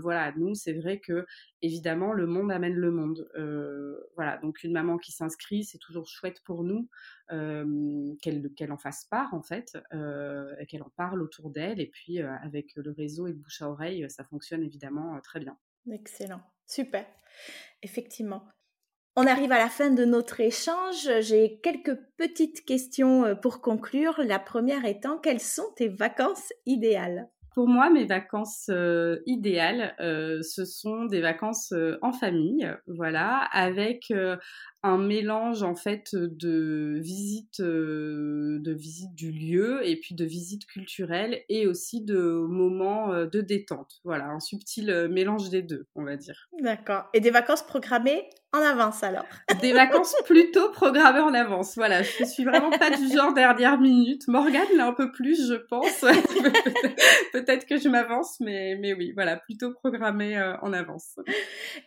voilà, 0.00 0.32
nous, 0.36 0.54
c'est 0.54 0.72
vrai 0.72 0.98
que 0.98 1.26
évidemment, 1.60 2.12
le 2.12 2.26
monde 2.26 2.50
amène 2.52 2.74
le 2.74 2.90
monde. 2.90 3.28
voilà, 4.14 4.38
donc 4.38 4.62
une 4.64 4.72
maman 4.72 4.98
qui 4.98 5.12
s'inscrit, 5.12 5.64
c'est 5.64 5.78
toujours 5.78 6.08
chouette 6.08 6.40
pour 6.44 6.64
nous 6.64 6.88
qu'elle 7.28 8.72
en 8.72 8.78
fasse 8.78 9.04
part 9.04 9.34
en 9.34 9.42
fait, 9.42 9.78
qu'elle 10.68 10.82
en 10.82 10.92
parle 10.96 11.22
autour 11.22 11.50
d'elle. 11.50 11.80
Et 11.80 11.86
puis 11.86 12.20
avec 12.20 12.74
le 12.76 12.90
réseau 12.90 13.26
et 13.26 13.32
le 13.32 13.36
bouche 13.36 13.62
à 13.62 13.70
oreille, 13.70 14.07
ça 14.08 14.24
fonctionne 14.24 14.62
évidemment 14.62 15.20
très 15.22 15.40
bien. 15.40 15.56
Excellent, 15.90 16.40
super. 16.66 17.06
Effectivement. 17.82 18.42
On 19.16 19.26
arrive 19.26 19.50
à 19.50 19.58
la 19.58 19.68
fin 19.68 19.90
de 19.90 20.04
notre 20.04 20.40
échange. 20.40 21.08
J'ai 21.20 21.60
quelques 21.60 21.96
petites 22.16 22.64
questions 22.64 23.34
pour 23.36 23.60
conclure. 23.60 24.20
La 24.24 24.38
première 24.38 24.84
étant, 24.84 25.18
quelles 25.18 25.40
sont 25.40 25.72
tes 25.76 25.88
vacances 25.88 26.52
idéales? 26.66 27.28
Pour 27.54 27.68
moi, 27.68 27.90
mes 27.90 28.04
vacances 28.04 28.66
euh, 28.70 29.18
idéales, 29.26 29.94
euh, 30.00 30.42
ce 30.42 30.64
sont 30.64 31.04
des 31.04 31.20
vacances 31.20 31.72
euh, 31.72 31.98
en 32.02 32.12
famille, 32.12 32.70
voilà, 32.86 33.48
avec 33.52 34.12
un 34.82 34.98
mélange 34.98 35.62
en 35.62 35.74
fait 35.74 36.14
de 36.14 36.98
visite, 37.00 37.60
de 37.60 38.72
visite 38.72 39.14
du 39.14 39.32
lieu 39.32 39.86
et 39.86 39.96
puis 39.96 40.14
de 40.14 40.24
visite 40.24 40.66
culturelle 40.66 41.42
et 41.48 41.66
aussi 41.66 42.04
de 42.04 42.18
moments 42.48 43.24
de 43.24 43.40
détente. 43.40 44.00
Voilà, 44.04 44.26
un 44.26 44.40
subtil 44.40 45.08
mélange 45.10 45.50
des 45.50 45.62
deux, 45.62 45.86
on 45.94 46.04
va 46.04 46.16
dire. 46.16 46.48
D'accord. 46.60 47.04
Et 47.12 47.20
des 47.20 47.30
vacances 47.30 47.62
programmées? 47.62 48.28
En 48.52 48.60
avance 48.60 49.02
alors 49.02 49.26
Des 49.60 49.72
vacances 49.72 50.14
plutôt 50.24 50.70
programmées 50.70 51.20
en 51.20 51.34
avance. 51.34 51.74
Voilà, 51.76 52.02
je 52.02 52.24
suis 52.24 52.44
vraiment 52.44 52.70
pas 52.70 52.90
du 52.90 53.12
genre 53.12 53.34
dernière 53.34 53.78
minute. 53.78 54.26
Morgane 54.28 54.76
là 54.76 54.86
un 54.86 54.92
peu 54.92 55.10
plus, 55.12 55.48
je 55.48 55.54
pense. 55.54 56.00
Peut-être 57.32 57.66
que 57.66 57.78
je 57.78 57.88
m'avance, 57.88 58.40
mais, 58.40 58.76
mais 58.80 58.94
oui, 58.94 59.12
voilà, 59.14 59.36
plutôt 59.36 59.72
programmée 59.74 60.38
euh, 60.38 60.56
en 60.62 60.72
avance. 60.72 61.18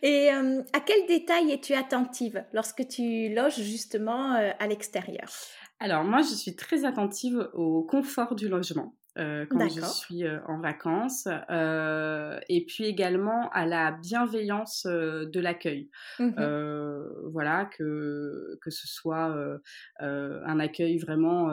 Et 0.01 0.31
euh, 0.31 0.61
à 0.73 0.79
quel 0.79 1.05
détail 1.07 1.51
es-tu 1.51 1.73
attentive 1.73 2.43
lorsque 2.53 2.87
tu 2.87 3.33
loges 3.33 3.61
justement 3.61 4.35
euh, 4.35 4.51
à 4.59 4.67
l'extérieur? 4.67 5.29
Alors 5.79 6.03
moi, 6.03 6.21
je 6.21 6.35
suis 6.35 6.55
très 6.55 6.85
attentive 6.85 7.49
au 7.53 7.83
confort 7.83 8.35
du 8.35 8.47
logement. 8.47 8.93
Euh, 9.17 9.45
quand 9.49 9.67
je 9.67 9.81
suis 9.81 10.23
euh, 10.23 10.39
en 10.47 10.61
vacances, 10.61 11.27
euh, 11.49 12.39
et 12.47 12.65
puis 12.65 12.85
également 12.85 13.49
à 13.49 13.65
la 13.65 13.91
bienveillance 13.91 14.85
de 14.85 15.39
l'accueil. 15.39 15.89
Mmh 16.19 16.31
voilà, 17.31 17.65
que, 17.77 18.57
que 18.61 18.69
ce 18.69 18.87
soit 18.87 19.35
un 19.99 20.59
accueil 20.59 20.97
vraiment 20.97 21.49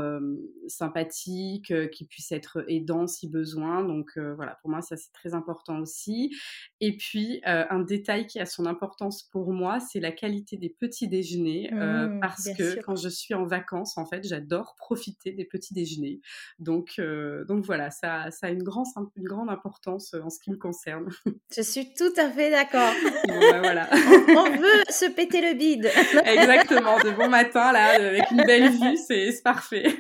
sympathique, 0.67 1.73
qui 1.91 2.05
puisse 2.07 2.33
être 2.33 2.65
aidant 2.69 3.07
si 3.07 3.29
besoin. 3.29 3.85
Donc 3.85 4.19
voilà, 4.37 4.59
pour 4.61 4.71
moi, 4.71 4.81
ça 4.81 4.97
c'est 4.97 5.13
très 5.13 5.35
important 5.35 5.79
aussi. 5.81 6.35
Et 6.81 6.97
puis, 6.97 7.41
un 7.45 7.81
détail 7.81 8.27
qui 8.27 8.41
a 8.41 8.47
son 8.47 8.67
importance 8.67 9.23
pour 9.23 9.53
moi, 9.53 9.79
c'est 9.81 10.01
la 10.01 10.13
qualité 10.13 10.57
des 10.57 10.71
petits 10.71 11.09
déjeuners, 11.09 11.71
mmh, 11.73 12.21
parce 12.21 12.49
que 12.57 12.81
quand 12.83 12.97
je 12.97 13.09
suis 13.09 13.35
en 13.35 13.45
vacances, 13.45 13.97
en 13.99 14.07
fait, 14.07 14.27
j'adore 14.27 14.75
profiter 14.77 15.33
des 15.33 15.45
petits 15.45 15.75
déjeuners. 15.75 16.21
Donc, 16.59 17.01
donc 17.49 17.65
voilà, 17.65 17.91
ça, 17.91 18.31
ça 18.31 18.49
a 18.49 18.51
une, 18.51 18.63
grande, 18.63 18.87
une 19.17 19.25
grande 19.25 19.49
importance 19.49 20.13
euh, 20.13 20.21
en 20.23 20.29
ce 20.29 20.39
qui 20.39 20.51
me 20.51 20.59
concerne. 20.59 21.09
Je 21.57 21.63
suis 21.63 21.95
tout 21.95 22.13
à 22.19 22.29
fait 22.29 22.51
d'accord. 22.51 22.93
Bah, 23.27 23.61
voilà. 23.61 23.89
on, 23.93 24.51
veut 24.51 24.83
se 24.91 25.07
péter 25.11 25.41
le 25.41 25.55
bide. 25.57 25.91
Exactement, 26.27 26.99
de 26.99 27.11
bon 27.11 27.31
matin, 27.31 27.73
là, 27.73 27.95
avec 27.95 28.31
une 28.31 28.45
belle 28.45 28.71
vue, 28.71 28.99
c'est 28.99 29.43
parfait. 29.43 29.87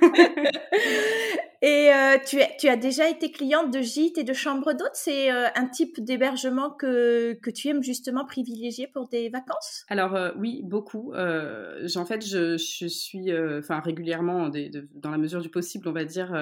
Et 1.61 1.91
euh, 1.93 2.19
tu, 2.25 2.39
tu, 2.61 2.69
as 2.69 2.77
déjà 2.77 3.09
été 3.09 3.33
cliente 3.33 3.73
de 3.73 3.81
gîtes 3.81 4.17
et 4.17 4.23
de 4.23 4.33
chambres 4.33 4.75
d'hôtes? 4.75 4.95
C'est 4.95 5.33
euh, 5.33 5.49
un 5.57 5.67
type 5.67 6.01
d'hébergement 6.05 6.71
que, 6.71 7.33
que, 7.33 7.51
tu 7.51 7.69
aimes 7.69 7.83
justement 7.83 8.25
privilégier 8.25 8.87
pour 8.87 9.09
des 9.09 9.29
vacances? 9.29 9.85
Alors 9.89 10.15
euh, 10.15 10.31
oui, 10.39 10.61
beaucoup. 10.63 11.13
en 11.15 12.07
fait, 12.07 12.25
je, 12.25 12.57
je 12.57 12.87
suis 12.87 13.33
enfin 13.59 13.81
régulièrement, 13.81 14.51
dans 14.95 15.11
la 15.11 15.19
mesure 15.19 15.41
du 15.41 15.49
possible, 15.49 15.89
on 15.89 15.93
va 15.93 16.05
dire, 16.05 16.33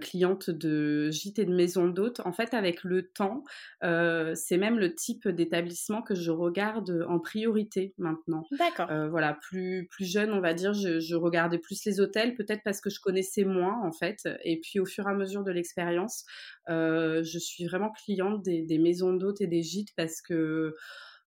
cliente 0.00 0.50
de 0.50 1.10
gîtes 1.10 1.38
et 1.38 1.44
de 1.44 1.54
maisons 1.54 1.86
d'hôtes. 1.86 2.20
En 2.24 2.32
fait, 2.32 2.54
avec 2.54 2.82
le 2.82 3.06
temps, 3.06 3.44
c'est 3.82 4.58
même 4.58 4.78
le 4.78 4.94
type 4.94 5.28
d'établissement 5.28 6.02
que 6.02 6.16
je 6.16 6.32
regarde 6.32 7.06
en 7.08 7.20
priorité 7.20 7.94
maintenant. 7.98 8.44
D'accord. 8.58 8.88
voilà, 9.10 9.34
plus, 9.34 9.86
plus 9.90 10.10
jeune, 10.10 10.32
on 10.32 10.40
va 10.40 10.54
dire, 10.54 10.74
je, 10.74 10.98
je 10.98 11.14
regardais 11.14 11.58
plus 11.58 11.84
les 11.84 12.00
hôtels, 12.00 12.34
peut-être 12.34 12.62
parce 12.64 12.80
que 12.80 12.90
je 12.90 13.00
connaissais 13.00 13.44
moins 13.44 13.75
en 13.82 13.92
fait. 13.92 14.28
Et 14.44 14.60
puis 14.60 14.80
au 14.80 14.84
fur 14.84 15.06
et 15.08 15.10
à 15.10 15.14
mesure 15.14 15.44
de 15.44 15.50
l'expérience, 15.50 16.24
euh, 16.68 17.22
je 17.22 17.38
suis 17.38 17.66
vraiment 17.66 17.90
cliente 17.92 18.42
des, 18.42 18.78
maisons 18.78 19.12
d'hôtes 19.12 19.40
et 19.40 19.46
des 19.46 19.62
gîtes 19.62 19.94
parce 19.96 20.20
que 20.20 20.74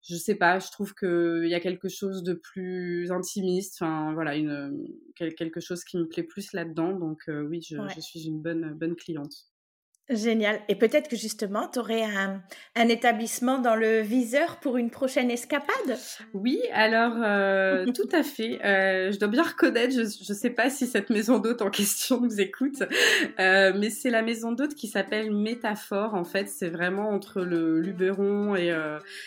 je 0.03 0.15
sais 0.15 0.35
pas, 0.35 0.59
je 0.59 0.71
trouve 0.71 0.93
qu'il 0.93 1.49
y 1.49 1.55
a 1.55 1.59
quelque 1.59 1.89
chose 1.89 2.23
de 2.23 2.33
plus 2.33 3.11
intimiste, 3.11 3.81
enfin 3.81 4.13
voilà, 4.13 4.35
une, 4.35 4.87
quelque 5.15 5.59
chose 5.59 5.83
qui 5.83 5.97
me 5.97 6.07
plaît 6.07 6.23
plus 6.23 6.53
là-dedans. 6.53 6.93
Donc 6.93 7.23
euh, 7.27 7.41
oui, 7.41 7.61
je, 7.61 7.77
je, 7.93 7.99
suis 7.99 8.25
une 8.25 8.41
bonne, 8.41 8.73
bonne 8.73 8.95
cliente. 8.95 9.47
Génial. 10.09 10.61
Et 10.69 10.75
peut-être 10.75 11.09
que 11.09 11.17
justement, 11.17 11.67
tu 11.67 11.79
aurais 11.79 12.03
un, 12.03 12.41
un, 12.77 12.87
établissement 12.87 13.59
dans 13.59 13.75
le 13.75 13.99
viseur 13.99 14.55
pour 14.61 14.77
une 14.77 14.89
prochaine 14.89 15.29
escapade? 15.29 15.97
Oui, 16.33 16.61
alors 16.71 17.11
euh, 17.17 17.85
tout 17.91 18.07
à 18.13 18.23
fait. 18.23 18.57
Euh, 18.63 19.11
je 19.11 19.19
dois 19.19 19.27
bien 19.27 19.43
reconnaître, 19.43 19.93
je 19.93 19.99
ne 20.01 20.37
sais 20.37 20.49
pas 20.49 20.69
si 20.69 20.87
cette 20.87 21.09
maison 21.09 21.39
d'hôte 21.39 21.61
en 21.61 21.69
question 21.69 22.21
nous 22.21 22.39
écoute, 22.39 22.83
euh, 23.41 23.73
mais 23.77 23.89
c'est 23.89 24.09
la 24.09 24.21
maison 24.21 24.53
d'hôte 24.53 24.75
qui 24.75 24.87
s'appelle 24.87 25.29
Métaphore. 25.35 26.13
En 26.13 26.23
fait, 26.23 26.47
c'est 26.47 26.69
vraiment 26.69 27.09
entre 27.09 27.41
le 27.41 27.81
Luberon 27.81 28.55
et 28.55 28.73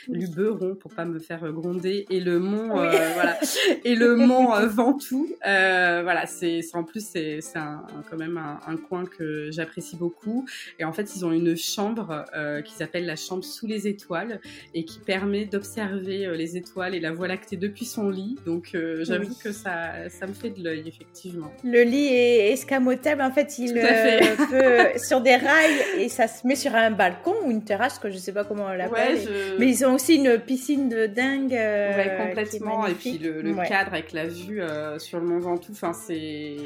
Luberon, 0.09 0.77
pour 0.77 0.95
pas 0.95 1.05
me 1.05 1.19
faire 1.19 1.53
gronder, 1.53 2.07
et 2.09 2.21
le 2.21 2.39
mont, 2.39 2.69
voilà, 2.69 3.39
et 3.85 3.95
le 3.95 4.17
mont 4.17 4.55
Ventoux. 4.67 5.29
voilà, 5.43 6.25
c'est 6.25 6.63
en 6.73 6.85
plus 6.85 7.05
c'est 7.05 7.41
quand 7.55 8.17
même 8.17 8.39
un, 8.39 8.61
un 8.67 8.79
coin 8.79 9.05
que 9.05 9.51
j'apprécie 9.51 9.97
beaucoup. 9.97 10.47
Et 10.79 10.85
en 10.85 10.93
fait, 10.93 11.15
ils 11.17 11.25
ont 11.25 11.33
une 11.33 11.57
chambre 11.57 12.25
euh, 12.35 12.63
qui 12.63 12.75
s'appelle 12.75 13.07
la 13.07 13.17
chambre 13.17 13.45
sous 13.45 13.67
les 13.67 13.89
étoiles 13.89 14.41
et 14.75 14.85
qui 14.85 14.99
permet 14.99 15.45
d'observer 15.45 16.27
euh, 16.27 16.37
les 16.37 16.57
étoiles 16.57 16.95
et 16.95 17.01
la 17.01 17.13
Voie 17.13 17.29
lactée 17.29 17.57
depuis 17.57 17.85
son 17.85 18.11
lit. 18.11 18.37
Donc, 18.47 18.71
euh, 18.75 19.05
j'avoue 19.05 19.35
que 19.43 19.53
ça, 19.53 20.09
ça 20.09 20.27
me 20.27 20.33
fait 20.33 20.51
de 20.51 20.63
l'œil, 20.63 20.85
effectivement. 20.87 21.53
Le 21.65 21.83
lit 21.83 22.07
est 22.07 22.53
escamotable. 22.53 23.23
En 23.23 23.31
fait, 23.31 23.59
il 23.59 23.75
peut 23.75 24.99
sur 24.99 25.21
des 25.21 25.37
rails 25.37 25.81
et 25.99 26.09
ça 26.09 26.29
se 26.29 26.47
met 26.47 26.57
sur 26.57 26.75
un 26.75 26.91
balcon 26.91 27.35
ou 27.45 27.51
une 27.51 27.65
terrasse, 27.65 27.99
que 27.99 28.11
je 28.11 28.17
sais 28.17 28.33
pas 28.33 28.45
comment 28.45 28.67
on 28.67 28.75
l'appelle. 28.75 29.19
Mais 29.59 29.69
ils 29.69 29.85
ont 29.85 29.95
aussi 29.95 30.17
une 30.17 30.39
piscine 30.39 30.89
de 30.89 31.07
dingue. 31.07 31.53
ouais, 31.53 32.17
complètement. 32.27 32.87
Et 32.87 32.95
puis 32.95 33.19
le, 33.19 33.43
cadre 33.69 33.93
avec 33.93 34.13
la 34.13 34.27
vue 34.27 34.63
sur 34.99 35.21
le 35.21 35.27
Mont 35.27 35.39
Ventoux, 35.39 35.73
enfin, 35.73 35.93
c'est 35.93 36.57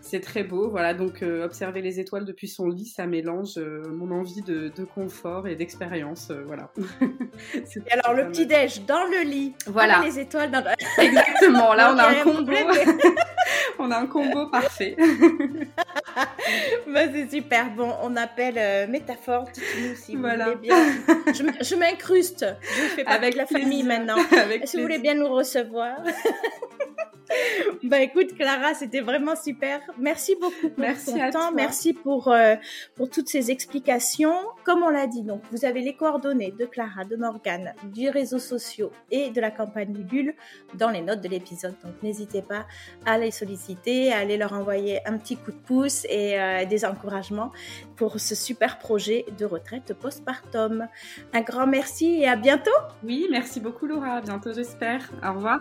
c'est 0.00 0.20
très 0.20 0.44
beau. 0.44 0.70
Voilà, 0.70 0.94
donc 0.94 1.22
observer 1.22 1.82
les 1.82 2.00
étoiles 2.00 2.24
depuis 2.24 2.48
son 2.48 2.68
lit 2.68 2.75
ça 2.84 3.06
mélange 3.06 3.58
euh, 3.58 3.82
mon 3.92 4.10
envie 4.10 4.42
de, 4.42 4.70
confort 4.94 5.46
et 5.48 5.56
d'expérience. 5.56 6.28
Euh, 6.30 6.42
voilà. 6.46 6.70
et 7.54 7.92
alors, 7.92 8.14
le 8.14 8.28
petit-déj 8.28 8.84
dans 8.86 9.04
le 9.04 9.22
lit, 9.22 9.54
voilà. 9.66 10.00
les 10.00 10.18
étoiles 10.18 10.50
dans 10.50 10.64
Exactement, 10.98 11.74
là, 11.74 11.92
on 11.94 11.98
a 11.98 12.08
un 12.08 12.22
combo. 12.22 12.52
On 13.78 13.90
a 13.90 13.98
un 13.98 14.06
combo 14.06 14.46
parfait. 14.50 14.96
bah, 16.86 17.02
c'est 17.12 17.30
super. 17.30 17.70
Bon, 17.74 17.92
on 18.02 18.16
appelle 18.16 18.58
euh, 18.58 18.86
métaphore, 18.86 19.46
si 19.96 20.16
vous 20.16 20.22
voulez 20.22 20.56
bien. 20.60 20.76
Je, 21.32 21.74
m'incruste. 21.76 22.46
Je 22.62 22.94
fais 22.94 23.04
partie 23.04 23.18
Avec 23.18 23.34
la 23.34 23.46
famille 23.46 23.82
maintenant. 23.82 24.16
si 24.64 24.76
vous 24.76 24.82
voulez 24.82 24.98
bien 24.98 25.14
nous 25.14 25.28
recevoir. 25.28 25.96
bah 27.82 28.00
écoute 28.00 28.34
Clara, 28.36 28.74
c'était 28.74 29.00
vraiment 29.00 29.36
super. 29.36 29.80
Merci 29.98 30.36
beaucoup 30.40 30.70
pour 30.70 30.78
merci 30.78 31.12
ton 31.12 31.30
temps, 31.30 31.52
merci 31.52 31.92
pour 31.92 32.28
euh, 32.28 32.54
pour 32.94 33.10
toutes 33.10 33.28
ces 33.28 33.50
explications. 33.50 34.36
Comme 34.64 34.82
on 34.82 34.90
l'a 34.90 35.06
dit, 35.06 35.22
donc 35.22 35.42
vous 35.50 35.64
avez 35.64 35.80
les 35.80 35.94
coordonnées 35.94 36.52
de 36.52 36.66
Clara, 36.66 37.04
de 37.04 37.16
Morgane, 37.16 37.74
du 37.84 38.08
réseau 38.08 38.38
social 38.38 38.88
et 39.10 39.30
de 39.30 39.40
la 39.40 39.50
campagne 39.50 39.94
Ulule 39.96 40.34
dans 40.74 40.90
les 40.90 41.00
notes 41.00 41.20
de 41.20 41.28
l'épisode. 41.28 41.74
Donc 41.84 41.94
n'hésitez 42.02 42.42
pas 42.42 42.66
à 43.04 43.18
les 43.18 43.30
solliciter, 43.30 43.65
à 44.12 44.18
aller 44.18 44.36
leur 44.36 44.52
envoyer 44.52 45.00
un 45.06 45.16
petit 45.18 45.36
coup 45.36 45.50
de 45.50 45.56
pouce 45.56 46.04
et 46.08 46.38
euh, 46.38 46.64
des 46.64 46.84
encouragements 46.84 47.50
pour 47.96 48.20
ce 48.20 48.34
super 48.34 48.78
projet 48.78 49.24
de 49.38 49.44
retraite 49.44 49.94
postpartum. 49.94 50.86
Un 51.32 51.40
grand 51.40 51.66
merci 51.66 52.20
et 52.22 52.28
à 52.28 52.36
bientôt. 52.36 52.70
Oui, 53.02 53.26
merci 53.30 53.60
beaucoup 53.60 53.86
Laura. 53.86 54.16
À 54.16 54.20
bientôt 54.20 54.52
j'espère. 54.52 55.10
Au 55.24 55.34
revoir. 55.34 55.60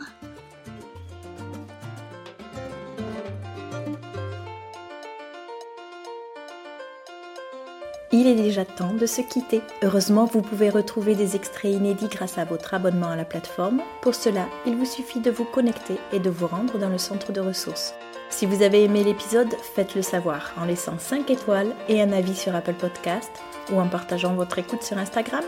Il 8.18 8.28
est 8.28 8.36
déjà 8.36 8.64
temps 8.64 8.94
de 8.94 9.06
se 9.06 9.20
quitter. 9.20 9.62
Heureusement, 9.84 10.24
vous 10.24 10.42
pouvez 10.42 10.70
retrouver 10.70 11.16
des 11.16 11.36
extraits 11.36 11.74
inédits 11.74 12.08
grâce 12.08 12.38
à 12.38 12.46
votre 12.46 12.74
abonnement 12.74 13.10
à 13.10 13.18
la 13.18 13.26
plateforme. 13.26 13.82
Pour 14.02 14.16
cela, 14.16 14.46
il 14.66 14.78
vous 14.78 14.86
suffit 14.86 15.20
de 15.20 15.30
vous 15.30 15.44
connecter 15.44 15.98
et 16.14 16.20
de 16.20 16.30
vous 16.30 16.48
rendre 16.48 16.78
dans 16.78 16.88
le 16.88 16.98
centre 16.98 17.34
de 17.34 17.42
ressources. 17.42 17.94
Si 18.30 18.46
vous 18.46 18.62
avez 18.62 18.86
aimé 18.86 19.04
l'épisode, 19.04 19.54
faites-le 19.76 20.02
savoir 20.02 20.54
en 20.58 20.64
laissant 20.64 20.98
5 20.98 21.30
étoiles 21.30 21.76
et 21.90 22.02
un 22.02 22.14
avis 22.14 22.38
sur 22.38 22.56
Apple 22.56 22.76
Podcast 22.76 23.32
ou 23.74 23.82
en 23.82 23.90
partageant 23.90 24.34
votre 24.34 24.60
écoute 24.60 24.84
sur 24.84 24.98
Instagram. 24.98 25.44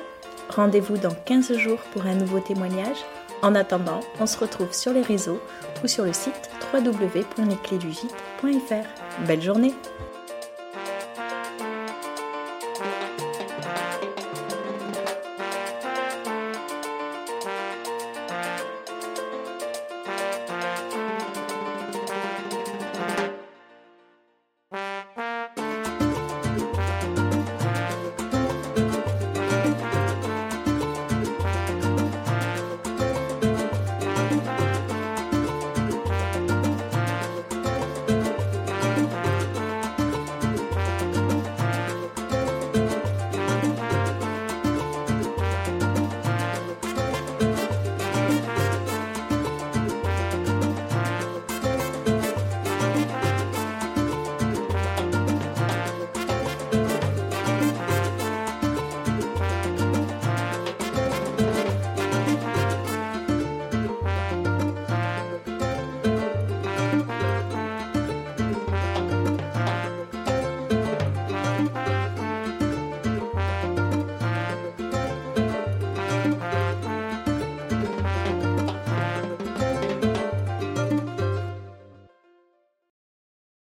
Rendez-vous 0.49 0.97
dans 0.97 1.15
15 1.26 1.53
jours 1.53 1.80
pour 1.93 2.05
un 2.05 2.15
nouveau 2.15 2.41
témoignage. 2.41 2.97
En 3.43 3.55
attendant, 3.55 4.01
on 4.20 4.26
se 4.26 4.38
retrouve 4.38 4.74
sur 4.74 4.91
les 4.91 5.03
réseaux 5.03 5.39
ou 5.86 5.88
sur 5.88 6.03
le 6.03 6.11
site 6.11 6.49
www.lesclésdugite.fr. 6.74 9.26
Belle 9.26 9.41
journée 9.41 9.74